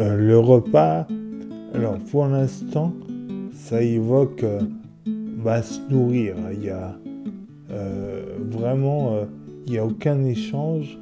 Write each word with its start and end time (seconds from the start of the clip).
Euh, 0.00 0.16
le 0.16 0.38
repas, 0.38 1.08
alors 1.74 1.98
pour 2.10 2.26
l'instant, 2.26 2.94
ça 3.52 3.82
évoque 3.82 4.44
euh, 4.44 4.60
va 5.38 5.60
se 5.62 5.80
nourrir. 5.90 6.36
Il 6.52 6.64
y 6.64 6.70
a 6.70 6.96
euh, 7.72 8.22
vraiment, 8.48 9.26
il 9.66 9.72
n'y 9.72 9.78
a 9.78 9.84
aucun 9.84 10.24
échange, 10.24 10.96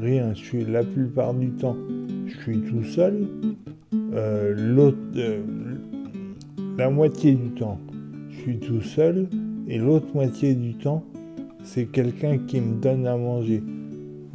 rien. 0.00 0.34
Je 0.34 0.58
la 0.70 0.84
plupart 0.84 1.34
du 1.34 1.50
temps, 1.50 1.76
je 2.26 2.38
suis 2.42 2.60
tout 2.60 2.84
seul. 2.84 3.26
La 6.78 6.90
moitié 6.90 7.32
du 7.34 7.50
temps, 7.50 7.78
je 8.30 8.40
suis 8.40 8.58
tout 8.58 8.82
seul, 8.82 9.26
et 9.66 9.78
l'autre 9.78 10.06
moitié 10.14 10.54
du 10.54 10.74
temps, 10.74 11.02
c'est 11.64 11.86
quelqu'un 11.86 12.38
qui 12.38 12.60
me 12.60 12.80
donne 12.80 13.04
à 13.08 13.16
manger. 13.16 13.64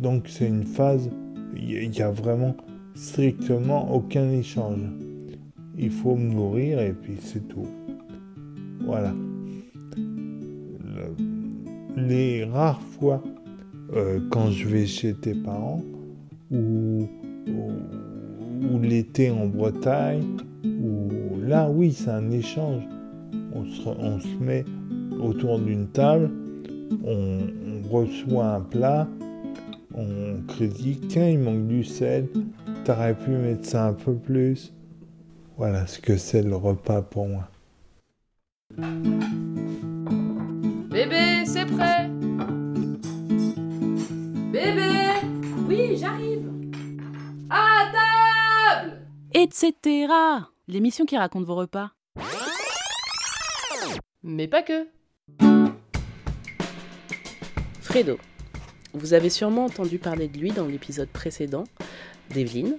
Donc 0.02 0.26
c'est 0.28 0.48
une 0.48 0.64
phase, 0.64 1.10
il 1.56 1.98
y 1.98 2.02
a 2.02 2.12
vraiment 2.12 2.56
strictement 2.98 3.94
aucun 3.94 4.30
échange. 4.32 4.80
Il 5.78 5.92
faut 5.92 6.16
me 6.16 6.34
nourrir 6.34 6.80
et 6.82 6.94
puis 6.94 7.18
c'est 7.22 7.48
tout. 7.48 7.68
Voilà. 8.86 9.14
les 11.98 12.46
rares 12.46 12.82
fois 12.82 13.22
euh, 13.96 14.20
quand 14.30 14.52
je 14.52 14.68
vais 14.68 14.86
chez 14.86 15.14
tes 15.14 15.34
parents 15.34 15.82
ou, 16.52 17.08
ou, 17.48 18.80
l'été 18.80 19.32
en 19.32 19.48
Bretagne, 19.48 20.24
ou 20.64 21.10
là 21.46 21.70
oui 21.70 21.92
c'est 21.92 22.12
un 22.12 22.32
échange. 22.32 22.84
On 23.54 23.66
se, 23.66 23.88
on 23.88 24.20
se 24.20 24.44
met 24.44 24.64
autour 25.20 25.60
d'une 25.60 25.88
table, 25.88 26.30
on, 27.06 27.40
reçoit 27.90 28.56
un 28.56 28.62
plat, 28.62 29.08
on 29.96 30.42
critique, 30.48 31.08
tiens 31.08 31.30
il 31.30 31.40
manque 31.40 31.68
du 31.68 31.84
sel, 31.84 32.28
t'aurais 32.88 33.16
pu 33.16 33.32
mettre 33.32 33.68
ça 33.68 33.88
un 33.88 33.94
peu 33.94 34.16
plus. 34.16 34.72
Voilà 35.58 35.86
ce 35.88 36.00
que 36.00 36.16
c'est 36.16 36.42
le 36.42 36.56
repas 36.56 37.02
pour 37.02 37.28
moi. 37.28 37.50
Bébé, 40.90 41.46
c'est 41.46 41.66
prêt 41.66 42.10
Bébé 44.54 45.04
Oui, 45.68 45.98
j'arrive 45.98 46.50
À 47.50 47.92
table 47.92 49.02
Etc. 49.34 50.08
L'émission 50.70 51.06
qui 51.06 51.18
raconte 51.18 51.44
vos 51.44 51.56
repas. 51.56 51.92
Mais 54.24 54.48
pas 54.48 54.64
que. 54.64 54.88
Fredo. 57.82 58.18
Vous 58.94 59.14
avez 59.14 59.30
sûrement 59.30 59.66
entendu 59.66 60.00
parler 60.00 60.30
de 60.30 60.38
lui 60.38 60.52
dans 60.52 60.66
l'épisode 60.66 61.10
précédent, 61.10 61.66
d'Evelyne, 62.34 62.76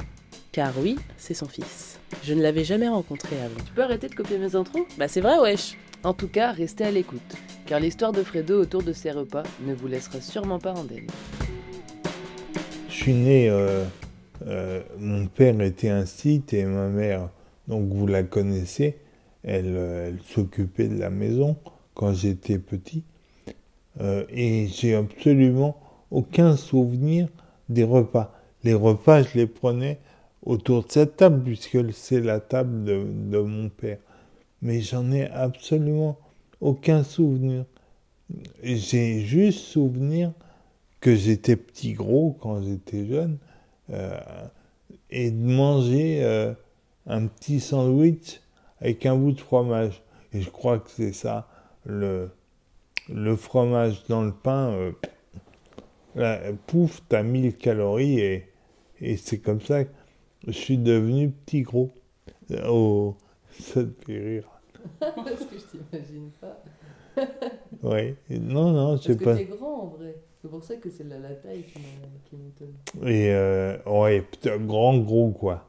car 0.53 0.73
oui, 0.81 0.97
c'est 1.17 1.35
son 1.35 1.47
fils. 1.47 1.99
Je 2.25 2.35
ne 2.35 2.43
l'avais 2.43 2.65
jamais 2.65 2.89
rencontré 2.89 3.37
avant. 3.41 3.61
Tu 3.65 3.73
peux 3.73 3.83
arrêter 3.83 4.09
de 4.09 4.15
copier 4.15 4.39
mes 4.39 4.55
intros? 4.57 4.87
Bah 4.99 5.09
c'est 5.09 5.21
vrai, 5.21 5.39
wesh 5.39 5.77
En 6.05 6.15
tout 6.15 6.29
cas, 6.29 6.53
restez 6.53 6.85
à 6.85 6.91
l'écoute, 6.91 7.37
car 7.67 7.81
l'histoire 7.81 8.13
de 8.13 8.23
Fredo 8.23 8.61
autour 8.61 8.83
de 8.83 8.93
ses 8.93 9.11
repas 9.11 9.43
ne 9.67 9.75
vous 9.75 9.89
laissera 9.89 10.21
sûrement 10.21 10.59
pas 10.59 10.73
indemne. 10.73 11.07
Je 12.89 12.95
suis 12.95 13.15
né, 13.15 13.49
euh, 13.49 13.85
euh, 14.47 14.83
mon 14.99 15.27
père 15.27 15.61
était 15.61 15.91
un 15.91 16.07
site 16.07 16.53
et 16.53 16.65
ma 16.65 16.89
mère, 16.89 17.29
donc 17.69 17.89
vous 17.93 18.07
la 18.07 18.23
connaissez, 18.23 18.99
elle, 19.45 19.75
euh, 19.77 20.09
elle 20.09 20.19
s'occupait 20.23 20.89
de 20.89 20.99
la 20.99 21.11
maison 21.11 21.57
quand 21.95 22.13
j'étais 22.13 22.59
petit. 22.59 23.05
et 24.01 24.69
j'ai 24.69 24.95
absolument 24.95 25.77
aucun 26.11 26.57
souvenir 26.57 27.29
des 27.69 27.83
repas 27.83 28.38
les 28.69 28.75
repas, 28.75 29.23
je 29.23 29.39
les 29.39 29.47
prenais 29.47 29.99
autour 30.45 30.85
de 30.85 30.93
cette 30.93 31.17
table, 31.17 31.43
puisque 31.43 31.79
c'est 31.95 32.21
la 32.21 32.39
table 32.39 32.85
de, 32.85 33.39
mon 33.39 33.71
père. 33.71 33.97
Mais 34.61 34.83
j'en 34.83 35.11
ai 35.11 35.25
absolument 35.25 36.19
aucun 36.61 37.03
souvenir. 37.03 37.65
J'ai 38.63 39.21
juste 39.21 39.61
souvenir 39.61 40.33
que 41.01 41.17
j'étais 41.17 41.57
petit 41.57 41.95
gros 41.95 42.37
quand 42.41 42.63
j'étais 42.63 43.07
jeune 43.07 43.39
euh, 43.91 44.21
et 45.09 45.31
de 45.31 45.47
manger 45.47 46.23
euh, 46.23 46.53
un 47.07 47.27
petit 47.27 47.61
sandwich 47.61 48.43
avec 48.83 49.07
un 49.07 49.17
bout 49.17 49.33
de 49.33 49.41
fromage. 49.41 50.03
Et 50.35 50.43
je 50.43 50.51
crois 50.51 50.79
que 50.79 50.91
c'est 50.91 51.15
ça, 51.15 51.49
le, 51.87 52.31
le 53.09 53.35
fromage 53.35 54.05
dans 54.11 54.25
le 54.25 54.33
pain. 54.33 54.93
Euh, 56.17 56.53
pouf, 56.67 57.01
t'as 57.09 57.23
1000 57.23 57.57
calories 57.57 58.21
et, 58.21 58.48
et 59.01 59.17
c'est 59.17 59.39
comme 59.39 59.61
ça 59.61 59.85
que 59.85 59.91
je 60.47 60.53
suis 60.53 60.79
devenu 60.79 61.31
petit 61.31 61.63
gros. 61.63 61.91
Oh, 62.67 63.15
ça 63.51 63.83
te 63.85 64.05
fait 64.05 64.19
rire. 64.19 64.49
Parce 65.01 65.45
que 65.45 65.57
je 65.59 65.79
t'imagine 65.79 66.31
pas. 66.41 66.63
oui, 67.83 68.15
non, 68.31 68.73
non, 68.73 68.97
je 68.97 69.03
sais 69.03 69.17
pas. 69.17 69.25
Parce 69.25 69.39
que 69.39 69.45
t'es 69.45 69.57
grand 69.57 69.83
en 69.83 69.87
vrai. 69.87 70.17
C'est 70.41 70.49
pour 70.49 70.63
ça 70.63 70.77
que 70.77 70.89
c'est 70.89 71.05
la, 71.05 71.19
la 71.19 71.35
taille 71.35 71.65
qui 72.25 72.37
m'étonne. 72.37 72.75
Et 73.09 73.33
euh, 73.33 73.77
ouais, 73.87 74.25
grand, 74.61 74.99
gros 74.99 75.31
quoi. 75.31 75.69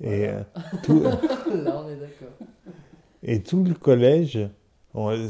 Et 0.00 0.28
euh, 0.28 0.42
tout... 0.82 1.00
Là, 1.02 1.82
on 1.84 1.88
est 1.88 1.96
d'accord. 1.96 2.48
Et 3.22 3.42
tout 3.42 3.64
le 3.64 3.74
collège, 3.74 4.38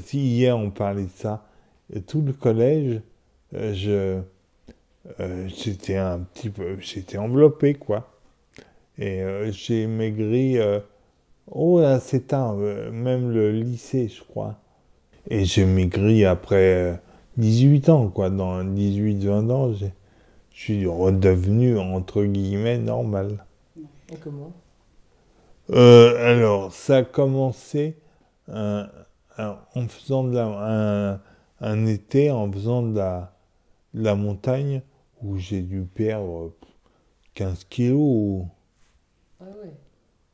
si 0.04 0.18
hier 0.18 0.56
on 0.56 0.70
parlait 0.70 1.04
de 1.04 1.10
ça, 1.10 1.46
tout 2.06 2.22
le 2.22 2.32
collège, 2.32 3.00
euh, 3.54 3.74
je 3.74 4.20
euh, 5.20 5.48
j'étais 5.48 5.96
un 5.96 6.20
petit 6.20 6.50
peu, 6.50 6.78
j'étais 6.80 7.18
enveloppé 7.18 7.74
quoi. 7.74 8.10
Et 8.98 9.22
euh, 9.22 9.50
j'ai 9.52 9.86
maigri, 9.86 10.58
oh 11.50 11.80
c'est 12.00 12.28
tard, 12.28 12.54
même 12.56 13.30
le 13.30 13.52
lycée 13.52 14.08
je 14.08 14.22
crois. 14.22 14.56
Et 15.30 15.44
j'ai 15.44 15.64
maigri 15.64 16.24
après 16.24 17.00
18 17.36 17.88
ans 17.88 18.08
quoi, 18.08 18.30
dans 18.30 18.64
18-20 18.64 19.50
ans, 19.50 19.72
je 19.72 19.86
suis 20.50 20.86
redevenu 20.86 21.78
entre 21.78 22.24
guillemets 22.24 22.78
normal. 22.78 23.44
Et 24.12 24.16
comment? 24.16 24.52
Alors 25.70 26.72
ça 26.72 26.98
a 26.98 27.02
commencé 27.02 27.96
en 28.48 29.86
faisant 29.88 30.24
de 30.24 30.34
la, 30.34 31.20
un 31.60 31.86
été 31.86 32.30
en 32.30 32.50
faisant 32.50 32.82
de 32.82 32.96
la 32.96 33.32
la 33.94 34.14
montagne 34.14 34.82
où 35.22 35.36
j'ai 35.36 35.62
dû 35.62 35.82
perdre 35.82 36.52
15 37.34 37.64
kilos. 37.64 38.44
Ah 39.40 39.44
ouais 39.62 39.72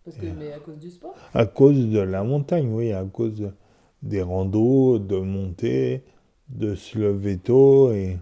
Parce 0.04 0.16
que, 0.16 0.26
mais 0.26 0.52
à 0.52 0.58
cause 0.58 0.78
du 0.78 0.90
sport? 0.90 1.14
À 1.32 1.46
cause 1.46 1.88
de 1.88 2.00
la 2.00 2.22
montagne, 2.24 2.72
oui, 2.72 2.92
à 2.92 3.04
cause 3.04 3.50
des 4.02 4.22
randos, 4.22 4.98
de 4.98 5.18
montée, 5.18 6.04
de 6.48 6.74
se 6.74 6.98
lever 6.98 7.38
tôt 7.38 7.92
et, 7.92 8.18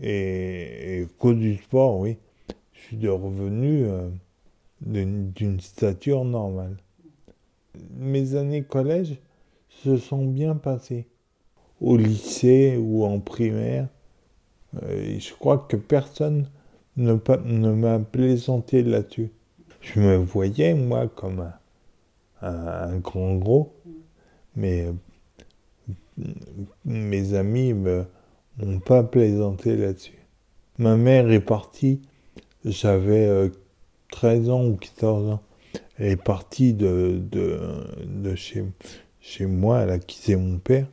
et, 0.00 1.04
à 1.04 1.06
cause 1.18 1.36
du 1.36 1.56
sport, 1.56 1.98
oui. 1.98 2.18
Je 2.72 2.96
suis 2.96 3.08
revenu 3.08 3.84
euh, 3.84 4.08
d'une 4.80 5.60
stature 5.60 6.24
normale. 6.24 6.76
Mes 7.96 8.34
années 8.36 8.62
collège 8.62 9.18
se 9.68 9.96
sont 9.96 10.24
bien 10.24 10.54
passées. 10.56 11.06
Au 11.80 11.96
lycée 11.96 12.78
ou 12.78 13.04
en 13.04 13.20
primaire, 13.20 13.88
euh, 14.82 15.18
je 15.18 15.32
crois 15.34 15.58
que 15.68 15.76
personne 15.76 16.48
ne, 16.96 17.16
ne 17.44 17.72
m'a 17.72 17.98
plaisanté 17.98 18.82
là-dessus. 18.82 19.30
Je 19.80 20.00
me 20.00 20.16
voyais, 20.16 20.74
moi, 20.74 21.08
comme 21.08 21.50
un, 22.42 22.96
grand 22.98 23.36
gros, 23.36 23.74
mais 24.54 24.86
mes 26.84 27.34
amis 27.34 27.72
ne 27.74 28.04
m'ont 28.58 28.80
pas 28.80 29.02
plaisanté 29.02 29.76
là-dessus. 29.76 30.18
Ma 30.78 30.96
mère 30.96 31.30
est 31.30 31.40
partie, 31.40 32.02
j'avais 32.64 33.50
13 34.10 34.48
euh, 34.48 34.52
ans 34.52 34.66
ou 34.66 34.76
14 34.76 35.30
ans. 35.30 35.42
Elle 35.98 36.12
est 36.12 36.22
partie 36.22 36.74
de, 36.74 37.20
de, 37.30 37.58
de 38.04 38.34
chez, 38.34 38.64
chez 39.20 39.46
moi, 39.46 39.80
elle 39.80 39.90
a 39.90 39.98
quitté 39.98 40.36
mon 40.36 40.58
père. 40.58 40.86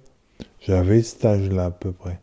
J'avais 0.62 1.02
cet 1.02 1.26
âge-là 1.26 1.66
à 1.66 1.72
peu 1.72 1.92
près 1.92 2.20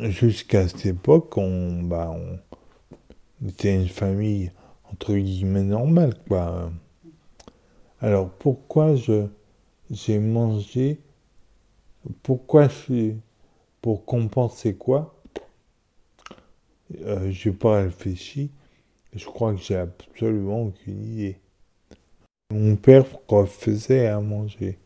jusqu'à 0.00 0.68
cette 0.68 0.86
époque, 0.86 1.36
on, 1.36 1.82
bah, 1.82 2.10
on 2.14 3.48
était 3.48 3.74
une 3.74 3.88
famille 3.88 4.50
entre 4.90 5.14
guillemets 5.14 5.62
normale, 5.62 6.14
quoi. 6.28 6.70
Alors 8.00 8.30
pourquoi 8.30 8.96
je 8.96 9.26
j'ai 9.90 10.18
mangé 10.18 11.00
Pourquoi 12.22 12.68
je 12.68 13.12
pour 13.80 14.04
compenser 14.04 14.74
quoi? 14.74 15.14
Euh, 17.00 17.30
J'ai 17.30 17.52
pas 17.52 17.82
réfléchi. 17.82 18.50
Je 19.14 19.24
crois 19.26 19.54
que 19.54 19.60
j'ai 19.60 19.76
absolument 19.76 20.62
aucune 20.64 21.04
idée. 21.04 21.38
Mon 22.50 22.76
père 22.76 23.06
faisait 23.46 24.06
à 24.06 24.20
manger. 24.20 24.78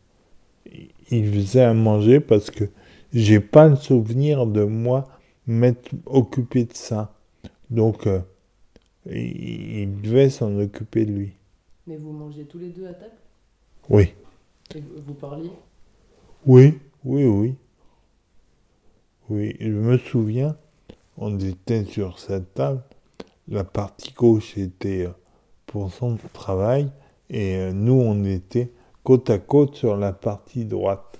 Il 1.10 1.32
faisait 1.32 1.62
à 1.62 1.74
manger 1.74 2.20
parce 2.20 2.50
que 2.50 2.64
j'ai 3.12 3.40
pas 3.40 3.68
le 3.68 3.76
souvenir 3.76 4.46
de 4.46 4.64
moi 4.64 5.08
m'être 5.46 5.90
occupé 6.06 6.64
de 6.64 6.74
ça. 6.74 7.14
Donc, 7.70 8.06
euh, 8.06 8.20
il, 9.06 9.80
il 9.80 10.00
devait 10.00 10.30
s'en 10.30 10.58
occuper 10.58 11.04
de 11.04 11.12
lui. 11.12 11.32
Mais 11.86 11.96
vous 11.96 12.12
mangez 12.12 12.44
tous 12.44 12.58
les 12.58 12.68
deux 12.68 12.86
à 12.86 12.92
table? 12.92 13.16
Oui. 13.88 14.14
Et 14.74 14.80
vous, 14.80 15.02
vous 15.06 15.14
parliez? 15.14 15.50
Oui, 16.46 16.78
oui, 17.04 17.24
oui. 17.24 17.54
Oui, 19.30 19.56
je 19.60 19.68
me 19.68 19.98
souviens, 19.98 20.56
on 21.18 21.38
était 21.38 21.84
sur 21.84 22.18
cette 22.18 22.54
table, 22.54 22.82
la 23.46 23.64
partie 23.64 24.12
gauche 24.12 24.56
était 24.56 25.06
euh, 25.06 25.12
pour 25.66 25.92
son 25.92 26.16
travail 26.32 26.90
et 27.28 27.56
euh, 27.56 27.72
nous 27.72 27.92
on 27.92 28.24
était 28.24 28.72
côte 29.04 29.28
à 29.28 29.38
côte 29.38 29.74
sur 29.74 29.96
la 29.96 30.12
partie 30.12 30.64
droite 30.64 31.18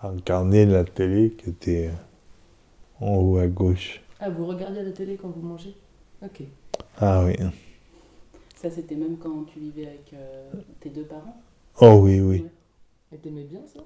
à 0.00 0.10
regarder 0.10 0.66
la 0.66 0.84
télé 0.84 1.30
qui 1.32 1.50
était 1.50 1.88
euh, 1.88 3.04
en 3.04 3.16
haut 3.16 3.38
à 3.38 3.46
gauche. 3.46 4.00
Ah, 4.20 4.30
vous 4.30 4.46
regardez 4.46 4.82
la 4.82 4.92
télé 4.92 5.16
quand 5.16 5.28
vous 5.28 5.46
mangez? 5.46 5.74
Ok. 6.22 6.42
Ah 7.00 7.24
oui. 7.24 7.34
Ça, 8.56 8.70
c'était 8.70 8.96
même 8.96 9.16
quand 9.18 9.44
tu 9.44 9.60
vivais 9.60 9.86
avec 9.86 10.12
euh, 10.14 10.50
tes 10.80 10.90
deux 10.90 11.04
parents? 11.04 11.40
Oh 11.80 12.00
oui, 12.02 12.20
oui. 12.20 12.46
Et 13.12 13.16
t'aimais 13.16 13.44
bien 13.44 13.60
ça? 13.66 13.80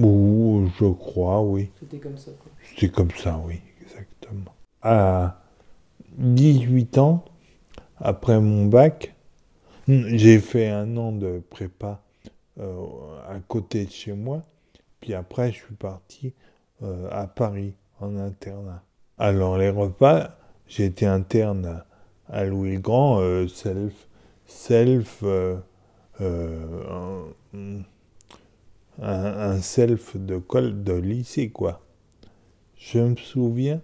Ou 0.00 0.68
je 0.78 0.86
crois, 0.86 1.40
oui. 1.42 1.70
C'était 1.80 1.98
comme 1.98 2.16
ça, 2.16 2.30
quoi. 2.32 2.52
C'est 2.76 2.90
comme 2.90 3.10
ça, 3.12 3.40
oui, 3.44 3.60
exactement. 3.80 4.54
À 4.82 5.40
18 6.18 6.98
ans, 6.98 7.24
après 7.98 8.40
mon 8.40 8.66
bac, 8.66 9.14
j'ai 9.88 10.38
fait 10.38 10.68
un 10.68 10.96
an 10.96 11.12
de 11.12 11.42
prépa 11.50 12.02
euh, 12.60 12.84
à 13.28 13.38
côté 13.40 13.84
de 13.86 13.90
chez 13.90 14.12
moi. 14.12 14.42
Puis 15.02 15.14
après, 15.14 15.50
je 15.50 15.58
suis 15.58 15.74
parti 15.74 16.32
euh, 16.82 17.08
à 17.10 17.26
Paris 17.26 17.74
en 18.00 18.16
internat. 18.16 18.82
Alors, 19.18 19.58
les 19.58 19.68
repas, 19.68 20.38
été 20.78 21.06
interne 21.06 21.82
à, 22.28 22.44
Louis 22.44 22.78
Grand, 22.78 23.18
euh, 23.20 23.48
self, 23.48 24.08
self, 24.46 25.24
euh, 25.24 25.56
un, 29.00 29.60
self 29.60 30.16
de, 30.16 30.38
col, 30.38 30.84
de 30.84 30.94
lycée, 30.94 31.50
quoi. 31.50 31.82
Je 32.76 33.00
me 33.00 33.16
souviens 33.16 33.80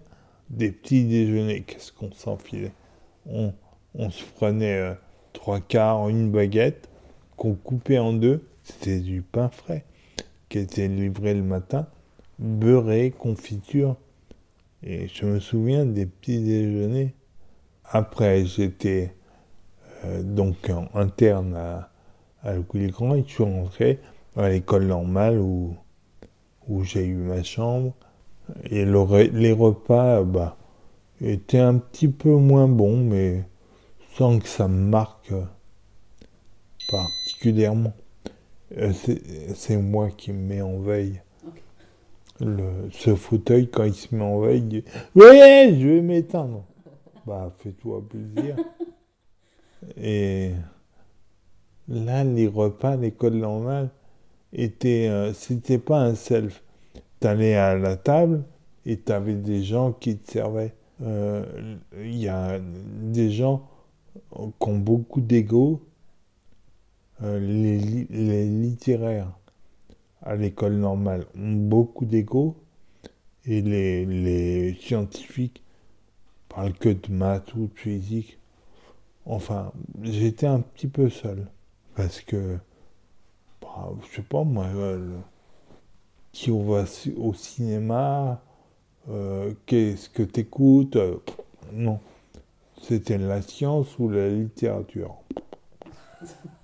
des 0.49 0.71
petits 0.71 1.03
déjeuners, 1.03 1.63
qu'est-ce 1.63 1.91
qu'on 1.91 2.13
s'enfilait? 2.13 2.73
On, 3.25 3.53
on 3.93 4.09
se 4.09 4.23
prenait 4.23 4.95
trois 5.33 5.59
quarts, 5.59 6.07
une 6.07 6.31
baguette, 6.31 6.89
qu'on 7.35 7.55
coupait 7.55 7.99
en 7.99 8.13
deux, 8.13 8.47
c'était 8.63 8.99
du 8.99 9.21
pain 9.21 9.49
frais, 9.49 9.83
qui 10.49 10.57
était 10.59 10.87
livré 10.87 11.33
le 11.33 11.43
matin, 11.43 11.87
beurré, 12.39 13.13
confiture. 13.17 13.95
Et 14.83 15.07
je 15.07 15.25
me 15.25 15.39
souviens 15.39 15.85
des 15.85 16.05
petits 16.05 16.41
déjeuners. 16.41 17.13
Après, 17.85 18.45
j'étais 18.45 19.13
euh, 20.05 20.23
donc 20.23 20.71
interne 20.93 21.55
à, 21.55 21.89
à 22.43 22.53
Louis 22.53 22.87
Grand 22.87 23.15
et 23.15 23.23
je 23.27 23.33
suis 23.33 23.43
rentré 23.43 23.99
à 24.35 24.49
l'école 24.49 24.85
normale 24.85 25.39
où, 25.39 25.75
où 26.67 26.83
j'ai 26.83 27.05
eu 27.05 27.15
ma 27.15 27.43
chambre. 27.43 27.93
Et 28.69 28.85
le 28.85 29.29
les 29.31 29.51
repas 29.51 30.23
bah, 30.23 30.57
étaient 31.21 31.59
un 31.59 31.77
petit 31.77 32.07
peu 32.07 32.35
moins 32.35 32.67
bons, 32.67 32.97
mais 32.97 33.43
sans 34.15 34.39
que 34.39 34.47
ça 34.47 34.67
me 34.67 34.89
marque 34.89 35.31
euh, 35.31 35.43
particulièrement. 36.89 37.93
Euh, 38.77 38.91
c'est 38.93 39.21
c'est 39.55 39.77
moi 39.77 40.09
qui 40.11 40.31
me 40.31 40.39
mets 40.47 40.61
en 40.61 40.79
veille. 40.79 41.21
Le, 42.41 42.89
ce 42.91 43.15
fauteuil, 43.15 43.69
quand 43.69 43.83
il 43.83 43.93
se 43.93 44.15
met 44.15 44.23
en 44.23 44.39
veille, 44.39 44.59
il 44.59 44.67
dit 44.67 44.83
Ouais, 45.15 45.75
je 45.79 45.87
vais 45.87 46.01
m'éteindre. 46.01 46.63
Bah, 47.27 47.53
fais-toi 47.59 48.03
plaisir. 48.09 48.55
Et 49.97 50.51
là, 51.87 52.23
les 52.23 52.47
repas 52.47 52.95
l'école 52.95 53.35
normale 53.35 53.89
étaient. 54.53 55.07
euh, 55.09 55.33
C'était 55.33 55.77
pas 55.77 55.99
un 56.01 56.15
self. 56.15 56.63
T'allais 57.19 57.55
à 57.55 57.75
la 57.75 57.97
table 57.97 58.43
et 58.85 58.97
t'avais 58.97 59.35
des 59.35 59.63
gens 59.63 59.91
qui 59.91 60.17
te 60.17 60.31
servaient. 60.31 60.73
Euh, 61.03 61.43
Il 62.01 62.17
y 62.17 62.27
a 62.29 62.59
des 62.59 63.31
gens 63.31 63.67
qui 64.33 64.69
ont 64.69 64.77
beaucoup 64.77 65.21
d'ego. 65.21 65.81
Euh, 67.21 67.39
les, 67.39 67.77
li- 67.77 68.07
les 68.09 68.45
littéraires 68.45 69.31
à 70.21 70.35
l'école 70.35 70.75
normale 70.75 71.25
ont 71.37 71.51
beaucoup 71.53 72.05
d'ego 72.05 72.55
et 73.45 73.61
les, 73.61 74.73
scientifiques 74.79 75.63
parlent 76.47 76.73
que 76.73 76.89
de 76.89 77.11
maths 77.11 77.53
ou 77.55 77.67
de 77.67 77.73
physique. 77.79 78.37
Enfin, 79.25 79.71
j'étais 80.01 80.47
un 80.47 80.61
petit 80.61 80.87
peu 80.87 81.09
seul 81.09 81.47
parce 81.95 82.21
que, 82.21 82.57
bah, 83.61 83.91
je 84.09 84.15
sais 84.15 84.21
pas 84.21 84.43
moi, 84.43 84.65
euh, 84.65 85.17
qui 86.31 86.51
on 86.51 86.63
va 86.63 86.85
au 87.17 87.33
cinéma, 87.33 88.41
euh, 89.09 89.53
qu'est-ce 89.65 90.09
que 90.09 90.23
t'écoutes, 90.23 90.95
euh, 90.95 91.17
non, 91.73 91.99
c'était 92.81 93.17
la 93.17 93.41
science 93.41 93.97
ou 93.99 94.09
la 94.09 94.29
littérature. 94.29 95.15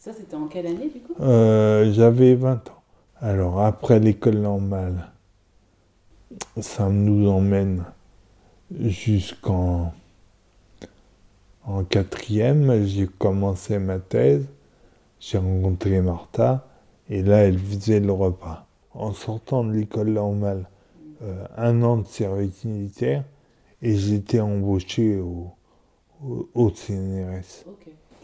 Ça, 0.00 0.14
c'était 0.14 0.34
en 0.34 0.46
quelle 0.46 0.66
année, 0.66 0.88
du 0.88 1.00
coup? 1.00 1.14
Euh, 1.20 1.92
J'avais 1.92 2.34
20 2.34 2.70
ans. 2.70 2.82
Alors, 3.20 3.60
après 3.60 4.00
l'école 4.00 4.38
normale, 4.38 5.10
ça 6.58 6.88
nous 6.88 7.28
emmène 7.28 7.84
jusqu'en 8.80 9.92
en 11.66 11.84
quatrième. 11.84 12.86
J'ai 12.86 13.08
commencé 13.08 13.78
ma 13.78 13.98
thèse, 13.98 14.46
j'ai 15.20 15.36
rencontré 15.36 16.00
Martha, 16.00 16.66
et 17.10 17.22
là, 17.22 17.44
elle 17.44 17.58
faisait 17.58 18.00
le 18.00 18.12
repas. 18.12 18.66
En 18.94 19.12
sortant 19.12 19.64
de 19.64 19.72
l'école 19.72 20.12
normale, 20.12 20.64
euh, 21.20 21.44
un 21.58 21.82
an 21.82 21.98
de 21.98 22.06
service 22.06 22.64
militaire, 22.64 23.22
et 23.82 23.94
j'étais 23.98 24.40
embauché 24.40 25.18
au, 25.18 25.50
au, 26.26 26.48
au 26.54 26.70
CNRS. 26.70 27.66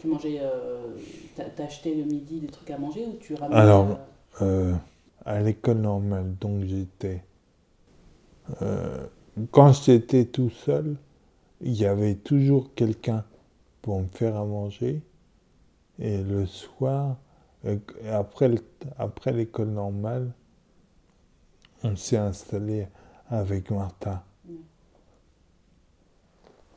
Tu 0.07 0.13
mangeais. 0.13 0.39
euh, 0.41 0.87
t'as- 1.35 1.49
T'achetais 1.49 1.93
le 1.95 2.03
midi 2.05 2.39
des 2.39 2.47
trucs 2.47 2.69
à 2.71 2.77
manger 2.77 3.05
ou 3.05 3.17
tu 3.19 3.35
ramenais. 3.35 3.59
Alors, 3.59 3.97
euh, 4.41 4.71
euh, 4.71 4.75
à 5.25 5.39
l'école 5.41 5.77
normale, 5.79 6.33
donc 6.39 6.63
j'étais. 6.63 7.23
quand 9.51 9.73
j'étais 9.73 10.25
tout 10.25 10.49
seul, 10.49 10.95
il 11.61 11.73
y 11.73 11.85
avait 11.85 12.15
toujours 12.15 12.73
quelqu'un 12.75 13.25
pour 13.81 13.99
me 14.01 14.07
faire 14.07 14.35
à 14.37 14.45
manger. 14.45 15.01
Et 15.99 16.21
le 16.23 16.45
soir, 16.45 17.17
après, 18.09 18.51
après 18.97 19.33
l'école 19.33 19.69
normale, 19.69 20.31
on 21.83 21.95
s'est 21.95 22.17
installé 22.17 22.87
avec 23.29 23.71
Martha. 23.71 24.23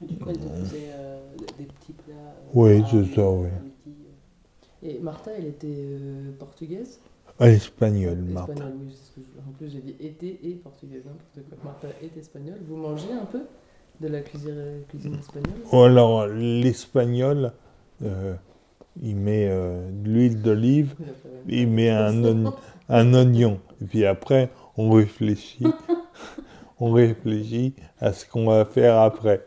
Du 0.01 0.17
coup, 0.17 0.31
elle 0.31 0.39
te 0.39 0.49
faisait 0.49 0.89
euh, 0.93 1.20
des 1.59 1.65
petits 1.65 1.93
plats. 1.93 2.15
euh, 2.15 2.51
Oui, 2.55 2.83
c'est 2.91 3.15
ça, 3.15 3.31
oui. 3.31 3.49
euh. 3.49 4.89
Et 4.89 4.99
Martha, 4.99 5.31
elle 5.37 5.47
était 5.47 5.67
euh, 5.69 6.31
portugaise? 6.39 7.01
À 7.39 7.49
l'espagnol, 7.49 8.17
Martha. 8.17 8.53
Espagnole, 8.53 8.79
oui, 8.83 8.89
c'est 8.93 9.11
ce 9.11 9.15
que 9.17 9.21
je- 9.23 9.49
En 9.49 9.53
plus, 9.53 9.71
j'ai 9.71 9.81
dit 9.81 9.97
été 10.01 10.39
et 10.43 10.55
portugaise. 10.55 11.03
n'importe 11.05 11.49
quoi. 11.61 11.71
Martha 11.73 11.89
est 12.03 12.17
espagnole. 12.19 12.59
Vous 12.69 12.77
mangez 12.77 13.13
un 13.13 13.25
peu 13.27 13.43
de 14.01 14.09
la 14.09 14.21
cuisine, 14.21 14.83
cuisine 14.89 15.15
espagnole? 15.19 15.53
Ou 15.73 15.77
alors, 15.83 16.27
l'espagnol, 16.27 17.53
euh, 18.03 18.35
il 19.03 19.17
met 19.17 19.47
euh, 19.51 19.91
de 19.91 20.09
l'huile 20.11 20.41
d'olive 20.43 20.95
il 21.49 21.69
met 21.69 21.91
un, 21.91 22.53
un 22.89 23.15
oignon. 23.15 23.61
Et 23.81 23.85
puis 23.85 24.05
après, 24.07 24.51
on 24.77 24.91
réfléchit. 24.91 25.67
on 26.81 26.93
réfléchit 26.93 27.75
à 28.01 28.13
ce 28.13 28.27
qu'on 28.27 28.47
va 28.47 28.65
faire 28.65 28.99
après. 28.99 29.47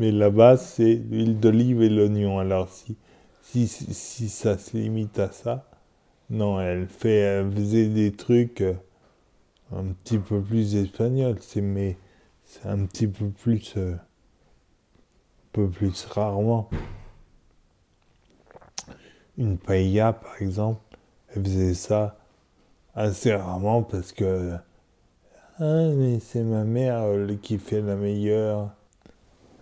Mais 0.00 0.12
la 0.12 0.30
base, 0.30 0.64
c'est 0.64 0.94
l'huile 0.94 1.38
d'olive 1.38 1.82
et 1.82 1.90
l'oignon. 1.90 2.38
Alors, 2.38 2.70
si, 2.70 2.96
si, 3.42 3.66
si 3.68 4.30
ça 4.30 4.56
se 4.56 4.74
limite 4.74 5.18
à 5.18 5.30
ça, 5.30 5.68
non, 6.30 6.58
elle, 6.58 6.88
fait, 6.88 7.44
faisait 7.54 7.88
des 7.88 8.10
trucs 8.10 8.62
euh, 8.62 8.72
un 9.76 9.84
petit 9.84 10.16
peu 10.16 10.40
plus 10.40 10.74
espagnols. 10.76 11.36
C'est, 11.42 11.60
mais 11.60 11.98
c'est 12.46 12.64
un 12.66 12.86
petit 12.86 13.08
peu 13.08 13.28
plus, 13.28 13.74
euh, 13.76 13.92
un 13.92 13.98
peu 15.52 15.68
plus 15.68 16.06
rarement. 16.06 16.70
Une 19.36 19.58
paella, 19.58 20.14
par 20.14 20.40
exemple, 20.40 20.80
elle 21.28 21.44
faisait 21.44 21.74
ça 21.74 22.16
assez 22.94 23.34
rarement 23.34 23.82
parce 23.82 24.12
que 24.12 24.54
ah, 25.58 25.88
mais 25.94 26.20
c'est 26.20 26.42
ma 26.42 26.64
mère 26.64 27.02
euh, 27.02 27.36
qui 27.42 27.58
fait 27.58 27.82
la 27.82 27.96
meilleure. 27.96 28.70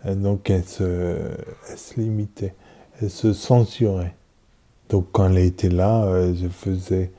Et 0.04 0.14
donc 0.14 0.48
elle 0.50 0.64
se, 0.64 1.18
elle 1.70 1.78
se 1.78 2.00
limitait, 2.00 2.54
elle 3.00 3.10
se 3.10 3.32
censurait. 3.32 4.14
Donc 4.88 5.08
quand 5.12 5.28
elle 5.28 5.38
était 5.38 5.68
là, 5.68 6.04
euh, 6.04 6.34
je 6.34 6.48
faisais 6.48 7.12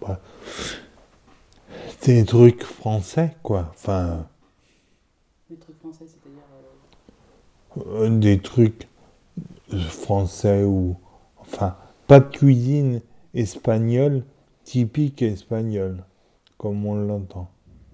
bah, 0.00 0.20
des 2.04 2.24
trucs 2.24 2.62
français, 2.62 3.36
quoi. 3.42 3.70
Enfin, 3.74 4.26
Les 5.50 5.56
trucs 5.56 5.78
français, 5.78 6.04
c'est 6.06 6.20
euh, 7.86 8.18
des 8.18 8.38
trucs 8.40 8.88
français 9.88 10.64
ou. 10.64 10.96
Enfin, 11.40 11.76
pas 12.06 12.20
de 12.20 12.28
cuisine 12.28 13.00
espagnole 13.34 14.24
typique 14.64 15.22
espagnole, 15.22 16.04
comme 16.58 16.86
on 16.86 16.94
l'entend. 16.94 17.48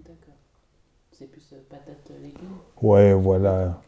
D'accord. 0.04 0.34
C'est 1.12 1.26
plus 1.26 1.42
euh, 1.52 1.56
euh, 1.72 2.22
légumes? 2.22 2.56
Ouais, 2.82 3.14
voilà. 3.14 3.80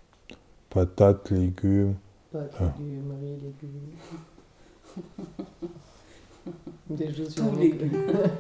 Patates, 0.71 1.31
légumes. 1.31 1.95
Pâtes, 2.33 2.55
Ah. 2.61 2.75
légumes, 2.79 3.13
riz, 3.21 3.37
légumes. 3.43 3.97
Des 6.91 7.13
choses 7.15 7.37
légumes. 7.59 7.91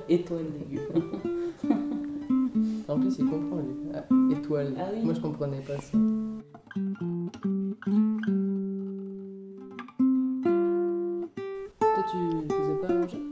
Étoiles 0.08 0.47
légumes. 0.58 0.88
En 2.88 2.99
plus, 2.99 3.18
il 3.18 3.25
comprend, 3.26 3.56
lui. 3.61 3.90
Ah, 3.94 4.04
étoile. 4.30 4.75
Ah 4.78 4.88
oui. 4.92 5.00
Moi, 5.04 5.14
je 5.14 5.20
comprenais 5.20 5.61
pas 5.61 5.78
ça. 5.80 5.99
Toi, 11.80 12.04
tu 12.11 12.16
faisais 12.54 12.80
pas 12.82 12.88
à 12.88 12.94
manger? 12.94 13.23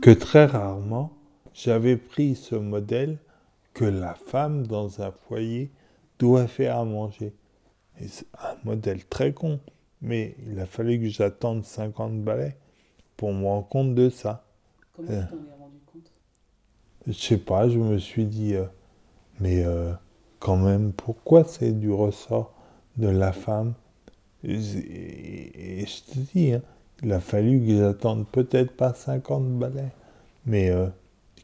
Que 0.00 0.10
très 0.10 0.46
rarement, 0.46 1.10
j'avais 1.54 1.96
pris 1.96 2.34
ce 2.34 2.54
modèle 2.54 3.18
que 3.74 3.84
la 3.84 4.14
femme 4.14 4.66
dans 4.66 5.02
un 5.02 5.10
foyer 5.10 5.70
doit 6.18 6.46
faire 6.46 6.78
à 6.78 6.84
manger. 6.84 7.32
Et 8.00 8.08
c'est 8.08 8.26
un 8.42 8.56
modèle 8.64 9.04
très 9.04 9.32
con, 9.32 9.60
mais 10.02 10.34
il 10.46 10.58
a 10.60 10.66
fallu 10.66 10.98
que 11.00 11.08
j'attende 11.08 11.64
50 11.64 12.22
balais 12.22 12.56
pour 13.16 13.32
me 13.32 13.46
rendre 13.46 13.68
compte 13.68 13.94
de 13.94 14.10
ça. 14.10 14.44
Comment 14.92 15.08
Euh. 15.10 15.22
tu 15.22 15.26
t'en 15.26 15.36
es 15.46 15.56
rendu 15.58 15.78
compte? 15.86 16.12
Je 17.06 17.12
sais 17.12 17.38
pas, 17.38 17.68
je 17.68 17.78
me 17.78 17.98
suis 17.98 18.26
dit, 18.26 18.54
euh, 18.54 18.64
mais 19.40 19.64
euh, 19.64 19.92
quand 20.40 20.56
même, 20.56 20.92
pourquoi 20.92 21.44
c'est 21.44 21.72
du 21.72 21.90
ressort 21.92 22.54
de 22.98 23.08
la 23.08 23.32
femme? 23.32 23.74
Et, 24.44 24.54
et- 24.56 25.82
et 25.82 25.86
je 25.86 26.02
te 26.12 26.18
dis, 26.34 26.52
hein, 26.54 26.62
il 27.02 27.12
a 27.12 27.20
fallu 27.20 27.60
que 27.60 27.76
j'attende 27.78 28.26
peut-être 28.28 28.76
pas 28.76 28.94
50 28.94 29.48
balais, 29.58 29.92
mais 30.46 30.70
euh, 30.70 30.88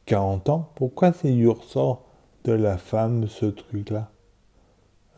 40 0.06 0.48
ans, 0.50 0.70
pourquoi 0.76 1.12
c'est 1.14 1.32
du 1.32 1.48
ressort 1.48 2.04
de 2.44 2.52
la 2.54 2.78
femme 2.78 3.28
ce 3.28 3.46
truc-là? 3.46 4.10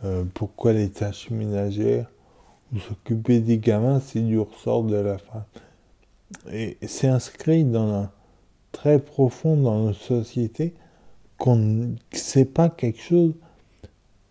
Euh, 0.05 0.25
Pourquoi 0.35 0.73
les 0.73 0.91
tâches 0.91 1.31
ménagères 1.31 2.11
ou 2.73 2.79
s'occuper 2.81 3.41
des 3.41 3.59
gamins, 3.59 4.01
c'est 4.01 4.21
du 4.21 4.39
ressort 4.39 4.85
de 4.85 4.97
la 4.97 5.19
femme? 5.19 5.45
Et 6.53 6.77
c'est 6.87 7.09
inscrit 7.09 7.65
dans 7.65 7.89
un 8.03 8.11
très 8.73 8.99
profond 8.99 9.57
dans 9.57 9.79
nos 9.79 9.93
sociétés 9.93 10.75
qu'on 11.39 11.57
ne 11.57 11.95
sait 12.13 12.45
pas 12.45 12.69
quelque 12.69 13.01
chose 13.01 13.35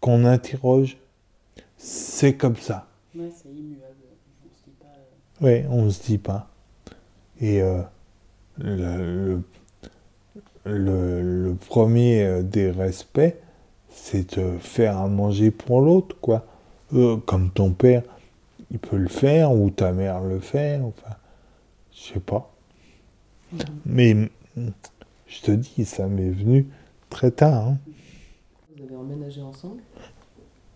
qu'on 0.01 0.25
interroge. 0.25 0.97
C'est 1.77 2.35
comme 2.35 2.55
ça. 2.57 2.87
Ouais, 3.15 3.29
c'est 3.35 3.49
immuable. 3.49 3.95
On 4.43 4.53
se 4.53 4.63
dit 4.65 4.75
pas. 4.79 4.87
euh, 5.47 5.61
Oui, 5.61 5.67
on 5.69 5.81
ne 5.85 5.89
se 5.89 6.03
dit 6.03 6.17
pas. 6.17 6.49
Et 7.39 7.61
euh, 7.61 7.81
le, 8.57 9.41
le, 10.65 10.77
le- 10.77 11.21
le 11.49 11.55
premier 11.55 12.43
des 12.43 12.71
respects, 12.71 13.37
c'est 13.95 14.37
de 14.37 14.57
faire 14.59 14.97
à 14.97 15.07
manger 15.07 15.51
pour 15.51 15.81
l'autre, 15.81 16.15
quoi. 16.21 16.45
Euh, 16.93 17.17
comme 17.17 17.49
ton 17.49 17.71
père, 17.71 18.03
il 18.71 18.77
peut 18.79 18.97
le 18.97 19.07
faire, 19.07 19.51
ou 19.53 19.69
ta 19.71 19.91
mère 19.93 20.21
le 20.21 20.39
fait, 20.39 20.79
enfin, 20.83 21.15
je 21.93 22.13
sais 22.13 22.19
pas. 22.19 22.53
Mais 23.85 24.13
mm, 24.13 24.27
je 25.27 25.41
te 25.41 25.51
dis, 25.51 25.85
ça 25.85 26.07
m'est 26.07 26.29
venu 26.29 26.67
très 27.09 27.31
tard. 27.31 27.69
hein. 27.69 27.77
Vous 28.75 28.83
avez 28.83 28.95
emménagé 28.95 29.41
ensemble? 29.41 29.81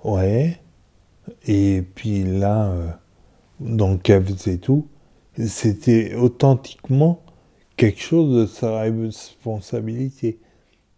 Ouais. 0.03 0.59
Et 1.45 1.83
puis 1.93 2.23
là, 2.23 2.69
euh, 2.71 2.89
donc 3.59 4.09
elle 4.09 4.25
faisait 4.25 4.57
tout. 4.57 4.87
C'était 5.37 6.15
authentiquement 6.15 7.21
quelque 7.75 8.01
chose 8.01 8.35
de 8.35 8.45
sa 8.47 8.79
responsabilité. 8.81 10.39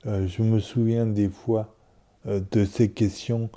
Euh, 0.06 0.28
je 0.28 0.42
me 0.44 0.60
souviens 0.60 1.06
des 1.06 1.30
fois 1.30 1.76
de 2.26 2.66
ces 2.66 2.90
questions 2.92 3.50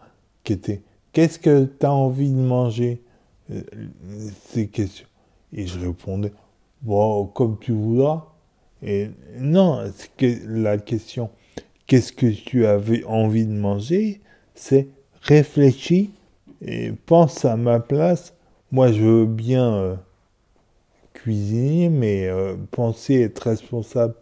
qui 0.42 0.54
étaient 0.54 0.83
Qu'est-ce 1.12 1.38
que 1.38 1.64
tu 1.64 1.87
as 1.87 1.92
envie 1.92 2.30
de 2.30 2.37
manger 2.40 3.00
Euh, 3.50 3.62
Ces 4.49 4.68
questions? 4.68 5.06
Et 5.52 5.66
je 5.66 5.78
répondais 5.78 6.33
Bon, 6.83 7.26
comme 7.26 7.59
tu 7.59 7.73
voudras. 7.73 8.26
Et 8.83 9.11
non, 9.38 9.85
que 10.16 10.38
la 10.47 10.78
question 10.78 11.30
Qu'est-ce 11.87 12.12
que 12.12 12.26
tu 12.26 12.66
avais 12.66 13.04
envie 13.04 13.47
de 13.47 13.52
manger 13.52 14.21
C'est 14.54 14.88
réfléchis 15.23 16.11
et 16.62 16.92
pense 16.92 17.44
à 17.44 17.56
ma 17.56 17.78
place. 17.80 18.35
Moi, 18.73 18.90
je 18.92 19.02
veux 19.02 19.26
bien 19.26 19.73
euh, 19.75 19.97
cuisiner, 21.12 21.88
mais 21.88 22.26
euh, 22.28 22.56
penser 22.71 23.21
être 23.23 23.40
responsable 23.40 24.14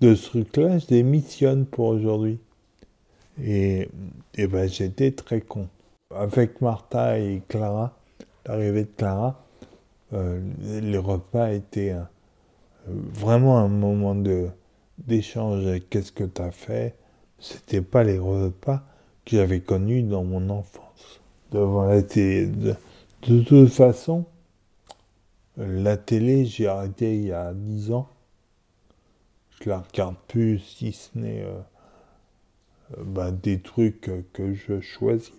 de 0.00 0.14
ce 0.14 0.28
truc-là, 0.28 0.78
je 0.78 0.86
démissionne 0.86 1.66
pour 1.66 1.86
aujourd'hui. 1.86 2.38
Et, 3.42 3.88
et 4.34 4.46
ben, 4.46 4.68
j'étais 4.68 5.10
très 5.10 5.40
con. 5.40 5.68
Avec 6.14 6.60
Martha 6.60 7.18
et 7.18 7.42
Clara, 7.48 7.96
l'arrivée 8.46 8.84
de 8.84 8.90
Clara, 8.96 9.44
euh, 10.12 10.40
les 10.62 10.98
repas 10.98 11.52
étaient 11.52 11.92
euh, 11.92 12.02
vraiment 12.86 13.58
un 13.58 13.68
moment 13.68 14.14
de 14.14 14.48
d'échange. 14.98 15.64
Qu'est-ce 15.90 16.12
que 16.12 16.24
tu 16.24 16.42
as 16.42 16.50
fait? 16.50 16.94
C'était 17.38 17.82
pas 17.82 18.04
les 18.04 18.18
repas 18.18 18.82
que 19.24 19.36
j'avais 19.36 19.60
connus 19.60 20.02
dans 20.02 20.24
mon 20.24 20.50
enfance. 20.50 21.20
Devant 21.50 21.86
la 21.86 22.02
télé. 22.02 22.46
De, 22.46 22.76
toute 23.42 23.70
façon, 23.70 24.24
la 25.56 25.96
télé, 25.96 26.44
j'ai 26.44 26.66
arrêté 26.66 27.16
il 27.16 27.24
y 27.24 27.32
a 27.32 27.52
10 27.54 27.92
ans. 27.92 28.08
Je 29.60 29.70
la 29.70 29.78
regarde 29.80 30.16
plus, 30.28 30.58
si 30.58 30.92
ce 30.92 31.10
n'est 31.18 31.42
euh, 31.42 31.58
bah, 32.98 33.30
des 33.30 33.60
trucs 33.60 34.08
euh, 34.08 34.22
que 34.32 34.54
je 34.54 34.80
choisis 34.80 35.32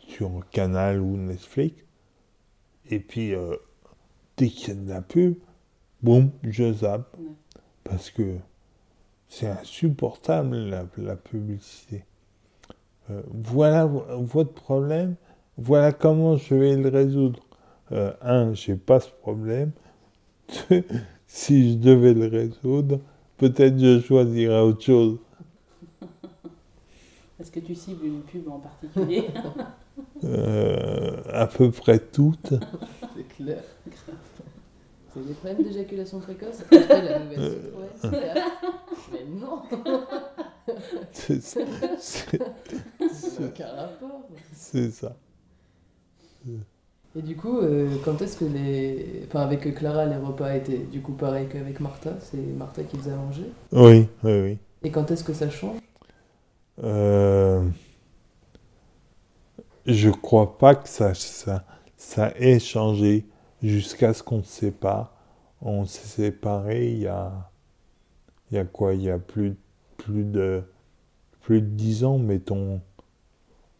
sur 0.00 0.30
Canal 0.50 1.00
ou 1.00 1.16
Netflix. 1.16 1.82
Et 2.90 3.00
puis, 3.00 3.34
euh, 3.34 3.56
dès 4.36 4.48
qu'il 4.48 4.68
y 4.68 4.72
a 4.72 4.74
de 4.80 4.88
la 4.88 5.02
pub, 5.02 5.36
boum, 6.02 6.30
je 6.44 6.72
zappe. 6.72 7.16
Ouais. 7.18 7.26
Parce 7.84 8.10
que 8.10 8.36
c'est 9.28 9.48
insupportable 9.48 10.56
la, 10.56 10.86
la 10.98 11.16
publicité. 11.16 12.04
Euh, 13.10 13.22
voilà 13.32 13.86
vo- 13.86 14.04
votre 14.20 14.52
problème, 14.52 15.16
voilà 15.58 15.92
comment 15.92 16.36
je 16.36 16.54
vais 16.54 16.76
le 16.76 16.88
résoudre. 16.88 17.40
Euh, 17.92 18.12
un, 18.22 18.54
j'ai 18.54 18.76
pas 18.76 19.00
ce 19.00 19.10
problème. 19.10 19.72
Deux, 20.70 20.84
si 21.26 21.72
je 21.72 21.78
devais 21.78 22.14
le 22.14 22.26
résoudre, 22.28 23.00
peut-être 23.38 23.78
je 23.78 24.00
choisirais 24.00 24.60
autre 24.60 24.82
chose. 24.82 25.18
Est-ce 27.42 27.50
que 27.50 27.58
tu 27.60 27.74
cibles 27.74 28.06
une 28.06 28.20
pub 28.22 28.48
en 28.48 28.60
particulier 28.60 29.24
Euh, 30.24 31.16
à 31.30 31.46
peu 31.46 31.70
près 31.70 31.98
toutes. 31.98 32.54
C'est 33.14 33.28
clair. 33.36 33.62
Vous 35.14 35.20
avez 35.20 35.28
des 35.28 35.34
problèmes 35.34 35.62
d'éjaculation 35.64 36.20
précoce? 36.20 36.60
Après 36.72 37.02
la 37.02 37.18
nouvelle 37.18 37.50
soupe, 37.50 37.78
ouais, 37.78 37.88
c'est 38.00 38.08
clair. 38.08 38.36
Mais 39.12 39.24
non 39.38 39.62
C'est 41.12 41.42
ça. 41.42 41.60
C'est- 41.98 42.38
Ça 42.38 43.40
n'a 43.40 43.46
aucun 43.48 43.66
rapport. 43.66 44.22
c'est 44.54 44.90
ça. 44.92 45.14
Et 47.16 47.20
du 47.22 47.36
coup, 47.36 47.58
euh, 47.58 47.96
quand 48.04 48.22
est-ce 48.22 48.38
que 48.38 48.44
les. 48.46 49.24
Enfin, 49.28 49.40
avec 49.40 49.74
Clara, 49.74 50.06
les 50.06 50.16
repas 50.16 50.54
étaient 50.54 50.78
du 50.78 51.02
coup 51.02 51.12
pareil 51.12 51.48
qu'avec 51.52 51.80
Martha? 51.80 52.12
C'est 52.20 52.38
Martha 52.38 52.82
qui 52.84 52.96
faisait 52.96 53.12
à 53.12 53.16
manger. 53.16 53.50
Oui, 53.72 54.06
oui, 54.24 54.40
oui. 54.40 54.58
Et 54.84 54.90
quand 54.90 55.10
est-ce 55.10 55.24
que 55.24 55.34
ça 55.34 55.50
change? 55.50 55.76
Euh, 56.78 57.68
je 59.86 60.10
crois 60.10 60.58
pas 60.58 60.74
que 60.74 60.88
ça, 60.88 61.14
ça, 61.14 61.64
ça 61.96 62.32
ait 62.36 62.58
changé 62.58 63.26
jusqu'à 63.62 64.14
ce 64.14 64.22
qu'on 64.22 64.42
se 64.42 64.50
sépare. 64.50 65.14
On 65.60 65.84
s'est 65.84 66.06
séparés 66.06 66.92
il 66.92 67.00
y 67.00 67.06
a, 67.06 67.50
il 68.50 68.56
y 68.56 68.58
a 68.58 68.64
quoi? 68.64 68.94
Il 68.94 69.02
y 69.02 69.10
a 69.10 69.18
plus, 69.18 69.56
plus 69.96 70.24
de 70.24 70.64
plus 71.40 71.60
de 71.60 71.66
dix 71.66 72.04
ans, 72.04 72.18
mettons. 72.18 72.80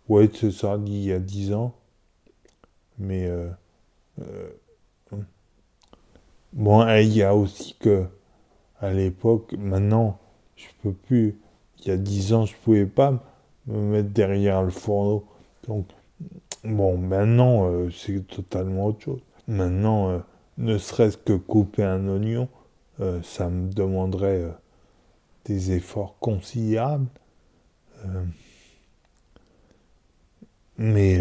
Ouais, 0.08 0.28
c'est 0.34 0.50
ça, 0.50 0.78
il 0.84 1.04
y 1.04 1.12
a 1.12 1.18
dix 1.18 1.52
ans. 1.52 1.74
Mais 2.98 3.26
euh, 3.26 3.48
euh, 4.20 4.50
bon, 6.52 6.86
il 6.96 7.16
y 7.16 7.22
a 7.22 7.34
aussi 7.34 7.74
que 7.78 8.06
à 8.80 8.92
l'époque, 8.92 9.54
maintenant, 9.56 10.18
je 10.56 10.66
peux 10.82 10.92
plus 10.92 11.38
il 11.82 11.88
y 11.88 11.90
a 11.92 11.96
dix 11.96 12.32
ans, 12.32 12.46
je 12.46 12.54
pouvais 12.62 12.86
pas 12.86 13.22
me 13.66 13.78
mettre 13.78 14.10
derrière 14.10 14.62
le 14.62 14.70
fourneau. 14.70 15.24
Donc, 15.66 15.86
bon, 16.64 16.96
maintenant, 16.96 17.66
euh, 17.66 17.90
c'est 17.90 18.26
totalement 18.26 18.86
autre 18.86 19.00
chose. 19.00 19.20
Maintenant, 19.48 20.10
euh, 20.10 20.18
ne 20.58 20.78
serait-ce 20.78 21.16
que 21.16 21.32
couper 21.34 21.82
un 21.82 22.06
oignon, 22.08 22.48
euh, 23.00 23.20
ça 23.22 23.48
me 23.48 23.72
demanderait 23.72 24.44
des 25.44 25.72
efforts 25.72 26.16
considérables. 26.20 27.06
Mais, 30.78 31.20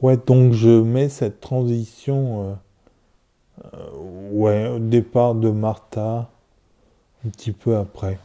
Ouais, 0.00 0.16
donc 0.16 0.52
je 0.52 0.80
mets 0.80 1.08
cette 1.08 1.40
transition, 1.40 2.56
ouais, 4.30 4.68
au 4.68 4.78
départ 4.78 5.34
de 5.34 5.50
Martha, 5.50 6.30
un 7.26 7.30
petit 7.30 7.50
peu 7.50 7.76
après. 7.76 8.18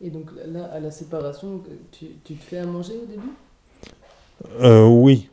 Et 0.00 0.10
donc 0.10 0.30
là, 0.46 0.66
à 0.66 0.80
la 0.80 0.90
séparation, 0.90 1.62
tu, 1.92 2.06
tu 2.24 2.36
te 2.36 2.42
fais 2.42 2.58
à 2.58 2.66
manger 2.66 2.94
au 3.02 3.06
début? 3.06 3.32
Euh, 4.60 4.86
oui, 4.86 5.30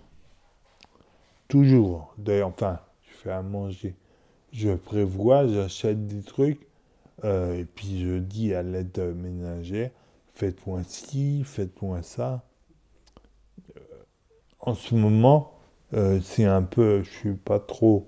toujours. 1.48 2.14
D'ailleurs, 2.18 2.50
enfin, 2.50 2.80
je 3.04 3.14
fais 3.18 3.32
à 3.32 3.42
manger. 3.42 3.96
Je 4.54 4.72
prévois, 4.72 5.48
j'achète 5.48 6.08
des 6.08 6.24
trucs, 6.24 6.68
euh, 7.26 7.60
et 7.60 7.66
puis 7.66 8.02
je 8.02 8.20
dis 8.20 8.54
à 8.56 8.64
l'aide 8.64 9.00
ménagère, 9.18 9.92
faites-moi 10.36 10.82
ci, 10.88 11.44
faites-moi 11.46 12.04
ça. 12.04 12.44
Euh, 13.78 13.82
En 14.62 14.76
ce 14.76 14.96
moment, 14.96 15.54
euh, 15.94 16.20
c'est 16.24 16.46
un 16.46 16.64
peu, 16.64 17.04
je 17.04 17.10
suis 17.12 17.34
pas 17.36 17.60
trop, 17.60 18.08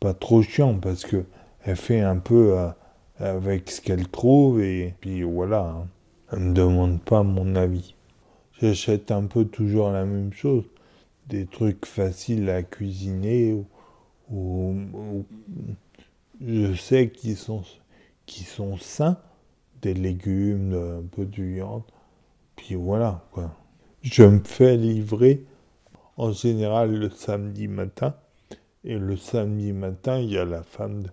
pas 0.00 0.14
trop 0.14 0.42
chiant 0.42 0.78
parce 0.78 1.04
que 1.04 1.24
elle 1.64 1.76
fait 1.76 2.00
un 2.00 2.18
peu 2.18 2.58
euh, 2.58 2.70
avec 3.18 3.70
ce 3.70 3.80
qu'elle 3.80 4.08
trouve 4.08 4.60
et 4.62 4.94
puis 5.00 5.22
voilà. 5.22 5.62
hein. 5.62 5.88
Elle 6.32 6.40
me 6.40 6.54
demande 6.54 7.00
pas 7.02 7.22
mon 7.22 7.56
avis. 7.56 7.94
J'achète 8.60 9.10
un 9.10 9.24
peu 9.26 9.44
toujours 9.46 9.90
la 9.92 10.04
même 10.04 10.32
chose, 10.32 10.64
des 11.28 11.46
trucs 11.46 11.86
faciles 11.86 12.50
à 12.50 12.62
cuisiner 12.62 13.54
ou, 13.54 13.66
ou- 14.30 15.24
je 16.40 16.74
sais 16.74 17.10
qu'ils 17.10 17.36
sont, 17.36 17.62
qu'ils 18.26 18.46
sont 18.46 18.76
sains, 18.78 19.18
des 19.82 19.94
légumes, 19.94 20.74
un 20.74 21.02
peu 21.06 21.24
de 21.26 21.42
viande, 21.42 21.82
puis 22.56 22.74
voilà 22.74 23.24
quoi. 23.32 23.54
Je 24.02 24.24
me 24.24 24.40
fais 24.44 24.76
livrer 24.76 25.44
en 26.16 26.32
général 26.32 26.94
le 26.94 27.10
samedi 27.10 27.68
matin 27.68 28.14
et 28.84 28.98
le 28.98 29.16
samedi 29.16 29.72
matin 29.72 30.18
il 30.20 30.30
y 30.30 30.38
a 30.38 30.44
la 30.44 30.62
femme 30.62 31.04
de, 31.04 31.10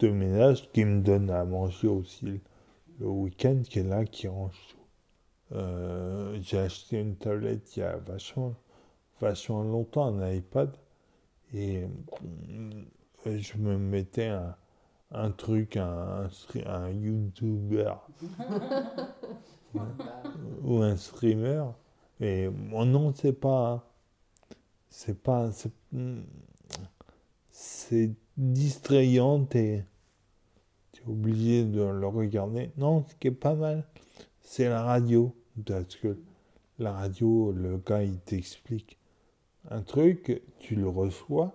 de 0.00 0.08
ménage 0.08 0.70
qui 0.72 0.84
me 0.84 1.02
donne 1.02 1.30
à 1.30 1.44
manger 1.44 1.88
aussi 1.88 2.24
le, 2.24 2.40
le 3.00 3.06
week-end 3.06 3.62
qui 3.68 3.80
est 3.80 3.84
là 3.84 4.04
qui 4.04 4.28
range 4.28 4.58
tout. 4.70 4.80
Euh, 5.52 6.38
j'ai 6.42 6.58
acheté 6.58 7.00
une 7.00 7.16
tablette 7.16 7.76
il 7.76 7.80
y 7.80 7.82
a 7.82 7.96
vachement, 7.96 8.54
vachement 9.20 9.62
longtemps, 9.62 10.06
un 10.06 10.30
iPad, 10.32 10.76
et 11.52 11.84
euh, 13.26 13.38
je 13.38 13.58
me 13.58 13.76
mettais 13.76 14.28
un, 14.28 14.54
un 15.10 15.30
truc, 15.32 15.76
un, 15.76 16.28
un, 16.66 16.90
YouTuber 16.90 17.94
ouais, 19.74 19.80
ou 20.62 20.82
un 20.82 20.96
streamer, 20.96 21.64
et 22.20 22.48
mon 22.48 22.84
nom 22.86 23.12
c'est 23.12 23.32
pas, 23.32 23.84
c'est 24.88 25.20
pas, 25.20 25.50
c'est, 27.50 28.12
c'est 28.40 28.52
distrayant 28.52 29.46
et 29.54 29.82
tu 30.92 31.02
es 31.02 31.06
obligé 31.06 31.64
de 31.64 31.82
le 31.82 32.06
regarder. 32.06 32.70
Non, 32.76 33.04
ce 33.08 33.14
qui 33.16 33.28
est 33.28 33.32
pas 33.32 33.54
mal, 33.54 33.84
c'est 34.40 34.68
la 34.68 34.82
radio. 34.82 35.34
Parce 35.66 35.96
que 35.96 36.16
la 36.78 36.92
radio, 36.92 37.52
le 37.52 37.76
gars, 37.78 38.02
il 38.02 38.18
t'explique 38.18 38.98
un 39.70 39.82
truc, 39.82 40.42
tu 40.58 40.74
le 40.74 40.88
reçois, 40.88 41.52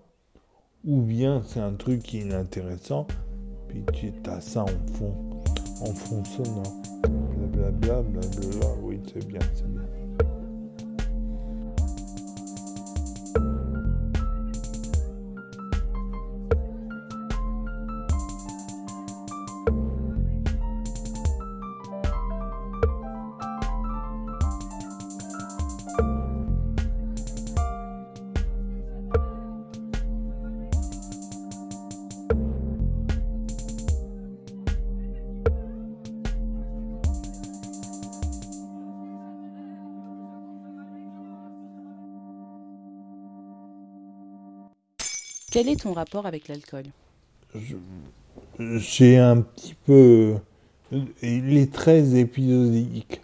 ou 0.83 1.01
bien 1.01 1.41
c'est 1.47 1.59
un 1.59 1.73
truc 1.73 2.13
inintéressant, 2.13 3.07
puis 3.67 3.83
tu 3.93 4.11
as 4.29 4.41
ça 4.41 4.63
en 4.63 4.93
fond, 4.93 5.41
en 5.81 5.93
fond 5.93 6.23
sonore. 6.23 6.81
Blablabla, 7.41 8.03
blablabla, 8.03 8.67
oui, 8.83 8.99
c'est 9.11 9.25
bien, 9.25 9.39
c'est 9.55 9.67
bien. 9.73 10.04
Quel 45.55 45.69
est 45.69 45.83
ton 45.83 45.93
rapport 45.93 46.25
avec 46.25 46.49
l'alcool? 46.49 46.83
J'ai 48.59 49.17
un 49.17 49.39
petit 49.39 49.73
peu. 49.85 50.35
Il 51.21 51.55
est 51.55 51.73
très 51.73 52.15
épisodique. 52.15 53.21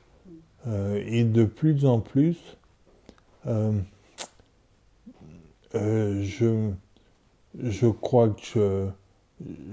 Euh, 0.65 1.04
et 1.06 1.26
de 1.26 1.44
plus 1.44 1.86
en 1.86 2.00
plus, 2.00 2.38
euh, 3.48 3.74
euh, 5.76 6.24
je, 6.24 6.72
je 7.60 7.88
crois 7.88 8.30
que 8.30 8.41
je, 8.41 8.88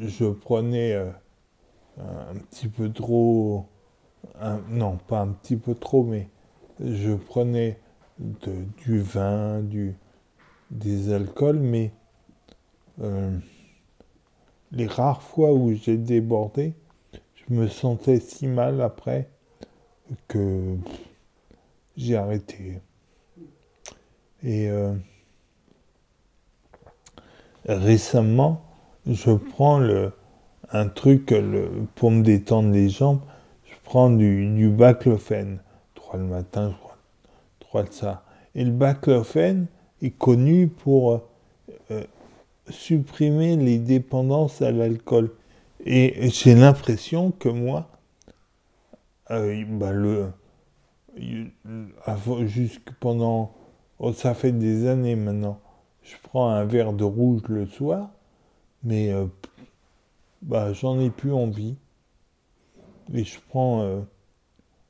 je 0.00 0.24
prenais 0.24 0.96
un 0.96 2.34
petit 2.50 2.66
peu 2.66 2.90
trop. 2.90 3.66
non, 4.68 4.98
pas 5.06 5.20
un 5.20 5.28
petit 5.28 5.56
peu 5.56 5.76
trop, 5.76 6.02
mais 6.02 6.28
je 6.80 7.12
prenais 7.14 7.78
du 8.18 9.00
vin, 9.00 9.60
du, 9.60 9.94
des 10.72 11.12
alcools, 11.12 11.60
mais 11.60 11.92
les 13.00 14.86
rares 14.86 15.22
fois 15.22 15.52
où 15.52 15.72
j'ai 15.74 15.96
débordé, 15.96 16.74
je 17.34 17.54
me 17.54 17.68
sentais 17.68 18.20
si 18.20 18.46
mal 18.46 18.80
après 18.80 19.28
que 20.26 20.76
j'ai 21.96 22.16
arrêté. 22.16 22.80
Et 24.42 24.70
euh, 24.70 24.94
récemment, 27.66 28.62
je 29.06 29.32
prends 29.32 29.80
un 30.70 30.88
truc 30.88 31.30
le, 31.30 31.70
pour 31.94 32.10
me 32.10 32.22
détendre 32.22 32.70
les 32.70 32.88
jambes, 32.88 33.20
je 33.64 33.74
prends 33.84 34.10
du, 34.10 34.46
du 34.54 34.68
baclofène. 34.68 35.60
Trois 35.94 36.18
le 36.18 36.24
matin, 36.24 36.70
je 36.70 36.76
crois, 36.76 36.98
trois 37.60 37.82
de 37.82 37.92
ça. 37.92 38.24
Et 38.54 38.64
le 38.64 38.70
baclofène 38.72 39.66
est 40.02 40.10
connu 40.10 40.68
pour 40.68 41.22
euh, 41.90 42.04
supprimer 42.70 43.56
les 43.56 43.78
dépendances 43.78 44.62
à 44.62 44.70
l'alcool. 44.70 45.30
Et 45.84 46.28
j'ai 46.30 46.54
l'impression 46.54 47.30
que 47.30 47.48
moi, 47.48 47.88
euh, 49.30 49.64
bah 49.68 49.92
le, 49.92 50.28
pendant, 53.00 53.54
oh, 53.98 54.12
ça 54.12 54.34
fait 54.34 54.52
des 54.52 54.86
années 54.86 55.16
maintenant, 55.16 55.60
je 56.02 56.14
prends 56.22 56.48
un 56.48 56.64
verre 56.64 56.92
de 56.92 57.04
rouge 57.04 57.42
le 57.48 57.66
soir, 57.66 58.10
mais 58.82 59.12
euh, 59.12 59.26
bah, 60.42 60.72
j'en 60.72 60.98
ai 61.00 61.10
plus 61.10 61.32
envie. 61.32 61.76
Et 63.12 63.24
je 63.24 63.38
prends, 63.48 63.82
euh, 63.82 64.00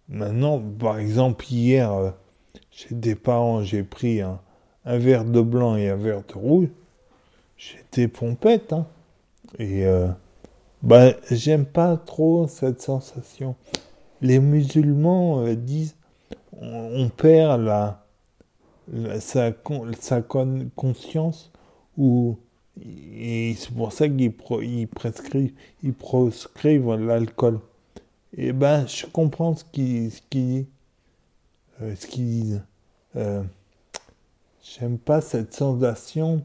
maintenant, 0.09 0.61
par 0.61 0.99
exemple, 0.99 1.45
hier, 1.51 1.93
euh, 1.93 2.11
chez 2.71 2.95
des 2.95 3.15
parents, 3.15 3.63
j'ai 3.63 3.83
pris 3.83 4.21
un, 4.21 4.41
un 4.85 4.99
verre 4.99 5.25
de 5.25 5.41
blanc 5.41 5.77
et 5.77 5.89
un 5.89 5.97
verre 5.97 6.23
de 6.27 6.35
rouge. 6.35 6.69
J'étais 7.59 8.09
pompette, 8.09 8.73
hein. 8.73 8.87
Et 9.59 9.85
euh, 9.87 10.09
bah, 10.83 11.13
j'aime 11.31 11.67
pas 11.67 11.97
trop 11.97 12.47
cette 12.49 12.81
sensation. 12.83 13.57
Les 14.21 14.39
musulmans 14.39 15.41
euh, 15.43 15.55
disent 15.57 15.97
on, 16.61 17.09
perd 17.09 17.63
la, 17.63 18.05
sa, 19.21 19.53
con- 19.53 19.91
conscience 20.77 21.53
ou 21.97 22.39
et 22.85 23.55
c'est 23.59 23.75
pour 23.75 23.93
ça 23.93 24.09
qu'ils 24.09 24.33
ils 24.63 24.89
prescrivent, 24.89 25.53
ils 25.83 25.95
proscrivent 25.95 26.95
l'alcool. 26.95 27.61
Et 28.37 28.53
ben, 28.53 28.87
je 28.87 29.07
comprends 29.07 29.55
ce 29.57 29.65
qu'ils 29.65 30.13
ce 30.13 30.21
qu'ils 30.31 30.67
euh, 31.83 31.95
ce 31.97 32.07
qu'ils 32.07 32.27
disent. 32.27 32.63
Euh, 33.17 33.43
J'aime 34.63 34.99
pas 34.99 35.21
cette 35.21 35.55
sensation 35.55 36.45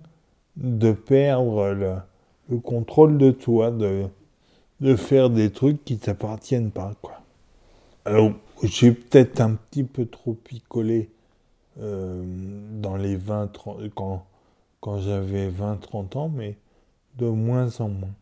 de 0.58 0.92
perdre 0.94 1.72
le, 1.74 1.96
le 2.50 2.60
contrôle 2.60 3.18
de 3.18 3.32
toi, 3.32 3.72
de, 3.72 4.06
de 4.82 4.96
faire 4.96 5.30
des 5.30 5.52
trucs 5.52 5.84
qui 5.86 5.98
t'appartiennent 6.00 6.72
pas, 6.72 6.94
quoi. 7.02 7.22
Alors, 8.06 8.32
j'ai 8.64 8.92
peut-être 8.94 9.42
un 9.42 9.56
petit 9.56 9.84
peu 9.84 10.06
trop 10.08 10.34
picolé 10.34 11.10
euh, 11.82 12.24
dans 12.82 12.98
les 12.98 13.18
20, 13.18 13.48
30, 13.48 13.82
quand, 13.96 14.26
quand 14.82 15.00
j'avais 15.00 15.50
20-30 15.50 16.16
ans, 16.18 16.30
mais 16.30 16.58
de 17.18 17.28
moins 17.28 17.82
en 17.82 17.90
moins. 17.90 18.16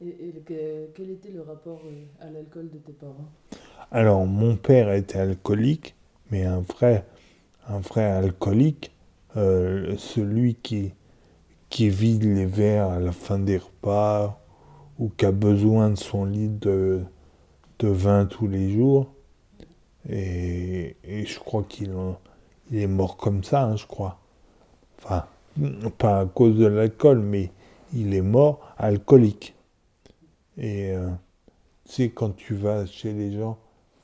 Et, 0.00 0.28
et 0.28 0.32
le- 0.32 0.40
que- 0.40 0.86
quel 0.94 1.10
était 1.10 1.30
le 1.30 1.42
rapport 1.42 1.82
euh, 1.86 2.04
à 2.20 2.30
l'alcool 2.30 2.70
de 2.70 2.78
tes 2.78 2.92
parents? 2.92 3.30
Alors, 3.90 4.26
mon 4.26 4.56
père 4.56 4.92
était 4.92 5.18
alcoolique 5.18 5.94
Mais 6.30 6.44
un 6.44 6.60
vrai, 6.60 7.04
un 7.68 7.80
vrai 7.80 8.04
alcoolique, 8.04 8.92
euh, 9.36 9.96
celui 9.96 10.54
qui, 10.54 10.92
qui 11.68 11.88
vide 11.88 12.24
les 12.24 12.46
verres 12.46 12.90
à 12.90 13.00
la 13.00 13.12
fin 13.12 13.38
des 13.38 13.58
repas 13.58 14.40
ou 14.98 15.10
qui 15.10 15.26
a 15.26 15.32
besoin 15.32 15.90
de 15.90 15.96
son 15.96 16.24
litre 16.24 16.66
de, 16.66 17.02
de 17.78 17.88
vin 17.88 18.26
tous 18.26 18.48
les 18.48 18.72
jours, 18.72 19.12
et, 20.08 20.96
et 21.04 21.26
je 21.26 21.38
crois 21.38 21.64
qu'il 21.64 21.92
il 22.70 22.78
est 22.78 22.86
mort 22.86 23.16
comme 23.16 23.44
ça, 23.44 23.64
hein, 23.64 23.76
je 23.76 23.86
crois. 23.86 24.18
Enfin, 24.98 25.26
pas 25.98 26.20
à 26.20 26.26
cause 26.26 26.56
de 26.56 26.66
l'alcool, 26.66 27.20
mais 27.20 27.50
il 27.94 28.14
est 28.14 28.22
mort 28.22 28.74
alcoolique. 28.78 29.54
Et 30.58 30.92
euh, 30.92 31.10
sais, 31.84 32.10
quand 32.10 32.34
tu 32.36 32.54
vas 32.54 32.86
chez 32.86 33.12
les 33.12 33.36
gens 33.36 33.58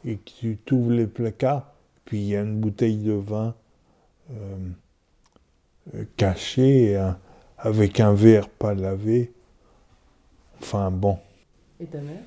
et 0.05 0.17
que 0.17 0.31
tu 0.31 0.57
t'ouvres 0.59 0.93
les 0.93 1.07
placards, 1.07 1.73
puis 2.05 2.19
il 2.19 2.29
y 2.29 2.37
a 2.37 2.43
une 2.43 2.61
bouteille 2.61 2.99
de 2.99 3.13
vin 3.13 3.55
euh, 4.31 4.57
cachée 6.17 6.97
euh, 6.97 7.11
avec 7.59 8.01
un 8.01 8.15
verre 8.15 8.49
pas 8.49 8.75
lavé. 8.75 9.33
Enfin 10.61 10.91
bon. 10.91 11.19
Et 11.81 11.87
ta 11.87 12.01
mère? 12.01 12.23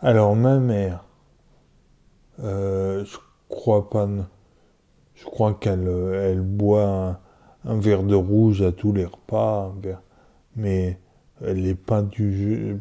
Alors 0.00 0.34
ma 0.34 0.58
mère, 0.58 1.04
euh, 2.42 3.04
je 3.04 3.16
crois 3.48 3.88
pas. 3.90 4.08
Je 5.14 5.24
crois 5.24 5.54
qu'elle 5.54 5.86
euh, 5.86 6.30
elle 6.30 6.40
boit 6.40 6.86
un, 6.86 7.18
un 7.66 7.78
verre 7.78 8.02
de 8.02 8.14
rouge 8.14 8.62
à 8.62 8.72
tous 8.72 8.92
les 8.92 9.04
repas, 9.04 9.74
mais 10.56 10.98
elle 11.44 11.62
n'est 11.62 11.74
pas 11.74 12.02
du 12.02 12.36
jeu. 12.36 12.80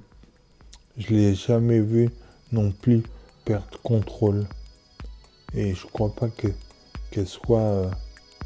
Je 0.98 1.13
l'ai 1.13 1.36
jamais 1.36 1.82
vue 1.82 2.10
non 2.52 2.72
plus 2.72 3.04
perdre 3.45 3.80
contrôle. 3.84 4.45
Et 5.54 5.74
je 5.74 5.86
crois 5.88 6.13
pas 6.15 6.30
que- 6.30 6.54
qu'elle 7.12 7.28
soit 7.28 7.60
euh, 7.60 7.89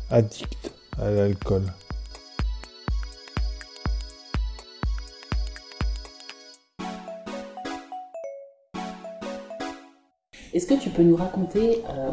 addicte 0.09 0.72
à 0.99 1.09
l'alcool. 1.09 1.63
Est-ce 10.53 10.67
que 10.67 10.75
tu 10.75 10.89
peux 10.89 11.01
nous 11.03 11.15
raconter 11.15 11.81
euh, 11.89 12.11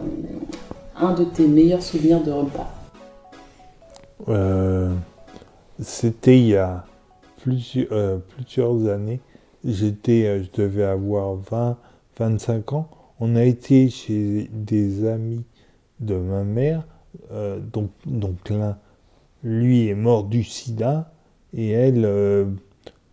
un 0.97 1.13
de 1.13 1.25
tes 1.25 1.47
meilleurs 1.47 1.83
souvenirs 1.83 2.23
de 2.23 2.31
repas? 2.33 2.71
Euh, 4.29 4.95
C'était 5.83 6.39
il 6.39 6.47
y 6.49 6.57
a 6.57 6.85
plusieurs, 7.43 7.89
euh, 7.93 8.19
plusieurs 8.19 8.89
années. 8.89 9.21
J'étais, 9.65 10.43
je 10.43 10.51
devais 10.63 10.85
avoir 10.85 11.35
20, 11.35 11.77
25 12.19 12.73
ans. 12.73 12.89
On 13.21 13.37
a 13.37 13.45
été 13.45 13.91
chez 13.91 14.49
des 14.53 15.07
amis 15.07 15.45
de 16.01 16.15
ma 16.17 16.43
mère. 16.45 16.85
Euh, 17.33 17.59
donc, 17.61 17.91
donc 18.07 18.51
l'un, 18.51 18.79
lui 19.43 19.89
est 19.89 19.95
mort 19.95 20.25
du 20.25 20.45
sida 20.45 21.13
et 21.53 21.71
elle, 21.71 22.05
euh, 22.05 22.47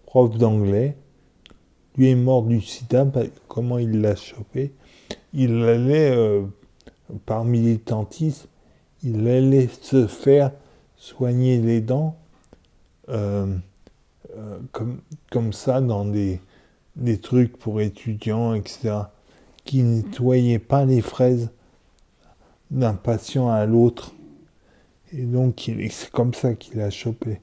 prof 0.06 0.38
d'anglais, 0.38 0.96
lui 1.98 2.10
est 2.10 2.16
mort 2.16 2.44
du 2.44 2.62
sida. 2.62 3.08
Comment 3.48 3.78
il 3.78 4.02
l'a 4.02 4.16
chopé? 4.16 4.74
Il 5.34 5.64
allait, 5.64 6.12
euh, 6.16 6.44
par 7.26 7.44
militantisme, 7.44 8.48
il 9.04 9.28
allait 9.28 9.70
se 9.82 10.08
faire 10.08 10.52
soigner 10.96 11.60
les 11.60 11.82
dents 11.82 12.18
comme, 14.72 15.02
comme 15.32 15.54
ça 15.54 15.80
dans 15.80 16.04
des, 16.04 16.42
des 16.98 17.18
trucs 17.20 17.58
pour 17.58 17.80
étudiants, 17.80 18.54
etc., 18.54 18.96
qui 19.64 19.82
nettoyaient 19.84 20.60
pas 20.60 20.86
les 20.86 21.02
fraises 21.02 21.50
d'un 22.72 22.94
patient 22.94 23.50
à 23.50 23.66
l'autre. 23.66 24.14
Et 25.14 25.24
donc, 25.24 25.72
c'est 25.90 26.12
comme 26.12 26.34
ça 26.34 26.54
qu'il 26.54 26.82
a 26.82 26.90
chopé 26.90 27.42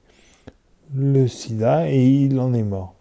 le 0.95 1.27
sida 1.27 1.91
et 1.91 2.07
il 2.07 2.39
en 2.39 2.53
est 2.55 2.63
mort. 2.63 2.95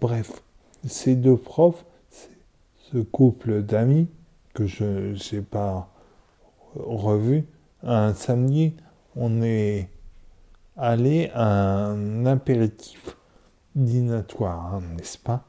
Bref, 0.00 0.42
ces 0.86 1.16
deux 1.16 1.36
profs, 1.36 1.84
ce 2.92 2.98
couple 2.98 3.62
d'amis 3.62 4.08
que 4.54 4.66
je 4.66 5.34
n'ai 5.34 5.42
pas 5.42 5.90
revu, 6.74 7.46
un 7.82 8.14
samedi, 8.14 8.74
on 9.16 9.42
est 9.42 9.88
allé 10.76 11.30
à 11.34 11.86
un 11.86 12.26
apéritif 12.26 13.16
dînatoire, 13.74 14.80
n'est-ce 14.96 15.18
pas? 15.18 15.44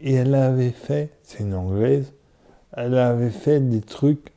Et 0.00 0.14
elle 0.14 0.34
avait 0.34 0.70
fait, 0.70 1.10
c'est 1.22 1.40
une 1.40 1.54
anglaise, 1.54 2.12
elle 2.72 2.98
avait 2.98 3.30
fait 3.30 3.60
des 3.60 3.80
trucs 3.80 4.32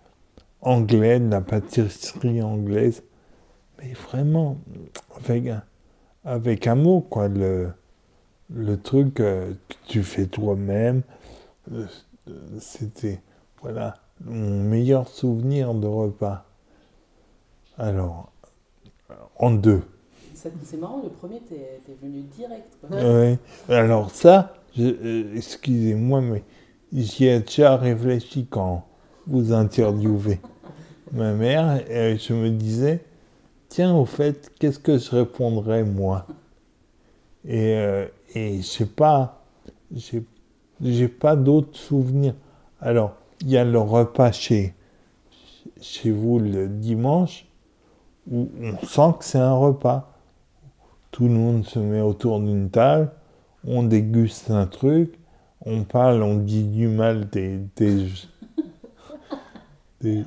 anglais, 0.62 1.20
de 1.20 1.30
la 1.30 1.41
pâtisserie 1.41 2.41
anglaise, 2.41 3.04
mais 3.78 3.93
vraiment 3.93 4.58
avec 5.15 5.48
un, 5.48 5.63
avec 6.26 6.67
un 6.67 6.76
mot, 6.76 7.02
quoi, 7.02 7.28
le, 7.28 7.70
le 8.50 8.78
truc 8.78 9.20
euh, 9.20 9.54
que 9.70 9.76
tu 9.88 10.04
fais 10.04 10.26
toi-même, 10.26 11.04
euh, 11.72 11.86
c'était, 12.60 13.22
voilà, 13.62 13.96
mon 14.26 14.63
meilleur 14.63 15.08
souvenir 15.08 15.74
de 15.74 15.88
repas. 15.88 16.46
Alors, 17.78 18.32
en 19.38 19.52
deux. 19.52 19.84
C'est 20.34 20.78
marrant, 20.78 21.02
le 21.04 21.10
premier, 21.10 21.41
t'es 21.41 21.82
venu 22.02 22.22
direct. 22.22 22.78
Alors 23.70 24.12
ça, 24.12 24.56
euh, 24.80 25.36
excusez-moi, 25.36 26.22
mais 26.22 26.43
j'y 26.93 27.26
ai 27.26 27.39
déjà 27.39 27.76
réfléchi 27.76 28.48
quand 28.48 28.87
vous 29.28 29.54
interviewez 29.54 30.40
ma 31.12 31.34
mère. 31.34 31.80
Je 31.88 32.34
me 32.34 32.50
disais, 32.50 33.04
tiens, 33.70 33.94
au 33.94 34.06
fait, 34.06 34.52
qu'est-ce 34.60 34.80
que 34.80 34.98
je 34.98 35.12
répondrais 35.12 35.84
moi? 35.84 36.26
Et, 37.46 37.76
euh, 37.76 38.08
et 38.34 38.62
je 38.62 38.84
pas, 38.84 39.44
pas 41.20 41.36
d'autres 41.36 41.78
souvenirs. 41.78 42.36
Alors, 42.82 43.16
il 43.42 43.50
y 43.50 43.58
a 43.58 43.66
le 43.66 43.80
repas 43.80 44.32
chez, 44.32 44.74
vous 46.06 46.40
le 46.40 46.68
dimanche, 46.68 47.46
où 48.30 48.50
on 48.62 48.86
sent 48.86 49.18
que 49.20 49.26
c'est 49.26 49.38
un 49.38 49.54
repas. 49.54 50.13
Tout 51.12 51.28
le 51.28 51.34
monde 51.34 51.66
se 51.66 51.80
met 51.80 52.02
autour 52.02 52.40
d'une 52.40 52.70
table, 52.70 53.12
on 53.63 53.84
déguste 53.84 54.52
un 54.52 54.68
truc, 54.68 55.18
on 55.66 55.84
parle, 55.84 56.22
on 56.22 56.36
dit 56.36 56.63
du 56.63 56.88
mal 56.88 57.30
des, 57.30 57.60
des- 60.01 60.23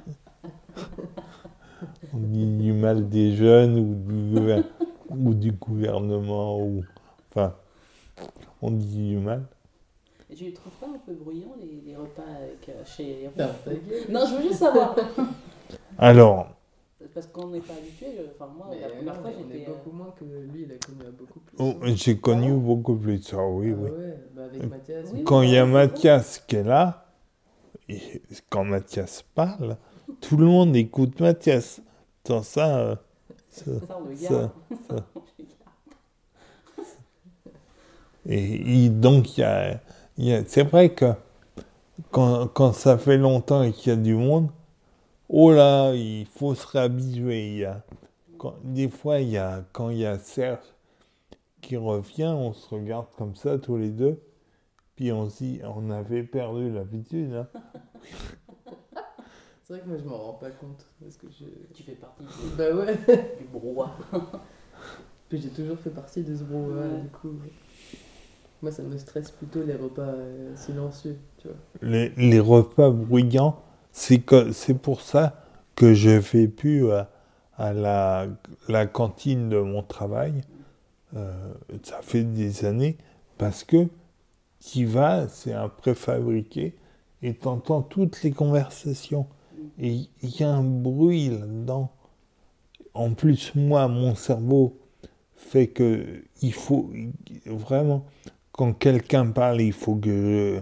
on 2.15 2.19
dit 2.19 2.47
du 2.47 2.73
mal 2.73 3.09
des 3.09 3.35
jeunes 3.35 3.79
ou 3.79 3.95
du, 3.95 4.63
ou 5.11 5.35
du 5.35 5.53
gouvernement 5.53 6.61
ou 6.61 6.85
enfin 7.31 7.55
on 8.63 8.71
dit 8.71 9.11
du 9.11 9.17
mal. 9.19 9.45
Et 10.31 10.35
tu 10.35 10.45
les 10.45 10.53
trouves 10.53 10.73
pas 10.75 10.87
un 10.87 10.99
peu 11.05 11.13
bruyants, 11.15 11.55
les, 11.61 11.81
les 11.85 11.97
repas 11.97 12.23
avec, 12.23 12.69
euh, 12.69 12.85
chez 12.85 13.05
les. 13.05 14.13
Non, 14.13 14.21
je 14.29 14.37
veux 14.37 14.43
juste 14.43 14.61
savoir. 14.61 14.95
Alors 15.99 16.49
Parce 17.15 17.27
qu'on 17.27 17.49
n'est 17.49 17.61
pas 17.61 17.73
habitué. 17.75 18.07
je- 18.17 18.31
Enfin, 18.35 18.53
moi, 18.57 18.69
Mais 18.71 18.81
la 18.81 18.89
première 18.89 19.15
non, 19.17 19.23
fois, 19.23 19.31
j'étais. 19.53 19.65
euh, 19.69 19.75
beaucoup 19.75 19.97
moins 19.97 20.15
que 20.17 20.25
lui, 20.25 20.63
il 20.63 20.73
a 20.73 20.77
connu 20.77 21.09
à 21.09 21.11
beaucoup 21.11 21.41
plus. 21.41 21.57
oh, 21.59 21.75
j'ai 21.97 22.17
connu 22.19 22.53
beaucoup 22.53 22.95
plus 22.95 23.21
ça, 23.23 23.45
oui, 23.45 23.73
Ah 23.73 23.81
oui. 23.81 23.91
ouais, 23.91 24.17
bah 24.35 24.45
avec 24.45 24.71
Mathias. 24.71 25.07
Oui, 25.13 25.23
Quand 25.25 25.43
il 25.43 25.51
y 25.51 25.57
a 25.57 25.67
Mathias 25.67 26.39
qui 26.47 26.57
est 26.57 26.63
là, 26.63 27.10
et 27.91 28.23
quand 28.49 28.65
Mathias 28.65 29.25
parle, 29.35 29.77
tout 30.21 30.37
le 30.37 30.47
monde 30.47 30.77
écoute 30.77 31.19
Mathias. 31.21 31.81
Ça, 32.43 32.79
euh, 32.79 32.95
ça- 33.49 33.65
Ça, 33.87 33.99
on 34.01 34.05
le 34.09 34.17
ça-. 34.17 34.53
Et, 38.29 38.85
et 38.85 38.89
donc, 38.91 39.37
il 39.37 39.41
y 39.41 39.45
a, 39.45 39.81
y 40.19 40.33
a- 40.33 40.45
c'est 40.47 40.63
vrai 40.65 40.91
que 40.95 41.13
quand, 42.11 42.47
quand 42.49 42.73
ça 42.73 42.99
fait 42.99 43.17
longtemps 43.17 43.63
et 43.63 43.73
qu'il 43.73 43.91
y 43.91 43.95
a 43.95 43.99
du 43.99 44.15
monde, 44.15 44.49
oh 45.29 45.51
là, 45.53 45.93
il 45.95 46.27
faut 46.27 46.55
se 46.55 46.67
réhabituer. 46.67 47.57
Y 47.57 47.65
a, 47.65 47.83
quand- 48.39 48.55
des 48.63 48.89
fois, 48.89 49.21
il 49.21 49.31
y 49.31 49.39
a, 49.39 49.65
quand 49.73 49.91
il 49.91 49.99
y 49.99 50.07
a 50.07 50.19
Serge 50.19 50.59
qui 51.61 51.77
revient, 51.77 52.33
on 52.37 52.53
se 52.53 52.69
regarde 52.75 53.07
comme 53.17 53.35
ça 53.37 53.59
tous 53.59 53.77
les 53.77 53.89
deux, 53.91 54.21
puis 55.01 55.13
on 55.13 55.29
on 55.65 55.91
avait 55.91 56.23
perdu 56.25 56.71
l'habitude. 56.71 57.33
hein. 57.33 57.47
C'est 59.65 59.73
vrai 59.75 59.83
que 59.83 59.89
moi, 59.89 59.97
je 59.99 60.05
m'en 60.05 60.19
rends 60.19 60.33
pas 60.35 60.51
compte. 60.51 60.85
Parce 61.01 61.17
que 61.17 61.27
je. 61.31 61.45
Tu 61.73 61.83
fais 61.85 61.93
partie 61.93 62.25
Bah 62.59 62.71
ouais. 62.75 62.97
du 63.39 63.45
brouhaha. 63.51 63.97
Puis 65.31 65.41
j'ai 65.41 65.49
toujours 65.49 65.79
fait 65.79 65.89
partie 65.91 66.23
de 66.23 66.37
ce 66.37 66.43
brouhaha, 66.43 66.87
Ouais. 66.89 67.01
du 67.01 67.09
coup. 67.09 67.33
Moi, 68.61 68.73
ça 68.73 68.83
me 68.83 68.99
stresse 68.99 69.31
plutôt 69.31 69.63
les 69.63 69.75
repas 69.75 70.03
euh, 70.03 70.55
silencieux, 70.55 71.17
tu 71.39 71.49
vois. 71.49 71.57
Les, 71.81 72.11
les 72.19 72.41
repas 72.41 72.91
bruyants, 72.91 73.59
c'est 73.93 74.19
que- 74.19 74.53
c'est 74.53 74.75
pour 74.75 75.01
ça 75.01 75.43
que 75.77 75.95
je 75.95 76.11
vais 76.11 76.47
plus 76.49 76.91
à, 76.91 77.11
à 77.57 77.73
la, 77.73 78.27
la 78.69 78.87
cantine 78.87 79.49
de 79.49 79.61
mon 79.61 79.83
travail. 79.83 80.43
Euh, 81.17 81.55
ça 81.85 82.03
fait 82.03 82.23
des 82.25 82.67
années 82.67 82.99
parce 83.39 83.65
que 83.65 83.87
tu 84.61 84.85
vas, 84.85 85.29
c'est 85.29 85.53
un 85.53 85.69
préfabriqué 85.69 86.77
et 87.23 87.35
tu 87.35 87.49
entends 87.49 87.83
toutes 87.83 88.23
les 88.23 88.31
conversations. 88.31 89.27
Et 89.79 90.09
il 90.23 90.41
y 90.41 90.43
a 90.43 90.51
un 90.51 90.63
bruit 90.63 91.29
là-dedans. 91.29 91.91
En 92.95 93.15
plus, 93.15 93.55
moi, 93.55 93.89
mon 93.89 94.15
cerveau 94.15 94.79
fait 95.37 95.69
que 95.69 96.23
il 96.43 96.53
faut 96.53 96.91
vraiment, 97.47 98.05
quand 98.53 98.73
quelqu'un 98.73 99.31
parle, 99.31 99.61
il 99.61 99.73
faut 99.73 99.97
que 99.97 100.11
je 100.11 100.61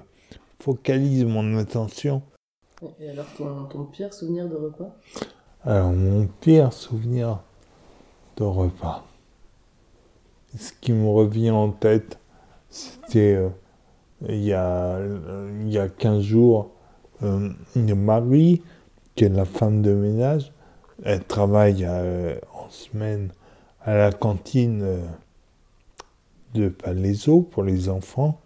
focalise 0.63 1.25
mon 1.25 1.57
attention. 1.57 2.23
Et 3.01 3.11
alors, 3.11 3.27
ton, 3.37 3.65
ton 3.65 3.85
pire 3.85 4.15
souvenir 4.15 4.49
de 4.49 4.55
repas? 4.55 4.97
Alors, 5.65 5.93
mon 5.93 6.27
pire 6.41 6.73
souvenir 6.73 7.41
de 8.37 8.45
repas. 8.45 9.05
Ce 10.57 10.73
qui 10.81 10.93
me 10.93 11.09
revient 11.09 11.51
en 11.51 11.71
tête, 11.71 12.19
c'était 12.71 13.35
euh, 13.35 13.49
il, 14.27 14.43
y 14.43 14.53
a, 14.53 14.99
il 15.61 15.71
y 15.71 15.79
a 15.79 15.89
15 15.89 16.23
jours, 16.23 16.71
euh, 17.23 17.51
Marie, 17.77 18.63
qui 19.15 19.25
est 19.25 19.29
la 19.29 19.45
femme 19.45 19.83
de 19.83 19.93
ménage, 19.93 20.53
elle 21.05 21.25
travaille 21.25 21.85
euh, 21.85 22.37
en 22.53 22.69
semaine 22.71 23.31
à 23.83 23.97
la 23.97 24.13
cantine 24.13 24.83
euh, 24.83 25.07
de 26.55 26.69
Palaiso 26.69 27.43
pour 27.43 27.63
les 27.63 27.89
enfants 27.89 28.41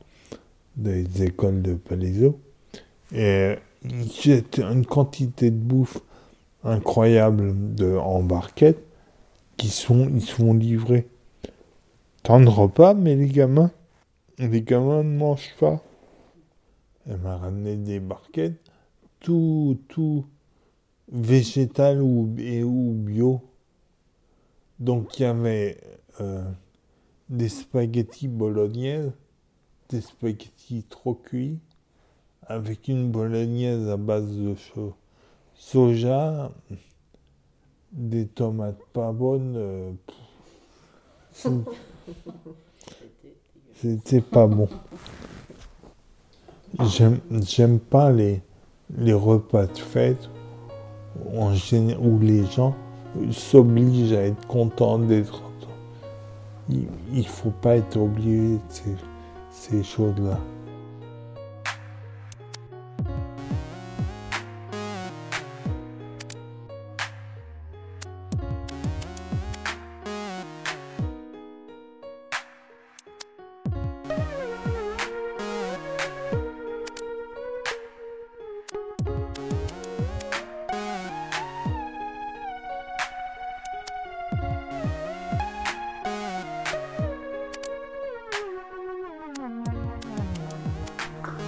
des 0.77 1.23
écoles 1.23 1.63
de 1.63 1.75
Palaiso. 1.75 2.39
Et 3.15 3.57
jettent 4.23 4.59
une 4.59 4.87
quantité 4.87 5.51
de 5.51 5.57
bouffe 5.57 5.99
incroyable 6.65 7.75
de, 7.75 7.97
en 7.97 8.23
barquette 8.23 8.83
qui 9.57 9.69
sont, 9.69 10.09
ils 10.15 10.23
sont 10.23 10.55
livrés. 10.55 11.09
Tant 12.23 12.41
de 12.41 12.49
repas, 12.49 12.95
mais 12.95 13.17
les 13.17 13.27
gamins, 13.27 13.71
les 14.39 14.63
gamins 14.63 15.03
ne 15.03 15.17
mangent 15.17 15.55
pas. 15.59 15.83
Elle 17.07 17.19
m'a 17.19 17.37
ramené 17.37 17.77
des 17.77 18.01
barquettes, 18.01 18.61
tout, 19.21 19.79
tout 19.89 20.25
végétal 21.11 22.01
ou, 22.01 22.35
et, 22.39 22.63
ou 22.63 22.93
bio. 22.93 23.41
Donc 24.79 25.19
il 25.19 25.23
y 25.23 25.27
avait 25.27 25.79
euh, 26.21 26.43
des 27.29 27.49
spaghettis 27.49 28.29
bolognaises, 28.29 29.13
des 29.89 30.01
spaghettis 30.01 30.85
trop 30.89 31.15
cuits, 31.15 31.59
avec 32.47 32.89
une 32.89 33.11
bolognaise 33.11 33.89
à 33.89 33.97
base 33.97 34.37
de 34.37 34.55
soja, 35.55 36.53
des 37.93 38.27
tomates 38.27 38.83
pas 38.93 39.13
bonnes. 39.13 39.57
Euh, 39.57 39.93
C'était 43.83 44.21
pas 44.21 44.47
bon. 44.47 44.69
J'aime 46.85 47.81
pas 47.81 48.13
les, 48.13 48.41
les 48.97 49.13
repas 49.13 49.67
de 49.67 49.77
fête 49.77 50.31
en 51.37 51.53
général, 51.53 52.01
où 52.01 52.21
les 52.21 52.47
gens 52.47 52.77
s'obligent 53.33 54.13
à 54.13 54.23
être 54.23 54.47
contents 54.47 55.01
d'être. 55.01 55.43
Il 56.71 56.87
ne 57.13 57.23
faut 57.25 57.51
pas 57.51 57.75
être 57.75 57.97
obligé 57.97 58.55
de 58.55 58.61
ces, 58.69 58.95
ces 59.51 59.83
choses-là. 59.83 60.39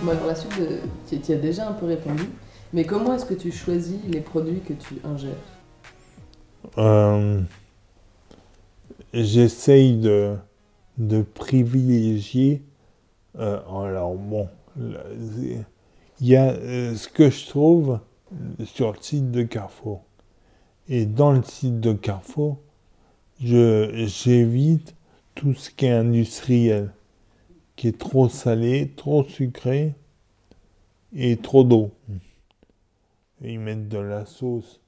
Bon, 0.04 0.10
alors 0.10 0.26
la 0.26 0.34
suite, 0.34 0.52
de... 0.60 1.18
tu 1.18 1.32
as 1.32 1.36
déjà 1.36 1.66
un 1.66 1.72
peu 1.72 1.86
répondu, 1.86 2.24
mais 2.74 2.84
comment 2.84 3.14
est-ce 3.14 3.24
que 3.24 3.32
tu 3.32 3.50
choisis 3.50 3.98
les 4.06 4.20
produits 4.20 4.60
que 4.60 4.74
tu 4.74 4.96
ingères? 5.02 5.30
Euh, 6.76 7.40
J'essaye 9.14 9.96
de, 9.96 10.36
privilégier. 11.34 12.62
Euh, 13.38 13.60
alors 13.66 14.14
bon, 14.14 14.48
il 14.76 15.64
y 16.20 16.36
a 16.36 16.50
euh, 16.50 16.94
ce 16.96 17.08
que 17.08 17.30
je 17.30 17.46
trouve 17.46 17.98
sur 18.66 18.92
le 18.92 18.98
site 19.00 19.30
de 19.30 19.42
Carrefour. 19.42 20.02
Et 20.86 21.06
dans 21.06 21.32
le 21.32 21.42
site 21.42 21.80
de 21.80 21.94
Carrefour, 21.94 22.58
j'évite 23.40 24.94
tout 25.34 25.54
ce 25.54 25.70
qui 25.70 25.86
est 25.86 25.92
industriel 25.92 26.92
qui 27.76 27.88
est 27.88 27.98
trop 27.98 28.28
salé, 28.28 28.92
trop 28.96 29.24
sucré 29.24 29.94
et 31.12 31.36
trop 31.36 31.64
d'eau. 31.64 31.90
Ils 33.42 33.58
mettent 33.58 33.88
de 33.88 33.98
la 33.98 34.26
sauce. 34.26 34.80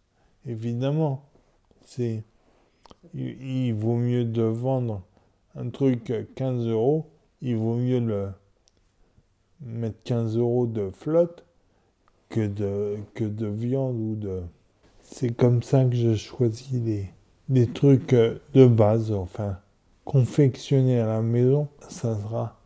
Évidemment, 0.46 1.24
c'est 1.84 2.22
il, 3.14 3.72
vaut 3.72 3.96
mieux 3.96 4.24
de 4.24 4.42
vendre 4.42 5.02
un 5.54 5.70
truc 5.70 6.12
15 6.34 6.66
euros, 6.66 7.06
il 7.40 7.56
vaut 7.56 7.76
mieux 7.76 8.00
le 8.00 8.28
mettre 9.60 10.02
15 10.04 10.36
euros 10.36 10.66
de 10.66 10.90
flotte 10.90 11.44
que 12.28 12.46
de, 12.46 12.96
que 13.14 13.24
de 13.24 13.46
viande 13.46 13.96
ou 13.96 14.14
de... 14.16 14.42
C'est 15.02 15.34
comme 15.34 15.62
ça 15.62 15.84
que 15.84 15.94
je 15.94 16.14
choisis 16.14 16.80
des, 16.80 17.66
trucs 17.68 18.14
de 18.14 18.66
base, 18.66 19.12
enfin, 19.12 19.58
confectionnés 20.04 21.00
à 21.00 21.06
la 21.06 21.22
maison, 21.22 21.68
ça 21.88 22.16
sera 22.20 22.60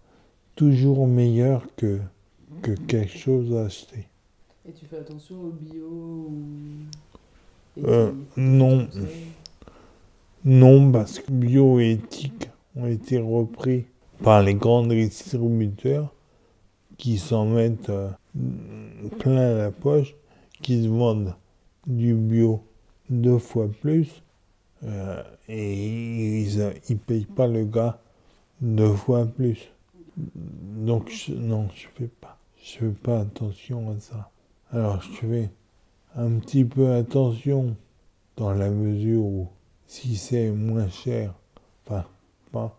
toujours 0.61 1.07
meilleur 1.07 1.63
que, 1.75 2.01
que 2.61 2.73
quelque 2.73 3.17
chose 3.17 3.57
à 3.57 3.63
acheter. 3.65 4.07
Et 4.69 4.73
tu 4.73 4.85
fais 4.85 4.99
attention 4.99 5.37
au 5.37 5.53
bio 5.53 5.87
ou... 5.87 6.33
Euh, 7.87 8.13
non. 8.37 8.87
Non, 10.45 10.93
parce 10.93 11.19
que 11.19 11.33
bio 11.33 11.81
et 11.81 11.93
éthique 11.93 12.51
ont 12.77 12.87
été 12.89 13.19
repris 13.19 13.87
par 14.23 14.43
les 14.43 14.53
grands 14.53 14.87
distributeurs 14.87 16.13
qui 16.99 17.17
s'en 17.17 17.47
mettent 17.47 17.89
euh, 17.89 18.11
plein 19.19 19.55
la 19.57 19.71
poche, 19.71 20.15
qui 20.61 20.83
se 20.83 20.89
vendent 20.89 21.37
du 21.87 22.13
bio 22.13 22.63
deux 23.09 23.39
fois 23.39 23.71
plus 23.81 24.23
euh, 24.85 25.23
et 25.49 26.43
ils 26.43 26.59
ne 26.59 26.95
payent 26.97 27.25
pas 27.25 27.47
le 27.47 27.65
gars 27.65 27.99
deux 28.61 28.93
fois 28.93 29.25
plus. 29.25 29.71
Donc, 30.35 31.13
non, 31.29 31.69
je 31.75 31.87
fais 31.95 32.09
pas. 32.09 32.39
Je 32.63 32.79
fais 32.79 32.91
pas 32.91 33.21
attention 33.21 33.91
à 33.91 34.01
ça. 34.01 34.31
Alors, 34.73 35.01
je 35.03 35.11
fais 35.13 35.51
un 36.17 36.39
petit 36.39 36.65
peu 36.65 36.93
attention 36.93 37.77
dans 38.37 38.53
la 38.53 38.71
mesure 38.71 39.23
où 39.23 39.49
si 39.87 40.17
c'est 40.17 40.51
moins 40.51 40.89
cher, 40.89 41.35
enfin, 41.85 42.05
pas, 42.53 42.79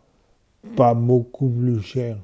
pas 0.75 0.93
beaucoup 0.93 1.49
plus 1.49 1.81
cher, 1.81 2.17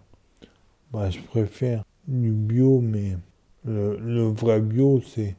bah, 0.91 1.09
je 1.09 1.19
préfère 1.19 1.83
du 2.07 2.31
bio, 2.31 2.79
mais 2.79 3.17
le, 3.65 4.27
vrai 4.29 4.61
bio, 4.61 5.01
c'est 5.01 5.35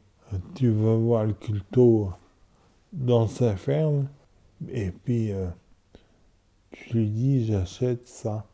tu 0.53 0.69
vas 0.69 0.95
voir 0.95 1.25
le 1.25 1.33
culto 1.33 2.11
dans 2.93 3.27
sa 3.27 3.55
ferme 3.55 4.07
et 4.71 4.91
puis 4.91 5.31
euh, 5.31 5.47
tu 6.71 6.93
lui 6.93 7.09
dis 7.09 7.45
j'achète 7.45 8.07
ça. 8.07 8.45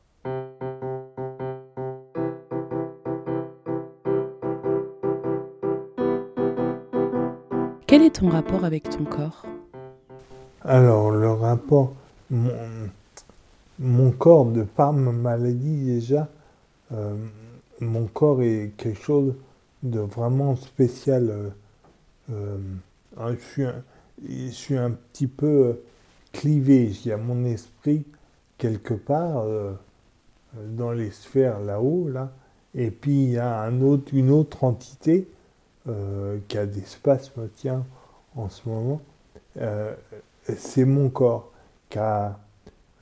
Rapport 8.30 8.66
avec 8.66 8.90
ton 8.90 9.04
corps? 9.04 9.46
Alors, 10.64 11.12
le 11.12 11.32
rapport, 11.32 11.94
mon, 12.32 14.12
corps, 14.12 14.46
de 14.46 14.64
par 14.64 14.94
ma 14.94 15.12
maladie 15.12 15.86
déjà, 15.86 16.28
euh, 16.92 17.16
mon 17.80 18.08
corps 18.08 18.42
est 18.42 18.72
quelque 18.78 19.00
chose 19.02 19.36
de 19.84 20.00
vraiment 20.00 20.56
spécial. 20.56 21.30
Euh, 21.30 21.50
euh, 22.32 22.58
hein, 23.18 23.36
je, 23.36 23.46
suis 23.46 23.64
un, 23.64 23.84
je 24.28 24.50
suis 24.50 24.78
un 24.78 24.92
petit 24.92 25.28
peu 25.28 25.80
clivé. 26.32 26.86
Il 26.86 27.08
y 27.08 27.12
a 27.12 27.18
mon 27.18 27.46
esprit 27.46 28.06
quelque 28.58 28.94
part 28.94 29.46
dans 30.56 30.94
les 30.94 31.12
sphères 31.12 31.60
là-haut, 31.60 32.08
là, 32.08 32.32
et 32.74 32.90
puis 32.90 33.24
il 33.26 33.32
y 33.32 33.38
a 33.38 33.60
un 33.60 33.82
autre, 33.82 34.14
une 34.14 34.32
autre 34.32 34.64
entité 34.64 35.28
qui 36.48 36.58
a 36.58 36.66
des 36.66 36.82
spasmes, 36.82 37.50
tiens, 37.58 37.86
en 38.36 38.50
ce 38.50 38.67
moment, 38.67 39.02
euh, 39.60 39.93
c'est 40.58 40.86
mon 40.86 41.10
corps 41.10 41.52
qui, 41.89 42.00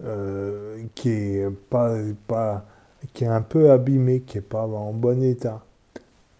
euh, 0.03 0.77
est 1.05 1.49
pas, 1.69 2.65
qui 3.13 3.23
est 3.23 3.27
un 3.27 3.41
peu 3.41 3.71
abîmé, 3.71 4.21
qui 4.21 4.37
est 4.37 4.41
pas 4.41 4.65
en 4.65 4.93
bon 4.93 5.21
état. 5.23 5.63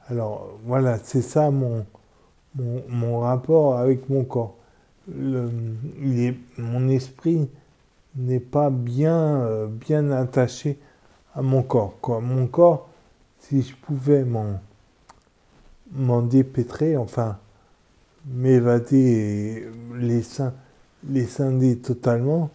Alors 0.10 0.50
voilà, 0.66 0.98
c'est 1.04 1.22
ça 1.22 1.50
mon, 1.50 1.86
mon, 2.56 3.20
rapport 3.20 3.78
avec 3.78 4.10
mon 4.10 4.24
corps. 4.24 4.56
Mon 5.08 6.88
esprit 6.90 7.50
n'est 8.16 8.40
pas 8.40 8.70
bien, 8.70 9.42
euh, 9.42 9.68
bien 9.68 10.12
attaché 10.12 10.78
à 11.36 11.42
mon 11.42 11.64
corps. 11.64 11.96
Mon 12.22 12.48
corps, 12.48 12.88
si 13.40 13.62
je 13.62 13.76
pouvais 13.76 14.24
m'en, 14.24 14.60
m'en 15.92 16.22
dépêtrer, 16.22 16.96
enfin, 16.96 17.38
m'évader 18.26 19.68
les, 19.96 20.22
seins, 20.22 20.54
les 21.08 21.26
scinder 21.26 21.78
totalement, 21.78 22.50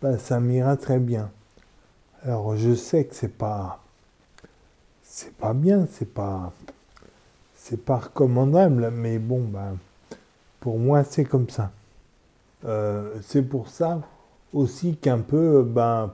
bah, 0.00 0.18
ça 0.18 0.40
m'ira 0.40 0.76
très 0.76 0.98
bien. 0.98 1.30
Alors 2.24 2.56
je 2.56 2.74
sais 2.74 3.04
que 3.04 3.14
c'est 3.14 3.36
pas 3.36 3.80
c'est 5.02 5.34
pas 5.34 5.52
bien, 5.52 5.86
c'est 5.90 6.12
pas 6.12 6.52
c'est 7.54 7.84
pas 7.84 7.98
recommandable, 7.98 8.90
mais 8.90 9.18
bon 9.18 9.40
ben 9.40 9.76
pour 10.60 10.78
moi 10.78 11.04
c'est 11.04 11.24
comme 11.24 11.48
ça. 11.48 11.70
Euh, 12.64 13.14
c'est 13.22 13.42
pour 13.42 13.68
ça 13.68 14.00
aussi 14.52 14.96
qu'un 14.96 15.18
peu 15.18 15.62
ben 15.62 16.12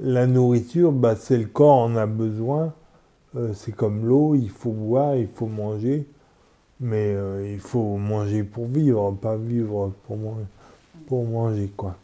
la 0.00 0.26
nourriture, 0.26 0.92
c'est 1.18 1.38
le 1.38 1.46
corps 1.46 1.78
en 1.78 1.96
a 1.96 2.06
besoin. 2.06 2.72
Euh, 3.36 3.52
c'est 3.54 3.72
comme 3.72 4.06
l'eau, 4.06 4.34
il 4.34 4.50
faut 4.50 4.72
boire, 4.72 5.16
il 5.16 5.28
faut 5.28 5.46
manger, 5.46 6.06
mais 6.82 7.14
euh, 7.14 7.50
il 7.50 7.60
faut 7.60 7.96
manger 7.96 8.42
pour 8.42 8.66
vivre, 8.66 9.12
pas 9.12 9.36
vivre 9.36 9.92
pour, 10.06 10.16
manger, 10.18 10.44
pour 11.06 11.24
manger 11.24 11.72
quoi. 11.76 11.96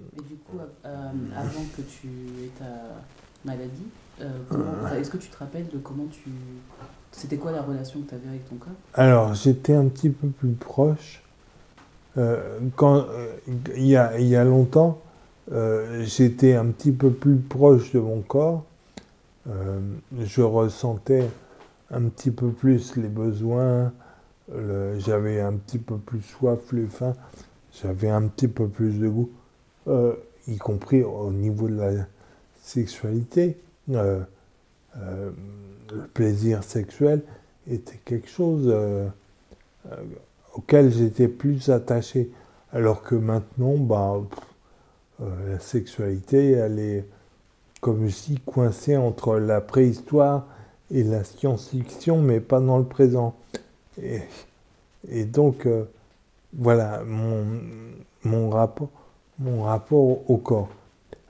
Et 0.00 0.22
du 0.22 0.34
coup, 0.36 0.58
euh, 0.84 1.10
avant 1.36 1.64
que 1.76 1.82
tu 1.82 2.08
aies 2.08 2.50
ta 2.58 2.64
maladie, 3.44 3.86
est-ce 4.98 5.10
que 5.10 5.16
tu 5.16 5.28
te 5.28 5.36
rappelles 5.36 5.68
de 5.72 5.78
comment 5.78 6.06
tu... 6.10 6.30
C'était 7.12 7.36
quoi 7.36 7.52
la 7.52 7.62
relation 7.62 8.00
que 8.00 8.08
tu 8.08 8.14
avais 8.14 8.28
avec 8.28 8.48
ton 8.48 8.56
corps? 8.56 8.72
Alors, 8.94 9.34
j'étais 9.34 9.74
un 9.74 9.86
petit 9.86 10.10
peu 10.10 10.28
plus 10.28 10.52
proche. 10.52 11.22
quand 12.76 13.06
il 13.76 13.86
y, 13.86 13.96
a, 13.96 14.18
y 14.18 14.36
a 14.36 14.44
longtemps, 14.44 15.00
j'étais 16.02 16.54
un 16.54 16.66
petit 16.66 16.92
peu 16.92 17.10
plus 17.10 17.36
proche 17.36 17.92
de 17.92 18.00
mon 18.00 18.20
corps 18.20 18.64
euh, 19.50 19.80
je 20.20 20.40
ressentais 20.40 21.28
un 21.92 22.08
petit 22.08 22.30
peu 22.30 22.50
plus 22.50 22.96
les 22.96 23.08
besoins, 23.08 23.92
j'avais 24.98 25.40
un 25.40 25.54
petit 25.54 25.78
peu 25.78 25.98
plus 25.98 26.22
soif, 26.22 26.72
le 26.72 26.86
faim, 26.86 27.14
j'avais 27.80 28.08
un 28.08 28.26
petit 28.28 28.48
peu 28.48 28.68
plus 28.68 28.98
de 28.98 29.08
goût, 29.08 29.30
euh, 29.88 30.14
y 30.48 30.56
compris 30.56 31.02
au 31.02 31.30
niveau 31.30 31.68
de 31.68 31.76
la 31.76 32.06
sexualité. 32.62 33.58
Euh, 33.90 34.20
le 34.96 36.06
plaisir 36.14 36.64
sexuel 36.64 37.22
était 37.70 38.00
quelque 38.04 38.28
chose 38.28 38.74
auquel 40.54 40.92
j'étais 40.92 41.28
plus 41.28 41.68
attaché. 41.68 42.30
Alors 42.72 43.02
que 43.02 43.14
maintenant, 43.14 43.76
bah, 43.76 44.20
la 45.20 45.58
sexualité, 45.60 46.52
elle 46.52 46.78
est 46.78 47.04
comme 47.80 48.08
si 48.08 48.38
coincé 48.38 48.96
entre 48.96 49.38
la 49.38 49.60
préhistoire 49.60 50.46
et 50.92 51.02
la 51.02 51.24
science-fiction, 51.24 52.20
mais 52.20 52.40
pas 52.40 52.60
dans 52.60 52.78
le 52.78 52.84
présent. 52.84 53.34
Et, 54.00 55.24
donc, 55.24 55.66
euh, 55.66 55.84
voilà 56.52 57.02
mon, 57.04 57.44
mon, 58.24 58.50
rapport, 58.50 58.90
mon 59.38 59.62
rapport 59.62 60.30
au 60.30 60.36
corps. 60.36 60.68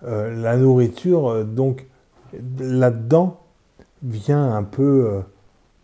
Euh, 0.05 0.35
la 0.43 0.57
nourriture, 0.57 1.29
euh, 1.29 1.45
donc, 1.45 1.87
là-dedans, 2.59 3.41
vient 4.03 4.53
un 4.53 4.65
peu, 4.65 5.23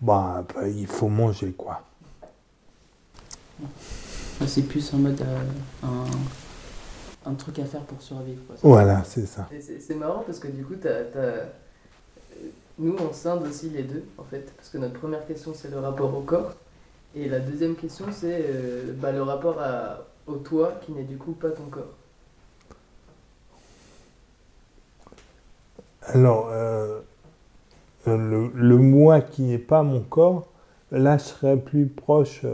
bah, 0.01 0.45
bah, 0.55 0.69
il 0.69 0.87
faut 0.87 1.09
manger, 1.09 1.53
quoi. 1.53 1.83
C'est 4.47 4.63
plus 4.63 4.93
en 4.95 4.99
mode 4.99 5.25
un 5.83 5.89
un 7.29 7.35
truc 7.35 7.59
à 7.59 7.65
faire 7.65 7.83
pour 7.83 8.01
survivre. 8.01 8.41
Voilà, 8.63 9.03
c'est 9.05 9.27
ça. 9.27 9.49
C'est 9.61 9.95
marrant 9.95 10.23
parce 10.25 10.39
que 10.39 10.49
du 10.49 10.65
coup, 10.65 10.75
nous, 12.79 12.97
on 12.99 13.13
scinde 13.13 13.47
aussi 13.47 13.71
les 13.71 13.83
deux, 13.83 14.05
en 14.19 14.25
fait. 14.25 14.53
Parce 14.57 14.69
que 14.69 14.79
notre 14.79 14.99
première 14.99 15.27
question, 15.27 15.53
c'est 15.55 15.71
le 15.71 15.79
rapport 15.79 16.17
au 16.17 16.21
corps. 16.21 16.55
Et 17.15 17.29
la 17.29 17.41
deuxième 17.41 17.75
question, 17.75 18.07
c'est 18.13 18.45
euh, 18.49 18.93
bah, 18.95 19.13
le 19.13 19.23
rapport 19.23 19.59
au 20.27 20.37
toi, 20.37 20.75
qui 20.85 20.93
n'est 20.93 21.05
du 21.05 21.17
coup 21.17 21.33
pas 21.33 21.51
ton 21.51 21.65
corps. 21.65 21.95
Alors, 26.03 26.49
euh, 26.51 27.01
le, 28.07 28.77
moi 28.77 29.21
qui 29.21 29.43
n'est 29.43 29.59
pas 29.59 29.83
mon 29.83 30.01
corps, 30.01 30.47
là, 30.91 31.19
je 31.19 31.25
serais 31.25 31.57
plus 31.57 31.87
proche 31.87 32.47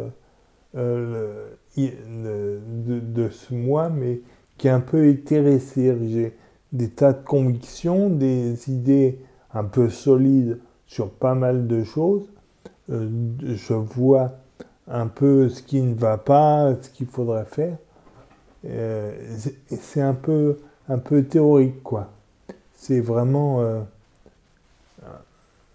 euh, 0.77 1.49
de, 1.77 3.29
ce 3.31 3.55
moi, 3.55 3.91
mais 3.91 4.21
qui 4.59 4.69
est 4.69 4.73
un 4.73 4.81
peu 4.81 5.09
intéressé. 5.09 5.95
J'ai 6.09 6.37
des 6.73 6.89
tas 6.89 7.13
de 7.13 7.25
convictions, 7.25 8.09
des 8.09 8.71
idées 8.71 9.19
un 9.55 9.65
peu 9.65 9.89
solides 9.89 10.59
sur 10.87 11.11
pas 11.11 11.35
mal 11.35 11.67
de 11.67 11.83
choses. 11.85 12.25
Euh, 12.91 13.09
je 13.43 13.75
vois 13.75 14.33
un 14.87 15.07
peu 15.07 15.49
ce 15.49 15.63
qui 15.63 15.81
ne 15.81 15.95
va 15.95 16.19
pas, 16.19 16.75
ce 16.81 16.91
qu'il 16.91 17.07
faudrait 17.07 17.47
faire. 17.47 17.79
Euh, 18.67 19.13
c'est 19.81 20.01
un 20.01 20.15
peu, 20.15 20.59
un 20.89 20.99
peu 20.99 21.23
théorique, 21.25 21.83
quoi. 21.83 22.11
C'est 22.75 23.01
vraiment 23.01 23.61
euh, 23.63 23.81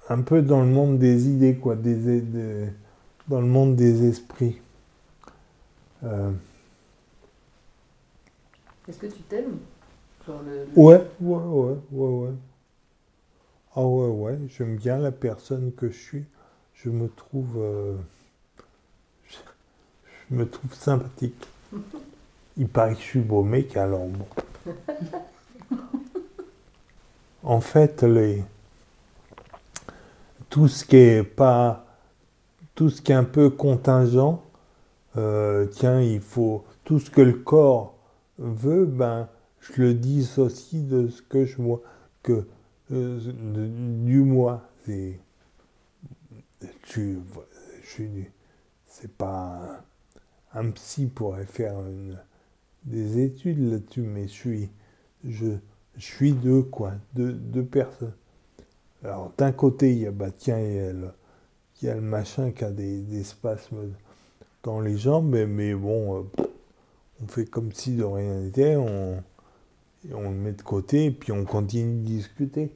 un 0.09 0.21
peu 0.21 0.41
dans 0.41 0.61
le 0.61 0.67
monde 0.67 0.99
des 0.99 1.27
idées, 1.27 1.55
quoi, 1.55 1.75
des, 1.75 2.21
dans 3.27 3.41
le 3.41 3.47
monde 3.47 3.75
des 3.75 4.07
esprits. 4.07 4.59
Est-ce 8.87 8.97
que 8.97 9.07
tu 9.07 9.21
t'aimes 9.23 9.57
Ouais, 10.75 11.01
ouais, 11.21 11.37
ouais, 11.37 11.75
ouais, 11.91 12.07
ouais. 12.23 12.29
Ah 13.81 13.85
ouais, 13.85 14.09
ouais, 14.09 14.37
j'aime 14.49 14.75
bien 14.75 14.97
la 14.97 15.13
personne 15.13 15.71
que 15.71 15.87
je 15.87 15.97
suis. 15.97 16.25
Je 16.73 16.89
me 16.89 17.07
trouve... 17.07 17.55
Euh, 17.55 17.95
je 19.29 20.35
me 20.35 20.45
trouve 20.49 20.73
sympathique. 20.73 21.47
Il 22.57 22.67
paraît 22.67 22.95
que 22.95 22.99
je 22.99 23.05
suis 23.05 23.21
beau 23.21 23.41
mec, 23.41 23.77
alors 23.77 24.07
bon. 24.07 24.27
en 27.43 27.61
fait, 27.61 28.03
les... 28.03 28.43
tout 30.49 30.67
ce 30.67 30.83
qui 30.83 30.97
est 30.97 31.23
pas... 31.23 31.85
Tout 32.75 32.89
ce 32.89 33.01
qui 33.01 33.13
est 33.13 33.15
un 33.15 33.23
peu 33.23 33.49
contingent, 33.49 34.43
euh, 35.15 35.67
tiens, 35.67 36.01
il 36.01 36.19
faut... 36.19 36.65
Tout 36.83 36.99
ce 36.99 37.09
que 37.09 37.21
le 37.21 37.31
corps 37.31 37.95
veut, 38.39 38.83
ben, 38.83 39.29
je 39.61 39.81
le 39.81 39.93
dissocie 39.93 40.85
de 40.85 41.07
ce 41.07 41.21
que 41.21 41.45
je 41.45 41.61
vois, 41.61 41.79
que 42.23 42.45
du 42.89 44.21
moi. 44.21 44.69
C'est, 44.85 45.19
je, 46.61 47.11
suis, 47.83 48.25
c'est 48.85 49.11
pas 49.11 49.83
un, 50.53 50.71
psy 50.71 51.07
pourrait 51.07 51.45
faire 51.45 51.75
des 52.83 53.23
études 53.23 53.71
là-dessus, 53.71 54.01
mais 54.01 54.27
je 54.27 54.33
suis, 54.33 54.69
je, 55.23 55.47
je 55.97 56.05
suis 56.05 56.33
deux 56.33 56.63
quoi, 56.63 56.93
deux, 57.13 57.63
personnes. 57.63 58.13
Alors 59.03 59.31
d'un 59.37 59.51
côté 59.51 59.91
il 59.91 59.99
y 59.99 60.07
a 60.07 60.11
bah 60.11 60.31
tiens 60.35 60.59
il 60.59 60.73
y 60.73 60.79
a 60.79 60.91
le, 60.91 61.11
il 61.81 61.89
a 61.89 61.95
le 61.95 62.01
machin 62.01 62.51
qui 62.51 62.65
a 62.65 62.71
des, 62.71 63.23
spasmes 63.23 63.93
dans 64.63 64.81
les 64.81 64.97
jambes, 64.97 65.29
mais, 65.29 65.45
mais 65.45 65.73
bon. 65.73 66.19
Euh, 66.19 66.47
on 67.21 67.27
fait 67.27 67.45
comme 67.45 67.71
si 67.73 67.95
de 67.95 68.03
rien 68.03 68.39
n'était, 68.39 68.75
on, 68.75 69.21
on 70.13 70.29
le 70.29 70.35
met 70.35 70.51
de 70.53 70.61
côté 70.61 71.05
et 71.05 71.11
puis 71.11 71.31
on 71.31 71.45
continue 71.45 72.01
de 72.01 72.05
discuter 72.05 72.71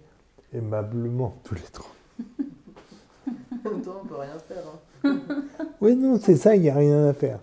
aimablement 0.54 1.36
tous 1.44 1.56
les 1.56 1.62
trois. 1.62 1.92
Temps, 3.84 4.02
on 4.04 4.06
peut 4.06 4.16
rien 4.16 4.38
faire. 4.40 4.64
Hein. 5.04 5.22
oui, 5.82 5.96
non, 5.96 6.20
c'est 6.20 6.36
ça, 6.36 6.56
il 6.56 6.62
n'y 6.62 6.70
a 6.70 6.76
rien 6.76 7.08
à 7.08 7.14
faire. 7.14 7.40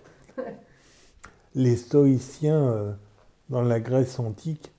Les 1.54 1.76
stoïciens, 1.76 2.68
euh, 2.68 2.92
dans 3.48 3.62
la 3.62 3.80
Grèce 3.80 4.18
antique, 4.18 4.70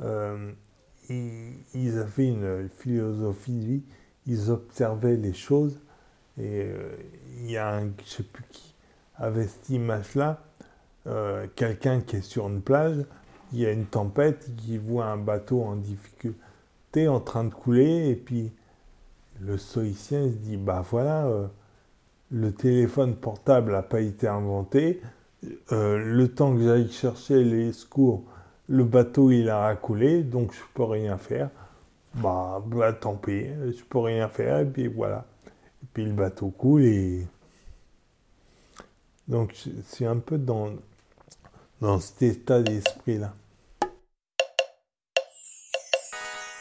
euh, 0.00 0.50
ils, 1.08 1.98
avaient 1.98 2.28
une 2.28 2.68
philosophie 2.68 3.52
de 3.52 3.64
vie, 3.64 3.82
ils 4.26 4.50
observaient 4.50 5.16
les 5.16 5.34
choses, 5.34 5.78
et 6.38 6.62
euh, 6.62 6.96
il 7.38 7.50
y 7.50 7.56
a 7.56 7.68
un, 7.68 7.82
je 7.82 7.84
ne 7.84 8.06
sais 8.06 8.22
plus 8.22 8.44
qui 8.50 8.74
avait 9.16 9.46
cette 9.46 9.68
image-là, 9.68 10.42
quelqu'un 11.56 12.00
qui 12.00 12.16
est 12.16 12.22
sur 12.22 12.48
une 12.48 12.62
plage, 12.62 13.04
il 13.52 13.60
y 13.60 13.66
a 13.66 13.72
une 13.72 13.86
tempête, 13.86 14.50
qui 14.56 14.78
voit 14.78 15.06
un 15.06 15.16
bateau 15.16 15.62
en 15.62 15.76
difficulté 15.76 17.08
en 17.08 17.20
train 17.20 17.44
de 17.44 17.54
couler, 17.54 18.08
et 18.10 18.16
puis 18.16 18.52
le 19.40 19.58
stoïcien 19.58 20.24
se 20.24 20.34
dit, 20.34 20.56
bah 20.56 20.84
voilà, 20.88 21.26
euh, 21.26 21.46
le 22.30 22.52
téléphone 22.52 23.16
portable 23.16 23.72
n'a 23.72 23.82
pas 23.82 24.00
été 24.00 24.28
inventé, 24.28 25.00
euh, 25.72 25.98
le 25.98 26.28
temps 26.28 26.54
que 26.54 26.62
j'aille 26.62 26.90
chercher 26.90 27.42
les 27.42 27.72
secours, 27.72 28.24
le 28.68 28.84
bateau 28.84 29.30
il 29.30 29.48
a 29.50 29.74
coulé, 29.74 30.22
donc 30.22 30.52
je 30.52 30.60
peux 30.74 30.84
rien 30.84 31.16
faire. 31.18 31.50
Bah, 32.14 32.62
bah 32.66 32.92
tant 32.92 33.14
pis, 33.14 33.46
je 33.46 33.82
peux 33.88 33.98
rien 33.98 34.28
faire, 34.28 34.60
et 34.60 34.64
puis 34.66 34.88
voilà. 34.88 35.26
Et 35.82 35.86
puis 35.92 36.04
le 36.04 36.12
bateau 36.12 36.48
coule 36.48 36.84
et 36.84 37.26
Donc, 39.28 39.56
c'est 39.84 40.06
un 40.06 40.18
peu 40.18 40.38
dans, 40.38 40.70
dans 41.80 41.98
cet 41.98 42.22
état 42.22 42.60
d'esprit-là. 42.60 43.34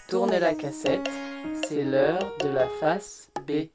Tournez 0.07 0.39
la 0.39 0.55
cassette, 0.55 1.07
c'est 1.67 1.83
l'heure 1.83 2.35
de 2.41 2.49
la 2.49 2.67
face 2.67 3.29
B. 3.47 3.69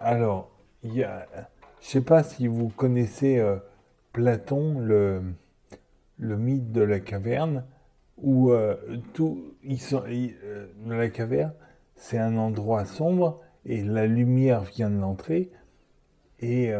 Alors, 0.00 0.50
il 0.82 0.94
y 0.94 1.04
a, 1.04 1.26
je 1.82 1.86
sais 1.86 2.00
pas 2.00 2.22
si 2.22 2.46
vous 2.46 2.70
connaissez 2.70 3.38
euh, 3.38 3.58
Platon, 4.18 4.80
le, 4.80 5.22
mythe 6.18 6.72
de 6.72 6.80
la 6.80 6.98
caverne, 6.98 7.64
où 8.16 8.50
euh, 8.50 8.74
tout, 9.14 9.54
ils 9.62 9.80
sont, 9.80 10.02
euh, 10.08 10.66
la 10.88 11.08
caverne, 11.08 11.52
c'est 11.94 12.18
un 12.18 12.36
endroit 12.36 12.84
sombre 12.84 13.40
et 13.64 13.84
la 13.84 14.08
lumière 14.08 14.64
vient 14.64 14.90
de 14.90 14.98
l'entrée 14.98 15.52
et 16.40 16.72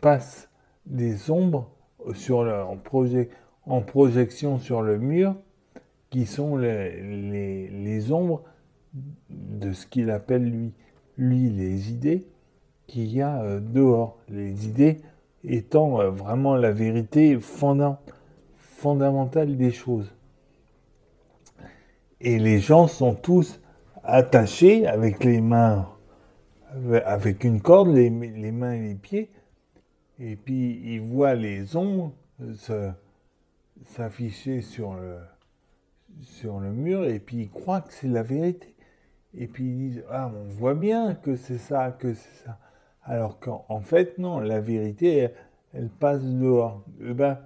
passe 0.00 0.48
des 0.86 1.30
ombres 1.30 1.70
en, 3.66 3.80
projection 3.82 4.58
sur 4.58 4.80
le 4.80 4.96
mur 4.96 5.36
qui 6.08 6.24
sont 6.24 6.56
les, 6.56 8.10
ombres 8.10 8.42
de 9.28 9.74
ce 9.74 9.86
qu'il 9.86 10.10
appelle 10.10 10.48
lui, 10.48 10.72
lui 11.18 11.50
les 11.50 11.90
idées 11.90 12.26
qu'il 12.86 13.12
y 13.12 13.20
a 13.22 13.42
euh, 13.42 13.60
dehors. 13.60 14.18
Les 14.28 14.66
idées 14.66 15.00
étant 15.44 16.00
euh, 16.00 16.10
vraiment 16.10 16.56
la 16.56 16.72
vérité 16.72 17.38
fondamentale 18.58 19.56
des 19.56 19.70
choses. 19.70 20.12
Et 22.20 22.38
les 22.38 22.58
gens 22.58 22.86
sont 22.86 23.14
tous 23.14 23.60
attachés 24.02 24.86
avec 24.86 25.24
les 25.24 25.40
mains, 25.40 25.88
avec 27.04 27.44
une 27.44 27.60
corde, 27.60 27.88
les, 27.88 28.10
mains 28.10 28.72
et 28.72 28.80
les 28.80 28.94
pieds, 28.94 29.30
et 30.18 30.36
puis 30.36 30.80
ils 30.84 31.00
voient 31.00 31.34
les 31.34 31.76
ombres 31.76 32.12
s'afficher 33.84 34.62
sur 34.62 34.94
le, 34.94 35.18
sur 36.22 36.60
le 36.60 36.72
mur, 36.72 37.04
et 37.04 37.18
puis 37.18 37.42
ils 37.42 37.50
croient 37.50 37.82
que 37.82 37.92
c'est 37.92 38.08
la 38.08 38.22
vérité. 38.22 38.74
Et 39.36 39.46
puis 39.46 39.64
ils 39.64 39.76
disent, 39.76 40.04
ah, 40.10 40.30
on 40.34 40.44
voit 40.44 40.74
bien 40.74 41.14
que 41.14 41.36
c'est 41.36 41.58
ça, 41.58 41.90
que 41.90 42.14
c'est 42.14 42.44
ça. 42.44 42.58
Alors 43.04 43.38
qu'en 43.38 43.80
fait, 43.80 44.18
non, 44.18 44.40
la 44.40 44.60
vérité, 44.60 45.28
elle, 45.74 45.88
passe 45.88 46.22
dehors. 46.22 46.82
Eh 47.02 47.12
ben, 47.12 47.38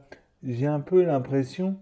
j'ai 0.44 0.66
un 0.66 0.80
peu 0.80 1.02
l'impression 1.02 1.76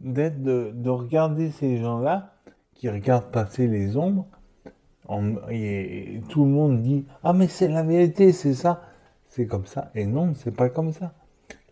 d'être 0.00 0.42
de, 0.42 0.88
regarder 0.88 1.50
ces 1.50 1.78
gens-là 1.78 2.34
qui 2.74 2.88
regardent 2.88 3.30
passer 3.30 3.68
les 3.68 3.96
ombres. 3.96 4.26
et, 5.50 6.20
tout 6.28 6.44
le 6.44 6.50
monde 6.50 6.82
dit 6.82 7.04
ah 7.22 7.32
mais 7.32 7.46
c'est 7.46 7.68
la 7.68 7.82
vérité, 7.82 8.32
c'est 8.32 8.54
ça, 8.54 8.82
c'est 9.28 9.46
comme 9.46 9.66
ça. 9.66 9.90
Et 9.94 10.06
non, 10.06 10.34
c'est 10.34 10.54
pas 10.54 10.68
comme 10.68 10.92
ça. 10.92 11.12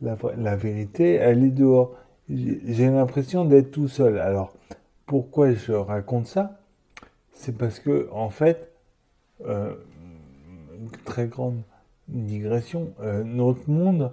La, 0.01 0.57
vérité, 0.57 1.15
elle 1.15 1.45
est 1.45 1.51
dehors. 1.51 1.95
J'ai 2.29 2.89
l'impression 2.89 3.45
d'être 3.45 3.71
tout 3.73 3.89
seul. 3.89 4.19
Alors 4.19 4.55
pourquoi 5.07 5.53
je 5.55 5.73
raconte 5.73 6.27
ça? 6.27 6.61
C'est 7.33 7.57
parce 7.59 7.81
que 7.81 8.09
en 8.13 8.31
fait, 8.31 8.73
euh, 9.47 9.75
très 11.05 11.27
grande 11.27 11.63
digression. 12.09 12.95
Euh, 13.01 13.25
notre 13.25 13.69
monde, 13.71 14.13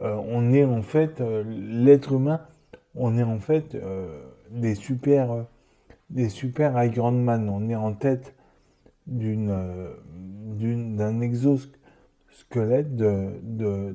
euh, 0.00 0.16
on 0.28 0.52
est 0.52 0.64
en 0.64 0.82
fait, 0.82 1.20
euh, 1.20 1.44
l'être 1.46 2.12
humain, 2.12 2.40
on 2.94 3.16
est 3.16 3.22
en 3.22 3.38
fait 3.38 3.76
des 4.50 4.74
super, 4.74 5.46
des 6.10 6.28
super 6.28 6.82
Iron 6.84 7.12
Man. 7.12 7.48
On 7.48 7.68
est 7.68 7.76
en 7.76 7.92
tête 7.92 8.34
d'une, 9.06 9.54
d'un 10.96 11.20
exosquelette 11.20 12.96
de, 12.96 13.28
de, 13.42 13.94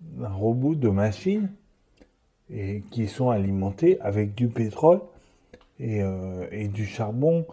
d'un 0.00 0.28
robot 0.28 0.74
de 0.74 0.90
machine 0.90 1.50
et 2.50 2.82
qui 2.90 3.06
sont 3.06 3.30
alimentés 3.30 3.98
avec 4.02 4.34
du 4.34 4.48
pétrole 4.48 5.00
et, 5.78 6.02
et 6.50 6.68
du 6.68 6.84
charbon 6.84 7.46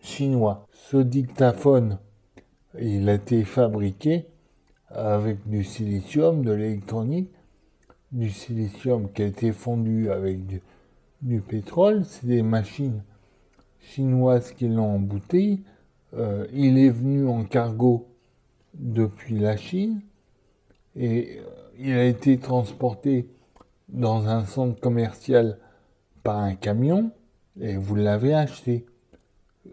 chinois. 0.00 0.66
Ce 0.72 0.96
dictaphone 0.96 1.98
il 2.80 3.08
a 3.08 3.14
été 3.14 3.44
fabriqué 3.44 4.26
avec 4.90 5.48
du 5.48 5.64
silicium, 5.64 6.44
de 6.44 6.52
l'électronique, 6.52 7.30
du 8.12 8.30
silicium 8.30 9.10
qui 9.12 9.22
a 9.22 9.26
été 9.26 9.52
fondu 9.52 10.10
avec 10.10 10.40
du, 10.46 11.40
pétrole. 11.40 12.04
C'est 12.04 12.26
des 12.26 12.42
machines 12.42 13.02
chinoises 13.80 14.52
qui 14.52 14.68
l'ont 14.68 14.94
embouté. 14.94 15.60
Euh, 16.14 16.46
il 16.52 16.78
est 16.78 16.90
venu 16.90 17.26
en 17.26 17.44
cargo 17.44 18.06
depuis 18.74 19.38
la 19.38 19.56
Chine 19.56 20.00
et 20.96 21.38
euh, 21.38 21.42
il 21.78 21.92
a 21.92 22.04
été 22.04 22.38
transporté 22.38 23.28
dans 23.88 24.28
un 24.28 24.44
centre 24.44 24.80
commercial 24.80 25.58
par 26.22 26.38
un 26.38 26.54
camion 26.54 27.10
et 27.60 27.76
vous 27.76 27.96
l'avez 27.96 28.34
acheté 28.34 28.86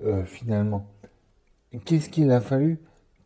euh, 0.04 0.24
finalement. 0.26 0.88
Qu'est-ce 1.86 2.10
qu'il 2.10 2.32
a 2.32 2.42
fallu 2.42 2.80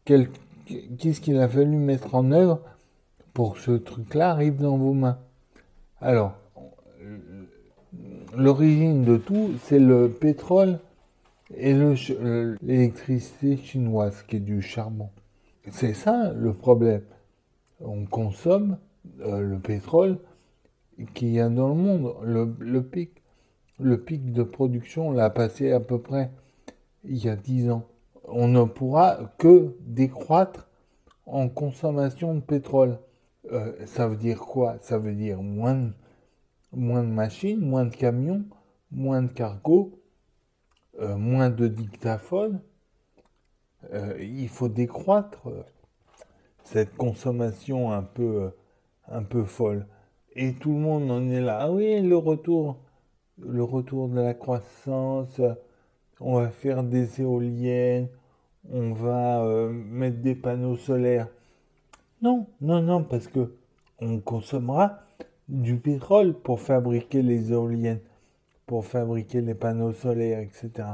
qu'est-ce 0.05 1.19
qu'il 1.19 1.37
a 1.39 1.49
fallu 1.49 1.77
mettre 1.77 2.15
en 2.15 2.31
œuvre 2.31 2.61
pour 3.33 3.55
que 3.55 3.59
ce 3.59 3.71
truc-là 3.71 4.31
arrive 4.31 4.57
dans 4.57 4.77
vos 4.77 4.93
mains? 4.93 5.19
Alors, 5.99 6.35
l'origine 8.35 9.03
de 9.03 9.17
tout, 9.17 9.51
c'est 9.63 9.79
le 9.79 10.09
pétrole 10.09 10.79
et 11.55 11.73
l'électricité 12.61 13.57
chinoise, 13.57 14.23
qui 14.27 14.37
est 14.37 14.39
du 14.39 14.61
charbon. 14.61 15.09
C'est 15.71 15.93
ça 15.93 16.31
le 16.33 16.53
problème. 16.53 17.01
On 17.81 18.05
consomme 18.05 18.77
euh, 19.21 19.41
le 19.41 19.59
pétrole 19.59 20.19
qu'il 21.13 21.29
y 21.29 21.39
a 21.39 21.49
dans 21.49 21.69
le 21.69 21.75
monde. 21.75 22.13
Le, 22.23 22.81
pic, 22.81 23.11
le 23.79 23.99
pic 23.99 24.31
de 24.31 24.43
production, 24.43 25.11
l'a 25.11 25.29
passé 25.29 25.71
à 25.71 25.79
peu 25.79 25.99
près 25.99 26.31
il 27.03 27.23
y 27.23 27.29
a 27.29 27.35
10 27.35 27.71
ans 27.71 27.85
on 28.27 28.47
ne 28.47 28.63
pourra 28.63 29.33
que 29.37 29.75
décroître 29.81 30.67
en 31.25 31.49
consommation 31.49 32.35
de 32.35 32.39
pétrole. 32.39 32.99
Euh, 33.51 33.73
ça 33.85 34.07
veut 34.07 34.17
dire 34.17 34.39
quoi? 34.39 34.77
Ça 34.81 34.97
veut 34.97 35.13
dire 35.13 35.41
moins 35.41 35.75
de, 36.73 37.07
machines, 37.07 37.59
moins 37.59 37.85
de 37.85 37.95
camions, 37.95 38.43
moins 38.91 39.21
de 39.21 39.31
cargos, 39.31 39.99
euh, 40.99 41.15
moins 41.17 41.49
de 41.49 41.67
dictaphones. 41.67 42.61
Euh, 43.93 44.15
il 44.19 44.49
faut 44.49 44.69
décroître 44.69 45.47
cette 46.63 46.95
consommation 46.95 47.91
un 47.91 48.01
peu, 48.01 48.51
un 49.07 49.23
peu 49.23 49.43
folle. 49.43 49.85
Et 50.33 50.53
tout 50.53 50.73
le 50.73 50.79
monde 50.79 51.11
en 51.11 51.29
est 51.29 51.41
là. 51.41 51.59
Ah 51.61 51.71
oui, 51.71 52.01
le 52.01 52.15
le 53.37 53.63
retour 53.63 54.09
de 54.09 54.19
la 54.19 54.33
croissance, 54.33 55.39
on 56.19 56.39
va 56.39 56.49
faire 56.49 56.83
des 56.83 57.21
éoliennes, 57.21 58.07
on 58.71 58.93
va 58.93 59.43
euh, 59.43 59.69
mettre 59.69 60.17
des 60.17 60.35
panneaux 60.35 60.77
solaires. 60.77 61.27
Non, 62.21 62.47
non, 62.61 62.81
non, 62.81 63.03
parce 63.03 63.27
que 63.27 63.53
on 63.99 64.19
consommera 64.19 64.99
du 65.47 65.77
pétrole 65.77 66.33
pour 66.33 66.59
fabriquer 66.59 67.21
les 67.21 67.51
éoliennes, 67.51 68.01
pour 68.65 68.85
fabriquer 68.85 69.41
les 69.41 69.55
panneaux 69.55 69.93
solaires, 69.93 70.39
etc. 70.39 70.87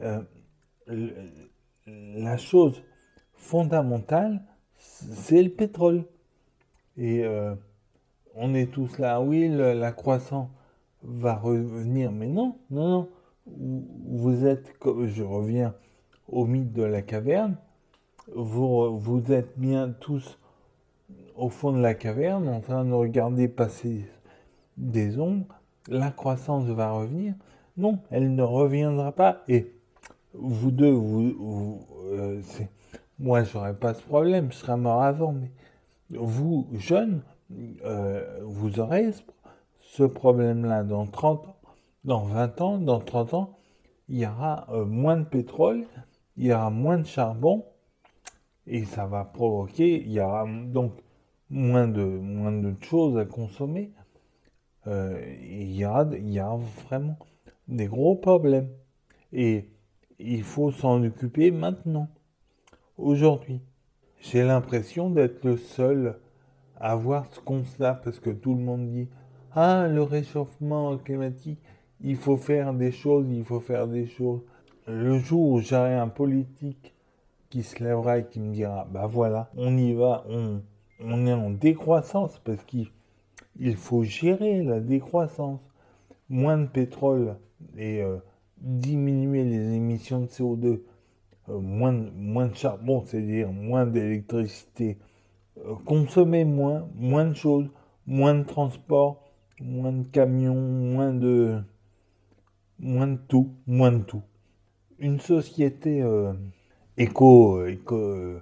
Euh, 0.00 0.22
la 1.76 2.36
chose 2.36 2.82
fondamentale, 3.34 4.40
c'est 4.76 5.42
le 5.42 5.50
pétrole. 5.50 6.04
Et 6.96 7.24
euh, 7.24 7.54
on 8.34 8.54
est 8.54 8.72
tous 8.72 8.98
là, 8.98 9.20
oui, 9.20 9.48
la 9.48 9.92
croissance 9.92 10.48
va 11.02 11.34
revenir, 11.34 12.10
mais 12.10 12.26
non, 12.26 12.56
non, 12.70 12.88
non 12.88 13.08
vous 13.58 14.46
êtes, 14.46 14.74
je 15.06 15.22
reviens 15.22 15.74
au 16.28 16.44
mythe 16.46 16.72
de 16.72 16.82
la 16.82 17.02
caverne, 17.02 17.56
vous, 18.34 18.98
vous 18.98 19.32
êtes 19.32 19.58
bien 19.58 19.94
tous 20.00 20.38
au 21.36 21.48
fond 21.48 21.72
de 21.72 21.80
la 21.80 21.94
caverne 21.94 22.48
en 22.48 22.60
train 22.60 22.84
de 22.84 22.92
regarder 22.92 23.48
passer 23.48 24.04
des 24.76 25.18
ombres, 25.18 25.46
la 25.88 26.10
croissance 26.10 26.64
va 26.64 26.92
revenir. 26.92 27.34
Non, 27.76 28.00
elle 28.10 28.34
ne 28.34 28.42
reviendra 28.42 29.12
pas. 29.12 29.42
Et 29.48 29.72
vous 30.34 30.70
deux, 30.70 30.90
vous, 30.90 31.32
vous 31.38 31.86
euh, 32.12 32.40
moi, 33.18 33.42
j'aurais 33.44 33.74
pas 33.74 33.94
ce 33.94 34.02
problème, 34.02 34.52
je 34.52 34.58
serais 34.58 34.76
mort 34.76 35.02
avant. 35.02 35.32
Mais 35.32 35.50
vous, 36.10 36.68
jeunes, 36.74 37.22
euh, 37.84 38.40
vous 38.44 38.80
aurez 38.80 39.10
ce 39.80 40.02
problème-là 40.02 40.84
dans 40.84 41.06
30 41.06 41.46
ans 41.46 41.56
dans 42.04 42.24
20 42.24 42.60
ans, 42.60 42.78
dans 42.78 43.00
30 43.00 43.34
ans, 43.34 43.58
il 44.08 44.18
y 44.18 44.26
aura 44.26 44.66
euh, 44.70 44.84
moins 44.84 45.16
de 45.16 45.24
pétrole, 45.24 45.84
il 46.36 46.46
y 46.46 46.52
aura 46.52 46.70
moins 46.70 46.98
de 46.98 47.06
charbon, 47.06 47.64
Et 48.66 48.84
ça 48.84 49.06
va 49.06 49.24
provoquer, 49.24 50.02
il 50.02 50.12
y 50.12 50.20
aura 50.20 50.46
donc 50.46 50.92
moins 51.50 51.88
de, 51.88 52.04
moins 52.04 52.52
de 52.52 52.74
choses 52.80 53.18
à 53.18 53.24
consommer. 53.24 53.92
Euh, 54.86 55.20
il, 55.42 55.74
y 55.76 55.84
aura, 55.84 56.04
vraiment 56.86 57.18
des 57.66 57.86
gros 57.86 58.16
problèmes. 58.16 58.70
Et 59.32 59.68
il 60.18 60.42
faut 60.42 60.70
s'en 60.70 61.02
occuper 61.04 61.50
maintenant, 61.50 62.08
aujourd'hui. 62.96 63.60
J'ai 64.20 64.42
l'impression 64.42 65.10
d'être 65.10 65.44
le 65.44 65.56
seul 65.56 66.18
à 66.76 66.92
avoir 66.92 67.26
ce 67.32 67.40
constat 67.40 67.94
parce 67.94 68.18
que 68.18 68.30
tout 68.30 68.54
le 68.54 68.60
monde 68.60 68.90
dit 68.90 69.08
Ah, 69.52 69.86
le 69.88 70.02
réchauffement 70.02 70.96
climatique, 70.98 71.60
il 72.00 72.16
faut 72.16 72.36
faire 72.36 72.74
des 72.74 72.92
choses, 72.92 73.26
il 73.30 73.44
faut 73.44 73.60
faire 73.60 73.88
des 73.88 74.06
choses. 74.06 74.40
Le 74.86 75.18
jour 75.18 75.52
où 75.52 75.60
j'aurai 75.60 75.94
un 75.94 76.08
politique 76.08 76.94
qui 77.50 77.62
se 77.62 77.82
lèvera 77.82 78.18
et 78.18 78.26
qui 78.26 78.40
me 78.40 78.52
dira 78.52 78.86
Bah 78.90 79.06
voilà, 79.06 79.50
on 79.56 79.76
y 79.76 79.92
va, 79.94 80.24
on, 80.28 81.26
est 81.26 81.32
en 81.32 81.50
décroissance 81.50 82.40
parce 82.44 82.62
qu'il 82.64 82.88
il 83.58 83.76
faut 83.76 84.04
gérer 84.04 84.62
la 84.62 84.80
décroissance. 84.80 85.60
Moins 86.30 86.58
de 86.58 86.66
pétrole 86.66 87.36
et 87.76 88.02
euh, 88.02 88.18
diminuer 88.60 89.44
les 89.44 89.72
émissions 89.74 90.20
de 90.20 90.26
CO2, 90.26 90.80
euh, 91.48 91.58
moins, 91.58 91.94
de, 91.94 92.10
moins 92.14 92.48
de 92.48 92.54
charbon, 92.54 93.02
c'est-à-dire 93.06 93.50
moins 93.50 93.86
d'électricité, 93.86 94.98
euh, 95.56 95.74
consommer 95.86 96.44
moins, 96.44 96.86
moins 96.94 97.24
de 97.24 97.32
choses, 97.34 97.66
moins 98.06 98.34
de 98.34 98.44
transport, 98.44 99.24
moins 99.58 99.92
de 99.92 100.06
camions, 100.06 100.54
moins 100.54 101.14
de, 101.14 101.62
moins 102.78 103.08
de 103.08 103.18
tout, 103.28 103.54
moins 103.66 103.92
de 103.92 104.02
tout. 104.02 104.22
Une 104.98 105.20
société 105.20 106.04
éco, 106.96 107.64
éco 107.66 108.40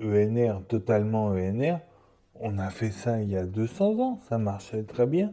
ENR, 0.00 0.62
totalement 0.68 1.26
ENR, 1.28 1.78
on 2.40 2.58
a 2.58 2.70
fait 2.70 2.90
ça 2.90 3.20
il 3.22 3.30
y 3.30 3.36
a 3.36 3.46
200 3.46 3.98
ans, 4.00 4.20
ça 4.28 4.38
marchait 4.38 4.82
très 4.82 5.06
bien. 5.06 5.32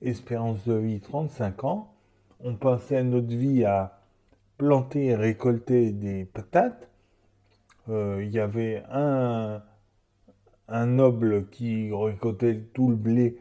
Espérance 0.00 0.64
de 0.64 0.74
vie 0.74 1.00
35 1.00 1.64
ans. 1.64 1.92
On 2.40 2.54
passait 2.54 3.02
notre 3.02 3.34
vie 3.34 3.64
à 3.64 4.00
planter 4.56 5.06
et 5.06 5.16
récolter 5.16 5.90
des 5.90 6.24
patates. 6.24 6.88
Euh, 7.88 8.22
il 8.22 8.30
y 8.30 8.38
avait 8.38 8.82
un, 8.90 9.62
un 10.68 10.86
noble 10.86 11.48
qui 11.50 11.90
récoltait 11.92 12.60
tout 12.74 12.88
le 12.88 12.96
blé 12.96 13.38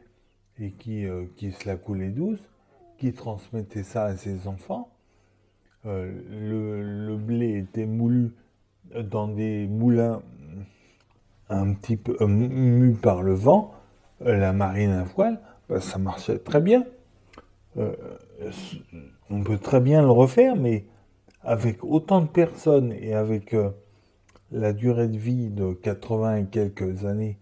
et 0.59 0.71
qui, 0.71 1.05
euh, 1.05 1.25
qui 1.35 1.51
se 1.51 1.67
la 1.67 1.75
coulait 1.75 2.09
douce, 2.09 2.49
qui 2.97 3.13
transmettait 3.13 3.83
ça 3.83 4.05
à 4.05 4.15
ses 4.15 4.47
enfants. 4.47 4.89
Euh, 5.85 6.11
le, 6.29 7.15
blé 7.17 7.57
était 7.57 7.85
moulu 7.85 8.33
dans 8.95 9.27
des 9.27 9.67
moulins 9.67 10.21
un 11.49 11.73
petit 11.73 11.97
peu 11.97 12.17
euh, 12.21 12.93
par 13.01 13.21
le 13.21 13.33
vent, 13.33 13.73
euh, 14.25 14.37
la 14.37 14.53
marine 14.53 14.91
à 14.91 15.03
voile, 15.03 15.39
bah, 15.69 15.79
ça 15.79 15.97
marchait 15.97 16.39
très 16.39 16.61
bien. 16.61 16.85
Euh, 17.77 17.95
on 19.29 19.43
peut 19.43 19.57
très 19.57 19.79
bien 19.79 20.01
le 20.01 20.09
refaire, 20.09 20.55
mais 20.55 20.85
avec 21.43 21.83
autant 21.83 22.21
de 22.21 22.27
personnes 22.27 22.91
et 22.91 23.13
avec 23.13 23.55
la 24.51 24.73
durée 24.73 25.07
de 25.07 25.17
vie 25.17 25.49
de 25.49 25.73
80 25.73 26.35
et 26.35 26.45
quelques 26.45 27.05
années 27.05 27.37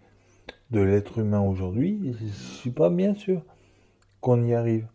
de 0.72 0.82
l'être 0.82 1.20
humain 1.20 1.41
aujourd'hui, 1.41 2.16
je 2.20 2.26
ne 2.26 2.30
suis 2.30 2.72
pas 2.72 2.89
bien 2.89 3.14
sûr 3.14 3.41
qu'on 4.20 4.43
y 4.43 4.53
arrive. 4.53 4.88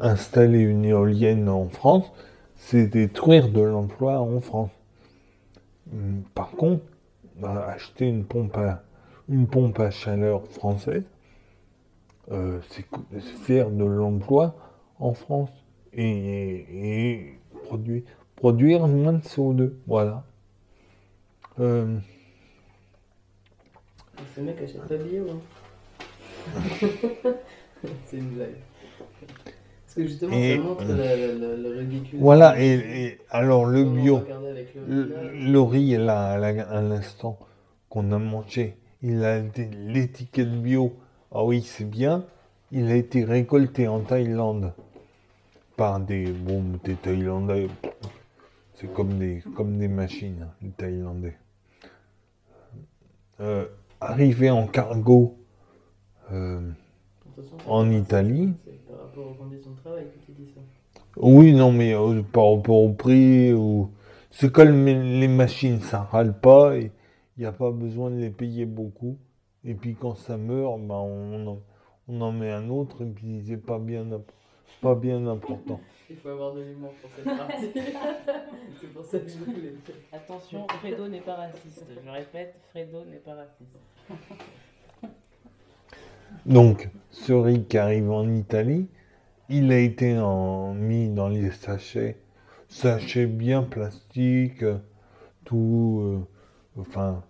Installer 0.00 0.60
une 0.60 0.84
éolienne 0.84 1.48
en 1.48 1.68
France, 1.68 2.10
c'est 2.56 2.86
détruire 2.86 3.48
de 3.48 3.60
l'emploi 3.60 4.20
en 4.20 4.40
France. 4.40 4.70
Hum, 5.92 6.22
par 6.34 6.50
contre, 6.50 6.84
bah, 7.36 7.66
acheter 7.68 8.06
une 8.06 8.24
pompe 8.24 8.56
à, 8.56 8.82
une 9.28 9.46
pompe 9.46 9.80
à 9.80 9.90
chaleur 9.90 10.46
française, 10.48 11.04
euh, 12.30 12.60
c'est 12.68 12.84
faire 13.42 13.70
de 13.70 13.84
l'emploi 13.84 14.54
en 14.98 15.14
France 15.14 15.50
et, 15.92 17.34
produire, 17.64 18.02
produire 18.36 18.86
moins 18.86 19.14
de 19.14 19.22
CO2. 19.22 19.72
Voilà. 19.86 20.24
Euh... 21.60 21.98
Ce 24.34 24.40
mec 24.40 24.60
achète 24.62 24.86
pas 24.86 24.96
bio. 24.96 25.26
Hein. 25.30 26.60
c'est 28.06 28.16
une 28.16 28.30
blague. 28.30 28.56
Parce 29.88 29.94
que 29.94 30.06
justement, 30.06 30.32
ça 30.32 30.56
montre 30.58 30.84
le, 30.84 31.78
ridicule. 31.78 32.18
Voilà, 32.20 32.60
et, 32.60 33.18
alors 33.30 33.64
le 33.64 33.84
bio, 33.84 34.20
le, 34.86 35.60
riz 35.62 35.96
là, 35.96 36.32
à 36.32 36.82
l'instant 36.82 37.38
qu'on 37.88 38.12
a 38.12 38.18
mangé, 38.18 38.76
il 39.00 39.24
a 39.24 39.40
l'étiquette 39.40 40.60
bio. 40.60 40.92
Ah 41.32 41.42
oui, 41.42 41.62
c'est 41.62 41.88
bien. 41.88 42.26
Il 42.70 42.90
a 42.90 42.96
été 42.96 43.24
récolté 43.24 43.88
en 43.88 44.00
Thaïlande 44.00 44.74
par 45.78 46.00
des, 46.00 46.32
bon, 46.32 46.64
des 46.84 46.94
Thaïlandais. 46.94 47.68
C'est 48.74 48.92
comme 48.92 49.18
des, 49.18 49.42
comme 49.56 49.78
des 49.78 49.88
machines, 49.88 50.42
hein, 50.42 50.52
les 50.60 50.70
Thaïlandais. 50.72 51.38
Euh, 53.40 53.64
arrivé 54.02 54.50
en 54.50 54.66
cargo 54.66 55.38
euh, 56.30 56.60
en 57.66 57.90
Italie. 57.90 58.52
Rapport 59.18 59.32
aux 59.32 59.34
conditions 59.34 59.72
de 59.72 59.80
travail 59.80 60.04
que 60.04 60.24
tu 60.26 60.32
dis 60.32 60.48
ça. 60.54 60.60
Oui, 61.16 61.52
non, 61.52 61.72
mais 61.72 61.92
euh, 61.92 62.22
par 62.22 62.54
rapport 62.54 62.82
au 62.82 62.92
prix, 62.92 63.52
ou... 63.52 63.90
c'est 64.30 64.52
comme 64.52 64.86
les 64.86 65.28
machines, 65.28 65.80
ça 65.80 66.02
râle 66.02 66.38
pas, 66.38 66.76
et 66.76 66.92
il 67.36 67.40
n'y 67.40 67.46
a 67.46 67.52
pas 67.52 67.72
besoin 67.72 68.10
de 68.10 68.16
les 68.16 68.30
payer 68.30 68.64
beaucoup. 68.64 69.18
Et 69.64 69.74
puis 69.74 69.96
quand 69.96 70.14
ça 70.14 70.36
meurt, 70.36 70.80
ben 70.80 70.94
on, 70.94 71.48
en, 71.48 71.58
on 72.06 72.20
en 72.20 72.32
met 72.32 72.52
un 72.52 72.68
autre, 72.68 73.02
et 73.02 73.06
puis 73.06 73.42
c'est 73.44 73.56
pas 73.56 73.80
bien, 73.80 74.06
pas 74.80 74.94
bien 74.94 75.26
important. 75.26 75.80
Il 76.10 76.16
faut 76.16 76.28
avoir 76.28 76.54
de 76.54 76.62
l'humour 76.62 76.92
pour 77.02 77.10
cette 77.16 77.24
partie. 77.38 77.70
c'est 78.80 78.92
pour 78.92 79.04
ça 79.04 79.18
que 79.18 79.28
je 79.28 79.38
voulais. 79.38 79.74
Attention, 80.12 80.66
Fredo 80.78 81.08
n'est 81.08 81.20
pas 81.20 81.34
raciste. 81.34 81.84
Je 82.04 82.10
répète, 82.10 82.54
Fredo 82.70 83.04
n'est 83.04 83.16
pas 83.16 83.34
raciste. 83.34 83.80
Donc, 86.46 86.88
ce 87.10 87.32
riz 87.32 87.64
qui 87.64 87.76
arrive 87.76 88.10
en 88.10 88.32
Italie, 88.32 88.88
il 89.48 89.72
a 89.72 89.78
été 89.78 90.14
mis 90.74 91.08
dans 91.08 91.28
les 91.28 91.50
sachets, 91.50 92.18
sachets 92.68 93.26
bien 93.26 93.62
plastiques, 93.62 94.64
tout, 95.44 96.00
euh, 96.02 96.80
enfin. 96.80 97.22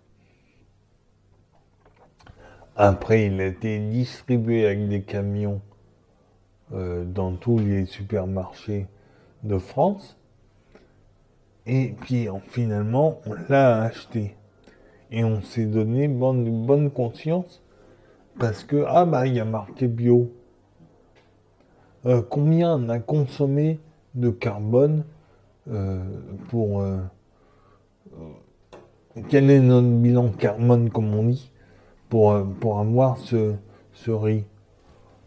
Après, 2.75 3.25
il 3.25 3.41
a 3.41 3.47
été 3.47 3.79
distribué 3.79 4.65
avec 4.65 4.87
des 4.87 5.01
camions 5.01 5.61
euh, 6.73 7.03
dans 7.03 7.35
tous 7.35 7.59
les 7.59 7.85
supermarchés 7.85 8.87
de 9.43 9.57
France. 9.57 10.17
Et 11.65 11.93
puis, 12.01 12.27
finalement, 12.47 13.19
on 13.25 13.33
l'a 13.49 13.81
acheté. 13.81 14.35
Et 15.11 15.23
on 15.23 15.41
s'est 15.41 15.65
donné 15.65 16.07
bonne, 16.07 16.65
bonne 16.65 16.89
conscience 16.89 17.61
parce 18.37 18.63
que, 18.63 18.85
ah 18.87 19.05
bah, 19.05 19.27
il 19.27 19.35
y 19.35 19.39
a 19.39 19.45
marqué 19.45 19.87
bio. 19.87 20.31
Euh, 22.05 22.21
combien 22.21 22.75
on 22.75 22.89
a 22.89 22.99
consommé 22.99 23.79
de 24.15 24.29
carbone 24.29 25.03
euh, 25.69 26.01
pour. 26.49 26.81
Euh, 26.81 26.99
quel 29.27 29.49
est 29.49 29.59
notre 29.59 29.89
bilan 29.89 30.29
carbone, 30.29 30.89
comme 30.89 31.13
on 31.13 31.23
dit, 31.23 31.51
pour, 32.07 32.41
pour 32.61 32.79
avoir 32.79 33.17
ce, 33.17 33.55
ce 33.93 34.11
riz? 34.11 34.45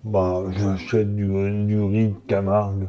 Bah, 0.05 0.45
j'achète 0.51 1.15
du, 1.15 1.27
du 1.67 1.81
riz 1.81 2.09
de 2.09 2.15
Camargue. 2.27 2.89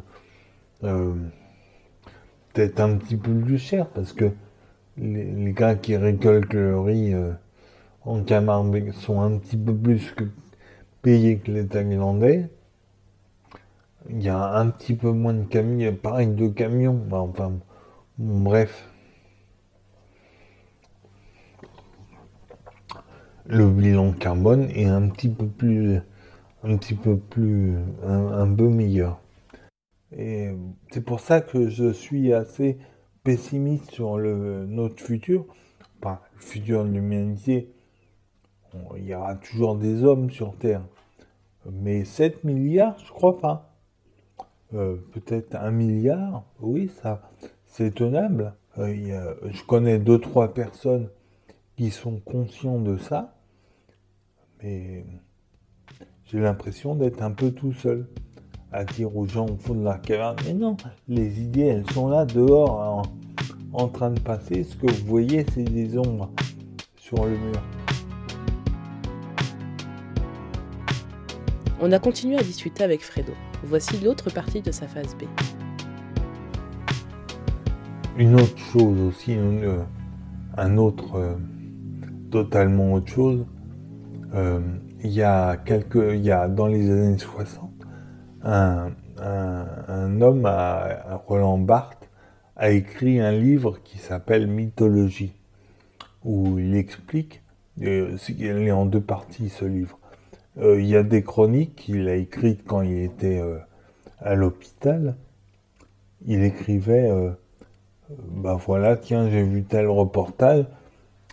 Peut-être 0.80 2.80
un 2.80 2.96
petit 2.96 3.16
peu 3.16 3.34
plus 3.34 3.58
cher 3.58 3.88
parce 3.88 4.12
que 4.12 4.30
les, 4.96 5.52
gars 5.52 5.74
qui 5.74 5.96
récoltent 5.96 6.54
le 6.54 6.80
riz 6.80 7.14
en 8.04 8.22
Camargue 8.22 8.92
sont 8.92 9.20
un 9.20 9.38
petit 9.38 9.56
peu 9.56 9.74
plus 9.74 10.12
que 10.12 10.24
payés 11.02 11.38
que 11.38 11.50
les 11.50 11.66
Thaïlandais. 11.66 12.48
Il 14.10 14.22
y 14.22 14.28
a 14.28 14.56
un 14.56 14.68
petit 14.68 14.94
peu 14.94 15.10
moins 15.10 15.32
de 15.32 15.44
camions, 15.44 15.94
pareil 15.94 16.28
de 16.28 16.48
camions. 16.48 16.94
Bah, 16.94 17.20
enfin, 17.20 17.58
bref. 18.18 18.90
Le 23.46 23.68
bilan 23.70 24.12
carbone 24.12 24.70
est 24.70 24.86
un 24.86 25.08
petit 25.08 25.28
peu 25.28 25.46
plus, 25.46 26.00
un 26.62 26.76
petit 26.76 26.94
peu 26.94 27.18
plus, 27.18 27.76
un, 28.02 28.52
peu 28.54 28.68
meilleur. 28.68 29.20
Et 30.12 30.50
c'est 30.90 31.04
pour 31.04 31.20
ça 31.20 31.40
que 31.40 31.68
je 31.68 31.92
suis 31.92 32.32
assez 32.32 32.78
pessimiste 33.22 33.90
sur 33.90 34.18
le, 34.18 34.64
notre 34.66 35.02
futur, 35.02 35.46
pas 36.00 36.22
le 36.34 36.40
futur 36.40 36.84
de 36.84 36.90
l'humanité, 36.90 37.74
il 38.96 39.04
y 39.04 39.14
aura 39.14 39.34
toujours 39.36 39.76
des 39.76 40.04
hommes 40.04 40.30
sur 40.30 40.56
Terre. 40.56 40.82
Mais 41.70 42.04
7 42.04 42.44
milliards, 42.44 42.98
je 42.98 43.10
crois 43.12 43.38
pas. 43.38 43.73
Euh, 44.74 44.96
peut-être 45.12 45.54
un 45.54 45.70
milliard, 45.70 46.44
oui, 46.60 46.90
ça, 47.00 47.22
c'est 47.66 47.94
tenable. 47.94 48.54
Euh, 48.78 49.34
je 49.50 49.62
connais 49.62 49.98
deux, 49.98 50.18
trois 50.18 50.52
personnes 50.52 51.08
qui 51.76 51.90
sont 51.90 52.18
conscients 52.18 52.80
de 52.80 52.96
ça, 52.96 53.36
mais 54.62 55.04
j'ai 56.24 56.40
l'impression 56.40 56.96
d'être 56.96 57.22
un 57.22 57.30
peu 57.30 57.52
tout 57.52 57.72
seul 57.72 58.08
à 58.72 58.84
dire 58.84 59.16
aux 59.16 59.26
gens 59.26 59.46
au 59.46 59.56
fond 59.56 59.74
de 59.74 59.84
la 59.84 59.98
caverne, 59.98 60.36
mais 60.44 60.54
non, 60.54 60.76
les 61.06 61.40
idées, 61.40 61.66
elles 61.66 61.90
sont 61.92 62.08
là 62.08 62.24
dehors 62.24 63.02
en, 63.72 63.88
train 63.88 64.10
de 64.10 64.18
passer. 64.18 64.64
Ce 64.64 64.74
que 64.74 64.90
vous 64.90 65.06
voyez, 65.06 65.46
c'est 65.54 65.62
des 65.62 65.96
ombres 65.96 66.32
sur 66.96 67.24
le 67.24 67.38
mur. 67.38 67.62
On 71.86 71.92
a 71.92 71.98
continué 71.98 72.38
à 72.38 72.42
discuter 72.42 72.82
avec 72.82 73.02
Fredo. 73.02 73.34
Voici 73.62 74.00
l'autre 74.02 74.32
partie 74.32 74.62
de 74.62 74.72
sa 74.72 74.88
phase 74.88 75.14
B. 75.16 75.24
Une 78.16 78.36
autre 78.36 78.56
chose 78.56 78.98
aussi, 79.02 79.36
un 80.56 80.78
autre, 80.78 81.16
euh, 81.16 81.34
totalement 82.30 82.94
autre 82.94 83.12
chose. 83.12 83.44
Euh, 84.32 84.60
il 85.02 85.10
y 85.10 85.20
a 85.20 85.58
quelques, 85.58 86.14
il 86.14 86.22
y 86.22 86.30
a 86.30 86.48
dans 86.48 86.68
les 86.68 86.90
années 86.90 87.18
60, 87.18 87.70
un, 88.44 88.92
homme, 90.22 90.46
à, 90.46 91.22
Roland 91.26 91.58
Barthes, 91.58 92.08
a 92.56 92.70
écrit 92.70 93.20
un 93.20 93.32
livre 93.32 93.78
qui 93.84 93.98
s'appelle 93.98 94.46
Mythologie, 94.46 95.34
où 96.24 96.58
il 96.58 96.76
explique, 96.76 97.42
euh, 97.82 98.16
il 98.30 98.46
est 98.46 98.72
en 98.72 98.86
deux 98.86 99.02
parties 99.02 99.50
ce 99.50 99.66
livre. 99.66 99.98
Euh, 100.58 100.80
il 100.80 100.86
y 100.86 100.96
a 100.96 101.02
des 101.02 101.22
chroniques 101.22 101.76
qu'il 101.76 102.08
a 102.08 102.14
écrites 102.14 102.64
quand 102.66 102.82
il 102.82 102.98
était 102.98 103.38
euh, 103.40 103.58
à 104.20 104.34
l'hôpital. 104.34 105.16
Il 106.26 106.42
écrivait, 106.42 107.10
ben 108.08 108.54
voilà, 108.54 108.96
tiens, 108.96 109.28
j'ai 109.28 109.42
vu 109.42 109.62
tel 109.62 109.88
reportage, 109.88 110.64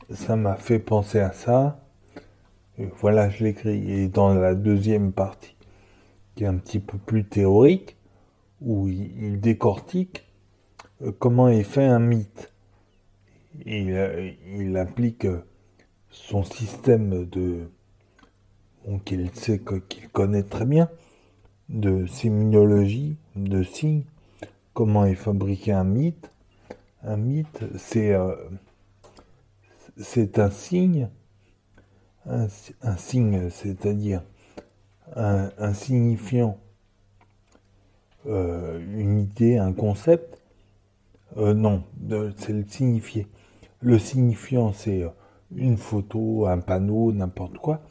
ça 0.10 0.36
m'a 0.36 0.56
fait 0.56 0.80
penser 0.80 1.20
à 1.20 1.32
ça. 1.32 1.80
voilà, 3.00 3.30
je 3.30 3.46
l'écris. 3.46 3.90
Et 3.90 4.10
dans 4.10 4.34
la 4.34 4.54
deuxième 4.54 5.14
partie, 5.14 5.56
qui 6.36 6.44
est 6.44 6.48
un 6.48 6.58
petit 6.58 6.80
peu 6.80 6.98
plus 6.98 7.24
théorique, 7.24 7.96
où 8.62 8.88
il, 8.88 9.40
décortique 9.40 10.26
euh, 11.02 11.12
comment 11.18 11.50
est 11.50 11.64
fait 11.64 11.86
un 11.86 12.00
mythe. 12.00 12.54
Il, 13.66 13.92
euh, 13.92 14.32
il 14.56 14.78
applique 14.78 15.26
euh, 15.26 15.44
son 16.10 16.44
système 16.44 17.26
de 17.26 17.70
qu'il 19.06 19.30
sait 19.34 19.62
qu'il 19.90 20.10
connaît 20.10 20.44
très 20.44 20.66
bien 20.66 20.90
de 21.70 22.06
séminologie, 22.06 23.16
de 23.36 23.64
signes, 23.64 24.04
comment 24.74 25.06
est 25.06 25.16
fabriqué 25.16 25.72
un 25.72 25.84
mythe. 25.84 26.30
Un 27.04 27.18
mythe, 27.18 27.64
c'est 27.78 28.14
c'est 29.98 30.40
un 30.40 30.50
signe, 30.50 31.10
un 32.26 32.98
signe, 32.98 33.50
c'est-à-dire 33.50 34.22
un, 35.16 35.74
signifiant, 35.74 36.58
euh, 38.28 38.80
une 38.98 39.20
idée, 39.20 39.58
un 39.58 39.74
concept. 39.74 40.42
Euh, 41.38 41.54
non, 41.54 41.84
c'est 42.38 42.54
le 42.54 42.66
signifié. 42.68 43.28
Le 43.80 43.98
signifiant, 44.00 44.74
c'est 44.74 45.04
euh, 45.04 45.10
une 45.56 45.78
photo, 45.78 46.46
un 46.46 46.60
panneau, 46.60 47.12
n'importe 47.12 47.58
quoi. 47.58 47.82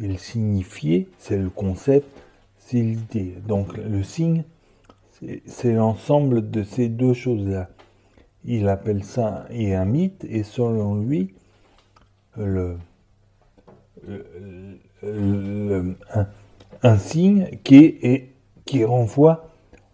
Et 0.00 0.08
le 0.08 0.16
signifié, 0.16 1.08
c'est 1.18 1.38
le 1.38 1.50
concept, 1.50 2.06
c'est 2.58 2.80
l'idée. 2.80 3.34
Donc 3.46 3.76
le 3.76 4.02
signe, 4.02 4.44
c'est 5.46 5.72
l'ensemble 5.72 6.50
de 6.50 6.62
ces 6.62 6.88
deux 6.88 7.14
choses-là. 7.14 7.68
Il 8.44 8.68
appelle 8.68 9.02
ça 9.04 9.46
et 9.50 9.74
un 9.74 9.84
mythe, 9.84 10.24
et 10.28 10.42
selon 10.42 10.96
lui, 10.96 11.34
un, 16.82 16.98
signe 16.98 17.58
qui, 17.64 17.76
est, 18.02 18.28
qui 18.64 18.84
renvoie 18.84 19.48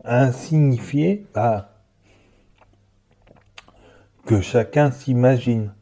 à 0.04 0.24
un 0.24 0.32
signifié 0.32 1.24
à, 1.34 1.70
que 4.26 4.40
chacun 4.40 4.90
s'imagine, 4.90 5.72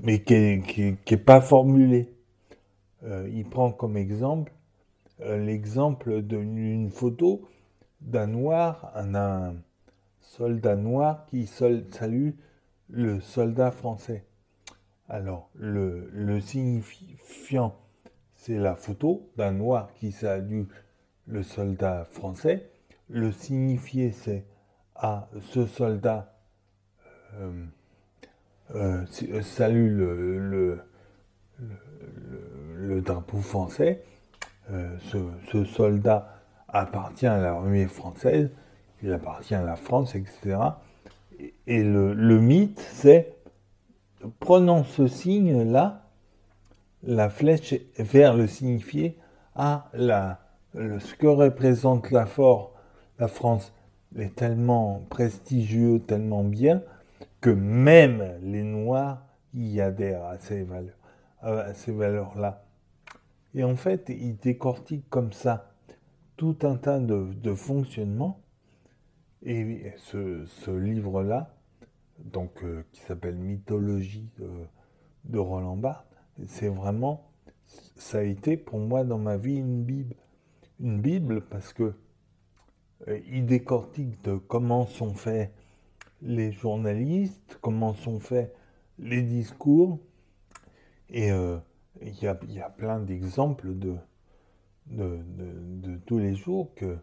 mais 0.00 0.22
qui 0.22 0.62
n'est 1.10 1.16
pas 1.16 1.40
formulé. 1.40 2.08
Euh, 3.04 3.28
il 3.32 3.48
prend 3.48 3.70
comme 3.70 3.96
exemple 3.96 4.52
euh, 5.20 5.38
l'exemple 5.38 6.22
d'une 6.22 6.90
photo 6.90 7.48
d'un 8.00 8.26
noir, 8.26 8.92
un, 8.94 9.54
soldat 10.20 10.76
noir 10.76 11.26
qui 11.26 11.46
salue 11.46 12.30
le 12.90 13.20
soldat 13.20 13.70
français. 13.70 14.24
Alors, 15.08 15.50
le, 15.54 16.40
signifiant, 16.40 17.74
c'est 18.36 18.58
la 18.58 18.74
photo 18.74 19.30
d'un 19.36 19.52
noir 19.52 19.92
qui 19.94 20.12
salue 20.12 20.64
le 21.26 21.42
soldat 21.42 22.04
français. 22.04 22.70
Le 23.08 23.32
signifié, 23.32 24.12
c'est 24.12 24.44
à 24.94 25.28
ce 25.40 25.66
soldat 25.66 26.34
euh, 28.74 29.06
salue 29.42 29.88
le, 29.88 30.82
drapeau 33.00 33.38
français. 33.38 34.02
Ce, 34.70 35.64
soldat 35.64 36.42
appartient 36.68 37.26
à 37.26 37.38
l'armée 37.38 37.86
française, 37.86 38.50
il 39.02 39.12
appartient 39.12 39.54
à 39.54 39.62
la 39.62 39.76
France, 39.76 40.14
etc. 40.14 40.58
Et, 41.66 41.82
le, 41.82 42.12
le 42.12 42.38
mythe, 42.38 42.80
c'est 42.92 43.38
prenons 44.40 44.84
ce 44.84 45.06
signe-là, 45.06 46.02
la 47.02 47.30
flèche 47.30 47.74
vers 47.98 48.34
le 48.34 48.46
signifié 48.46 49.16
à 49.54 49.88
la, 49.92 50.40
ce 50.74 51.14
que 51.14 51.26
représente 51.26 52.10
la, 52.10 52.26
la 53.18 53.28
France 53.28 53.72
est 54.16 54.34
tellement 54.34 55.02
prestigieux, 55.08 56.00
tellement 56.00 56.44
bien, 56.44 56.82
que 57.40 57.50
même 57.50 58.38
les 58.42 58.62
Noirs 58.62 59.22
y 59.54 59.80
adhèrent 59.80 60.24
à 60.24 60.38
ces 60.38 60.62
valeurs, 60.62 60.98
à 61.42 61.74
ces 61.74 61.92
valeurs-là. 61.92 62.64
Et 63.54 63.64
en 63.64 63.76
fait, 63.76 64.06
il 64.08 64.36
décortique 64.36 65.08
comme 65.10 65.32
ça 65.32 65.72
tout 66.36 66.56
un 66.62 66.76
tas 66.76 67.00
de, 67.00 67.32
de 67.34 67.54
fonctionnements. 67.54 68.40
Et 69.42 69.92
ce, 69.96 70.44
ce 70.46 70.70
livre-là, 70.70 71.54
donc 72.24 72.62
euh, 72.62 72.84
qui 72.92 73.00
s'appelle 73.02 73.36
Mythologie 73.36 74.28
de, 74.38 75.38
Roland 75.38 75.76
Barthes. 75.76 76.06
C'est 76.46 76.68
vraiment, 76.68 77.30
ça 77.96 78.18
a 78.18 78.22
été 78.22 78.56
pour 78.56 78.78
moi 78.78 79.04
dans 79.04 79.18
ma 79.18 79.36
vie 79.36 79.56
une 79.56 79.84
Bible. 79.84 80.14
Une 80.80 81.00
Bible 81.00 81.42
parce 81.42 81.72
que 81.72 81.94
euh, 83.08 83.20
il 83.30 83.46
décortique 83.46 84.22
de 84.24 84.36
comment 84.36 84.86
sont 84.86 85.14
faits 85.14 85.52
les 86.22 86.52
journalistes, 86.52 87.58
comment 87.60 87.94
sont 87.94 88.20
faits 88.20 88.54
les 88.98 89.22
discours. 89.22 89.98
Et 91.10 91.30
euh, 91.30 91.58
il 92.02 92.22
y, 92.22 92.26
a, 92.26 92.38
y, 92.48 92.60
a, 92.60 92.70
plein 92.70 93.00
d'exemples 93.00 93.76
de 93.78 93.96
de, 94.90 95.20
de, 95.26 95.96
tous 96.06 96.18
les 96.18 96.34
jours 96.34 96.74
que, 96.74 96.96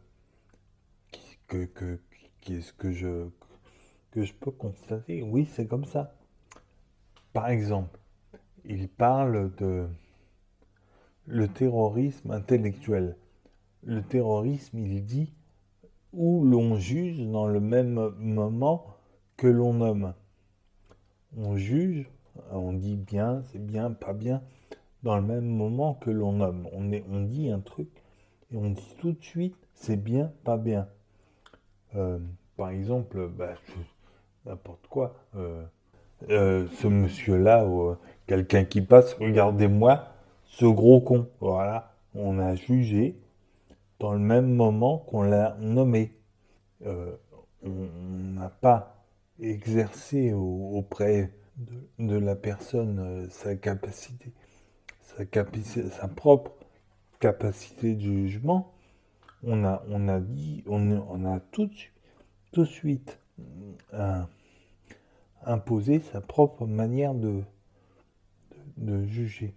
que, 1.48 1.66
que, 1.66 2.00
que, 2.42 2.72
que 2.78 2.92
je, 2.92 3.28
que 4.12 4.24
je 4.24 4.34
peux 4.34 4.52
constater. 4.52 5.22
Oui, 5.22 5.46
c'est 5.46 5.68
comme 5.68 5.86
ça. 5.86 6.16
Par 7.34 7.50
exemple, 7.50 8.00
il 8.64 8.90
parle 8.90 9.54
de 9.56 9.88
le 11.28 11.48
terrorisme 11.48 12.32
intellectuel. 12.32 13.18
Le 13.84 14.02
terrorisme, 14.02 14.80
il 14.80 15.06
dit 15.06 15.34
où 16.14 16.44
l'on 16.46 16.78
juge 16.78 17.20
dans 17.20 17.48
le 17.48 17.60
même 17.60 18.14
moment 18.18 18.96
que 19.38 19.48
l'on 19.48 19.74
nomme. 19.74 20.14
On 21.36 21.58
juge, 21.58 22.10
on 22.52 22.74
dit 22.74 22.96
bien, 22.96 23.44
c'est 23.52 23.64
bien, 23.64 23.92
pas 23.92 24.14
bien, 24.14 24.42
dans 25.06 25.16
le 25.16 25.22
même 25.22 25.46
moment 25.46 25.94
que 25.94 26.10
l'on 26.10 26.34
nomme. 26.34 26.68
On, 26.74 26.92
est, 26.92 27.06
on 27.10 27.22
dit 27.22 27.50
un 27.50 27.60
truc 27.60 27.88
et 28.52 28.58
on 28.58 28.72
dit 28.72 28.96
tout 29.00 29.14
de 29.14 29.24
suite, 29.24 29.56
c'est 29.74 29.96
bien, 29.96 30.34
pas 30.44 30.58
bien. 30.58 30.90
Euh, 31.96 32.18
par 32.58 32.72
exemple, 32.72 33.30
bah, 33.30 33.54
n'importe 34.46 34.88
quoi. 34.88 35.16
Euh, 35.36 35.64
euh, 36.30 36.68
ce 36.80 36.88
monsieur-là, 36.88 37.64
euh, 37.66 37.96
quelqu'un 38.26 38.66
qui 38.66 38.82
passe, 38.82 39.14
regardez-moi, 39.14 40.08
ce 40.48 40.66
gros 40.66 41.02
con. 41.02 41.30
Voilà, 41.40 41.94
on 42.16 42.40
a 42.40 42.56
jugé 42.56 43.16
dans 44.00 44.14
le 44.14 44.20
même 44.20 44.54
moment 44.54 44.98
qu'on 44.98 45.22
l'a 45.22 45.56
nommé. 45.60 46.14
on 46.84 47.70
n'a 48.34 48.50
pas 48.50 49.06
exercé 49.40 50.34
auprès 50.34 51.32
de, 52.00 52.18
la 52.18 52.36
personne 52.36 53.28
sa 53.30 53.56
capacité, 53.56 54.32
sa, 55.18 55.90
sa 55.92 56.08
propre 56.08 56.52
capacité 57.20 57.96
de 57.96 58.02
jugement. 58.02 58.74
On 59.44 59.64
a, 59.64 59.84
on 59.90 60.08
a 60.08 60.20
dit, 60.20 60.64
on, 60.68 61.26
a 61.26 61.40
tout, 61.40 61.70
de 62.54 62.66
suite 62.66 63.20
imposer 65.46 66.00
sa 66.00 66.22
propre 66.22 66.66
manière 66.66 67.14
de, 67.14 67.44
de 68.78 69.06
juger. 69.06 69.54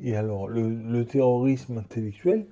Et 0.00 0.14
alors, 0.14 0.46
le, 0.48 0.68
le 0.68 1.04
terrorisme 1.04 1.78
intellectuel, 1.78 2.46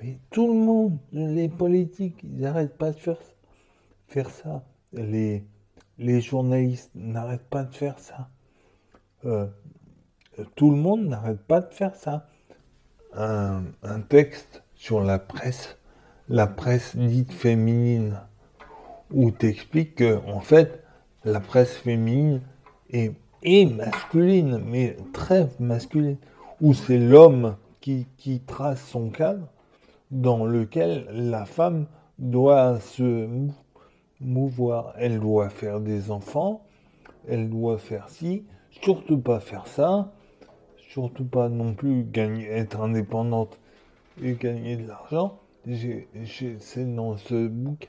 mais 0.00 0.18
tout 0.30 0.48
le 0.48 0.58
monde, 0.58 0.98
les 1.12 1.48
politiques, 1.48 2.18
ils 2.24 2.40
n'arrêtent 2.40 2.76
pas 2.76 2.90
de 2.90 2.98
faire, 2.98 3.20
faire 4.08 4.30
ça. 4.30 4.64
Les, 4.92 5.44
les 5.98 6.20
journalistes 6.20 6.90
n'arrêtent 6.94 7.48
pas 7.48 7.64
de 7.64 7.74
faire 7.74 7.98
ça. 7.98 8.28
Euh, 9.24 9.46
tout 10.54 10.70
le 10.70 10.76
monde 10.76 11.06
n'arrête 11.06 11.40
pas 11.40 11.60
de 11.60 11.72
faire 11.72 11.94
ça. 11.94 12.26
Un, 13.14 13.62
texte 14.08 14.62
sur 14.74 15.02
la 15.02 15.18
presse, 15.18 15.76
la 16.28 16.46
presse 16.46 16.96
dite 16.96 17.32
féminine, 17.32 18.18
où 19.10 19.30
t'expliques 19.30 19.96
que, 19.96 20.20
en 20.26 20.40
fait, 20.40 20.82
la 21.24 21.40
presse 21.40 21.76
féminine 21.76 22.40
est, 22.90 23.14
masculine, 23.66 24.62
mais 24.64 24.96
très 25.12 25.48
masculine, 25.60 26.16
où 26.60 26.72
c'est 26.72 26.98
l'homme 26.98 27.56
qui, 27.80 28.06
qui 28.16 28.40
trace 28.40 28.82
son 28.86 29.10
cadre, 29.10 29.46
dans 30.10 30.44
lequel 30.46 31.06
la 31.12 31.44
femme 31.44 31.86
doit 32.18 32.80
se 32.80 33.02
mou- 33.02 33.54
mouvoir. 34.20 34.94
Elle 34.96 35.20
doit 35.20 35.50
faire 35.50 35.80
des 35.80 36.10
enfants, 36.10 36.62
elle 37.28 37.50
doit 37.50 37.78
faire 37.78 38.08
ci, 38.08 38.44
surtout 38.70 39.18
pas 39.18 39.40
faire 39.40 39.66
ça, 39.66 40.12
surtout 40.92 41.24
pas 41.24 41.48
non 41.48 41.74
plus 41.74 42.04
gagner, 42.04 42.46
être 42.48 42.80
indépendante 42.80 43.58
et 44.22 44.34
gagner 44.34 44.76
de 44.76 44.86
l'argent. 44.86 45.38
J'ai- 45.66 46.08
C'est 46.60 46.94
dans 46.94 47.16
ce 47.16 47.48
bouquin, 47.48 47.88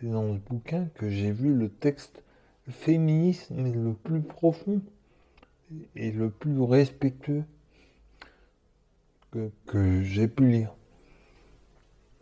c'est 0.00 0.10
dans 0.10 0.34
ce 0.34 0.38
bouquin 0.38 0.88
que 0.96 1.08
j'ai 1.10 1.30
vu 1.32 1.54
le 1.54 1.68
texte 1.68 2.22
féministe 2.68 3.50
mais 3.50 3.72
le 3.72 3.92
plus 3.92 4.22
profond 4.22 4.80
et 5.96 6.10
le 6.10 6.30
plus 6.30 6.60
respectueux 6.60 7.44
que, 9.32 9.50
que 9.66 10.02
j'ai 10.02 10.28
pu 10.28 10.48
lire. 10.48 10.72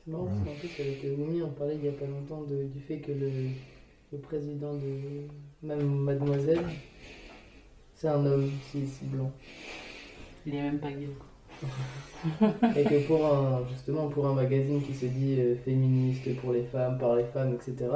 C'est 0.04 0.12
marrant 0.12 0.26
parce 0.26 0.38
qu'en 0.40 0.54
plus, 0.54 0.82
avec 0.82 1.04
Oumi, 1.18 1.42
on 1.42 1.50
parlait 1.50 1.76
il 1.76 1.84
y 1.84 1.88
a 1.88 1.92
pas 1.92 2.06
longtemps 2.06 2.42
du 2.42 2.80
fait 2.80 2.98
que 2.98 3.12
le, 3.12 3.30
le 4.12 4.18
président 4.18 4.74
de 4.74 4.86
Mademoiselle, 5.62 6.64
c'est 7.98 8.08
un 8.08 8.24
homme 8.24 8.48
si, 8.70 8.86
si 8.86 9.04
blanc. 9.04 9.30
Il 10.46 10.54
est 10.54 10.62
même 10.62 10.78
pas 10.78 10.92
gay. 10.92 11.08
Et 12.76 12.84
que 12.84 13.06
pour 13.06 13.26
un, 13.26 13.66
justement, 13.68 14.06
pour 14.08 14.26
un 14.28 14.34
magazine 14.34 14.80
qui 14.82 14.94
se 14.94 15.06
dit 15.06 15.36
euh, 15.38 15.56
féministe 15.64 16.34
pour 16.40 16.52
les 16.52 16.62
femmes, 16.62 16.96
par 16.96 17.16
les 17.16 17.24
femmes, 17.24 17.52
etc., 17.54 17.90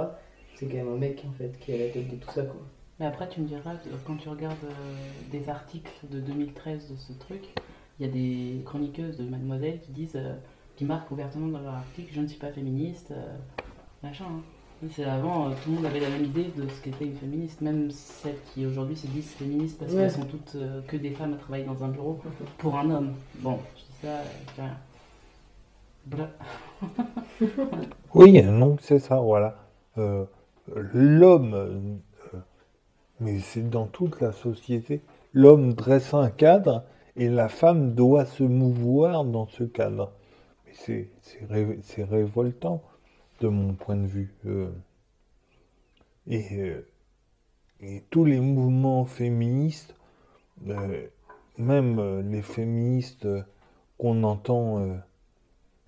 c'est 0.57 0.66
quand 0.66 0.76
même 0.76 0.88
un 0.92 0.98
mec 0.98 1.24
en 1.26 1.32
fait 1.32 1.57
qui 1.61 1.72
est 1.72 1.76
à 1.82 1.86
la 1.86 1.92
tête 1.92 2.11
de 2.11 2.16
tout 2.16 2.30
ça 2.32 2.42
quoi. 2.42 2.61
Mais 3.00 3.07
après, 3.07 3.28
tu 3.28 3.40
me 3.40 3.46
diras, 3.46 3.72
euh, 3.72 3.96
quand 4.07 4.16
tu 4.16 4.28
regardes 4.28 4.64
euh, 4.64 5.30
des 5.30 5.48
articles 5.48 5.92
de 6.11 6.20
2013 6.20 6.90
de 6.90 6.96
ce 6.96 7.12
truc, 7.14 7.42
il 7.98 8.07
y 8.07 8.09
a 8.09 8.12
des 8.12 8.62
chroniqueuses 8.64 9.16
de 9.16 9.24
Mademoiselle 9.24 9.80
qui 9.80 9.92
disent, 9.92 10.16
euh, 10.16 10.34
qui 10.76 10.84
marquent 10.84 11.11
ouvertement 11.11 11.48
dans 11.48 11.61
leur 11.61 11.74
article 11.74 12.12
Je 12.12 12.20
ne 12.20 12.26
suis 12.26 12.38
pas 12.38 12.53
féministe, 12.53 13.12
machin. 14.03 14.24
hein. 14.28 14.42
C'est 14.91 15.05
avant, 15.05 15.47
euh, 15.49 15.53
tout 15.62 15.70
le 15.70 15.76
monde 15.76 15.87
avait 15.87 16.01
la 16.01 16.09
même 16.11 16.24
idée 16.24 16.51
de 16.57 16.68
ce 16.68 16.83
qu'était 16.83 17.05
une 17.07 17.14
féministe, 17.16 17.61
même 17.61 17.91
celles 17.93 18.39
qui 18.53 18.66
aujourd'hui 18.66 18.97
se 18.97 19.07
disent 19.07 19.30
féministes 19.30 19.78
parce 19.78 19.93
Ouais. 19.93 20.01
qu'elles 20.03 20.11
sont 20.11 20.24
toutes 20.24 20.57
euh, 20.57 20.80
que 20.89 20.97
des 20.97 21.11
femmes 21.12 21.35
à 21.35 21.37
travailler 21.37 21.64
dans 21.64 21.85
un 21.85 21.89
bureau 21.89 22.20
pour 22.59 22.76
un 22.76 22.91
homme. 22.91 23.12
Bon, 23.39 23.59
je 23.76 23.80
dis 23.83 23.93
ça, 24.03 24.09
euh, 24.09 24.22
je 24.49 24.55
dis 24.55 24.61
rien. 24.61 24.76
Oui, 28.14 28.43
non, 28.43 28.76
c'est 28.80 28.99
ça, 28.99 29.20
voilà. 29.20 29.57
Euh, 29.99 30.24
l'homme, 30.74 31.55
euh, 31.55 31.78
mais 33.20 33.39
c'est 33.39 33.68
dans 33.70 33.87
toute 33.87 34.20
la 34.20 34.33
société, 34.33 35.03
l'homme 35.33 35.74
dresse 35.74 36.12
un 36.12 36.28
cadre 36.30 36.83
et 37.16 37.28
la 37.28 37.49
femme 37.49 37.95
doit 37.95 38.24
se 38.24 38.43
mouvoir 38.43 39.24
dans 39.24 39.47
ce 39.47 39.62
cadre. 39.62 40.12
Mais 40.66 40.72
c'est, 40.74 41.11
c'est, 41.20 41.45
ré- 41.49 41.78
c'est 41.83 42.03
révoltant 42.05 42.83
de 43.43 43.49
mon 43.49 43.74
point 43.74 43.97
de 43.97 44.07
vue. 44.07 44.34
euh. 44.47 44.70
et, 46.26 46.61
euh, 46.61 46.86
et 47.80 48.05
tous 48.11 48.24
les 48.24 48.40
mouvements 48.40 49.05
féministes, 49.05 49.95
euh, 50.68 51.09
même 51.59 52.20
les 52.30 52.43
féministes 52.43 53.26
qu'on 53.99 54.22
entend 54.22 55.03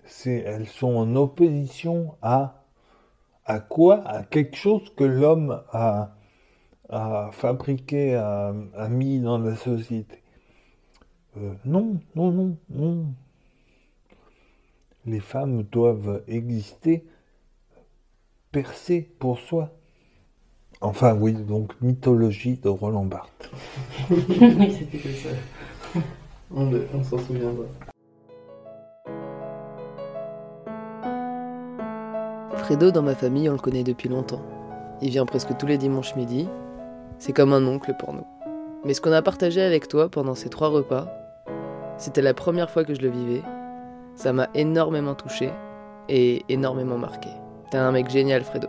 c'est, 0.03 0.39
elles 0.45 0.67
sont 0.67 0.95
en 0.95 1.15
opposition 1.15 2.15
à, 2.21 2.63
à 3.45 3.59
quoi? 3.59 4.05
À 4.07 4.23
quelque 4.23 4.55
chose 4.55 4.93
que 4.95 5.03
l'homme 5.03 5.63
a, 5.71 6.15
a 6.89 7.29
fabriqué, 7.31 8.15
a, 8.15 8.53
mis 8.89 9.19
dans 9.19 9.39
la 9.39 9.55
société. 9.55 10.21
Non, 11.65 11.99
non, 12.15 12.31
non, 12.31 12.57
non. 12.69 13.05
Les 15.05 15.19
femmes 15.19 15.63
doivent 15.63 16.23
exister, 16.27 17.05
percer 18.55 19.09
pour 19.19 19.37
soi. 19.39 19.69
Enfin 20.79 21.13
oui, 21.13 21.33
donc 21.33 21.73
mythologie 21.81 22.55
de 22.55 22.69
Roland 22.69 23.03
Barthes. 23.03 23.49
oui, 24.09 24.73
c'était 24.79 25.09
ça. 25.13 25.29
On, 26.55 26.71
on 26.93 27.03
s'en 27.03 27.17
souviendra. 27.17 27.65
Fredo, 32.53 32.91
dans 32.91 33.01
ma 33.01 33.15
famille, 33.15 33.49
on 33.49 33.53
le 33.53 33.59
connaît 33.59 33.83
depuis 33.83 34.07
longtemps. 34.07 34.41
Il 35.01 35.09
vient 35.09 35.25
presque 35.25 35.57
tous 35.57 35.65
les 35.65 35.77
dimanches 35.77 36.15
midi. 36.15 36.47
C'est 37.19 37.33
comme 37.33 37.51
un 37.51 37.65
oncle 37.67 37.93
pour 37.99 38.13
nous. 38.13 38.25
Mais 38.85 38.93
ce 38.93 39.01
qu'on 39.01 39.11
a 39.11 39.21
partagé 39.21 39.61
avec 39.61 39.89
toi 39.89 40.07
pendant 40.07 40.35
ces 40.35 40.49
trois 40.49 40.69
repas, 40.69 41.07
c'était 41.97 42.21
la 42.21 42.33
première 42.33 42.69
fois 42.69 42.85
que 42.85 42.93
je 42.93 43.01
le 43.01 43.09
vivais. 43.09 43.41
Ça 44.15 44.31
m'a 44.31 44.47
énormément 44.53 45.15
touché 45.15 45.49
et 46.07 46.45
énormément 46.47 46.97
marqué. 46.97 47.29
T'es 47.69 47.77
un 47.77 47.91
mec 47.91 48.09
génial, 48.09 48.43
Fredo. 48.43 48.67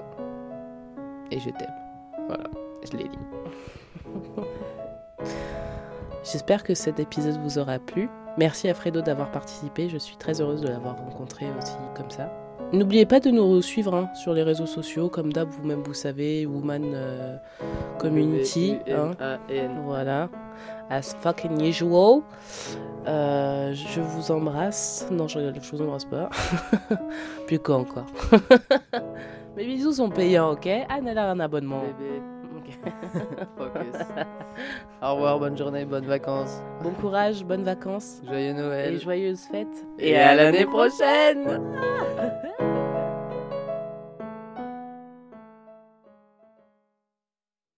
Et 1.30 1.38
je 1.38 1.50
t'aime. 1.50 1.74
Voilà, 2.26 2.44
je 2.90 2.96
l'ai 2.96 3.04
dit. 3.08 3.18
J'espère 6.24 6.64
que 6.64 6.74
cet 6.74 6.98
épisode 6.98 7.38
vous 7.42 7.58
aura 7.58 7.78
plu. 7.78 8.08
Merci 8.38 8.68
à 8.68 8.74
Fredo 8.74 9.00
d'avoir 9.00 9.30
participé. 9.30 9.88
Je 9.88 9.96
suis 9.98 10.16
très 10.16 10.40
heureuse 10.40 10.60
de 10.60 10.68
l'avoir 10.68 10.96
rencontré 10.98 11.46
aussi 11.58 11.76
comme 11.96 12.10
ça. 12.10 12.30
N'oubliez 12.72 13.06
pas 13.06 13.20
de 13.20 13.30
nous 13.30 13.62
suivre 13.62 13.94
hein, 13.94 14.10
sur 14.14 14.34
les 14.34 14.42
réseaux 14.42 14.66
sociaux, 14.66 15.08
comme 15.08 15.32
d'hab, 15.32 15.48
vous-même 15.48 15.82
vous 15.84 15.94
savez, 15.94 16.46
Woman 16.46 16.82
euh, 16.94 17.36
Community. 17.98 18.76
hein. 18.90 19.12
Voilà. 19.84 20.28
As 20.90 21.14
fucking 21.20 21.60
usual. 21.62 22.22
Euh, 23.06 23.72
je 23.72 24.00
vous 24.00 24.30
embrasse. 24.30 25.06
Non, 25.10 25.28
je, 25.28 25.38
je 25.60 25.70
vous 25.76 25.82
embrasse 25.82 26.04
pas. 26.04 26.28
Plus 27.46 27.58
quoi 27.58 27.76
encore. 27.76 28.06
Mes 29.56 29.64
bisous 29.64 29.92
sont 29.92 30.10
payants, 30.10 30.50
ok? 30.52 30.66
Anne, 30.88 31.08
elle 31.08 31.18
a 31.18 31.30
un 31.30 31.40
abonnement. 31.40 31.80
Bébé, 31.98 32.22
Ok. 32.56 32.78
focus. 33.56 34.00
Au 35.02 35.14
revoir, 35.14 35.38
bonne 35.38 35.56
journée, 35.56 35.84
bonnes 35.84 36.06
vacances. 36.06 36.60
Bon 36.82 36.90
courage, 36.90 37.44
bonnes 37.44 37.62
vacances 37.64 38.20
Joyeux 38.26 38.52
Noël. 38.54 38.94
et 38.94 38.98
joyeuses 38.98 39.42
fêtes. 39.50 39.86
Et 39.98 40.16
à 40.16 40.34
l'année 40.34 40.66
prochaine 40.66 41.60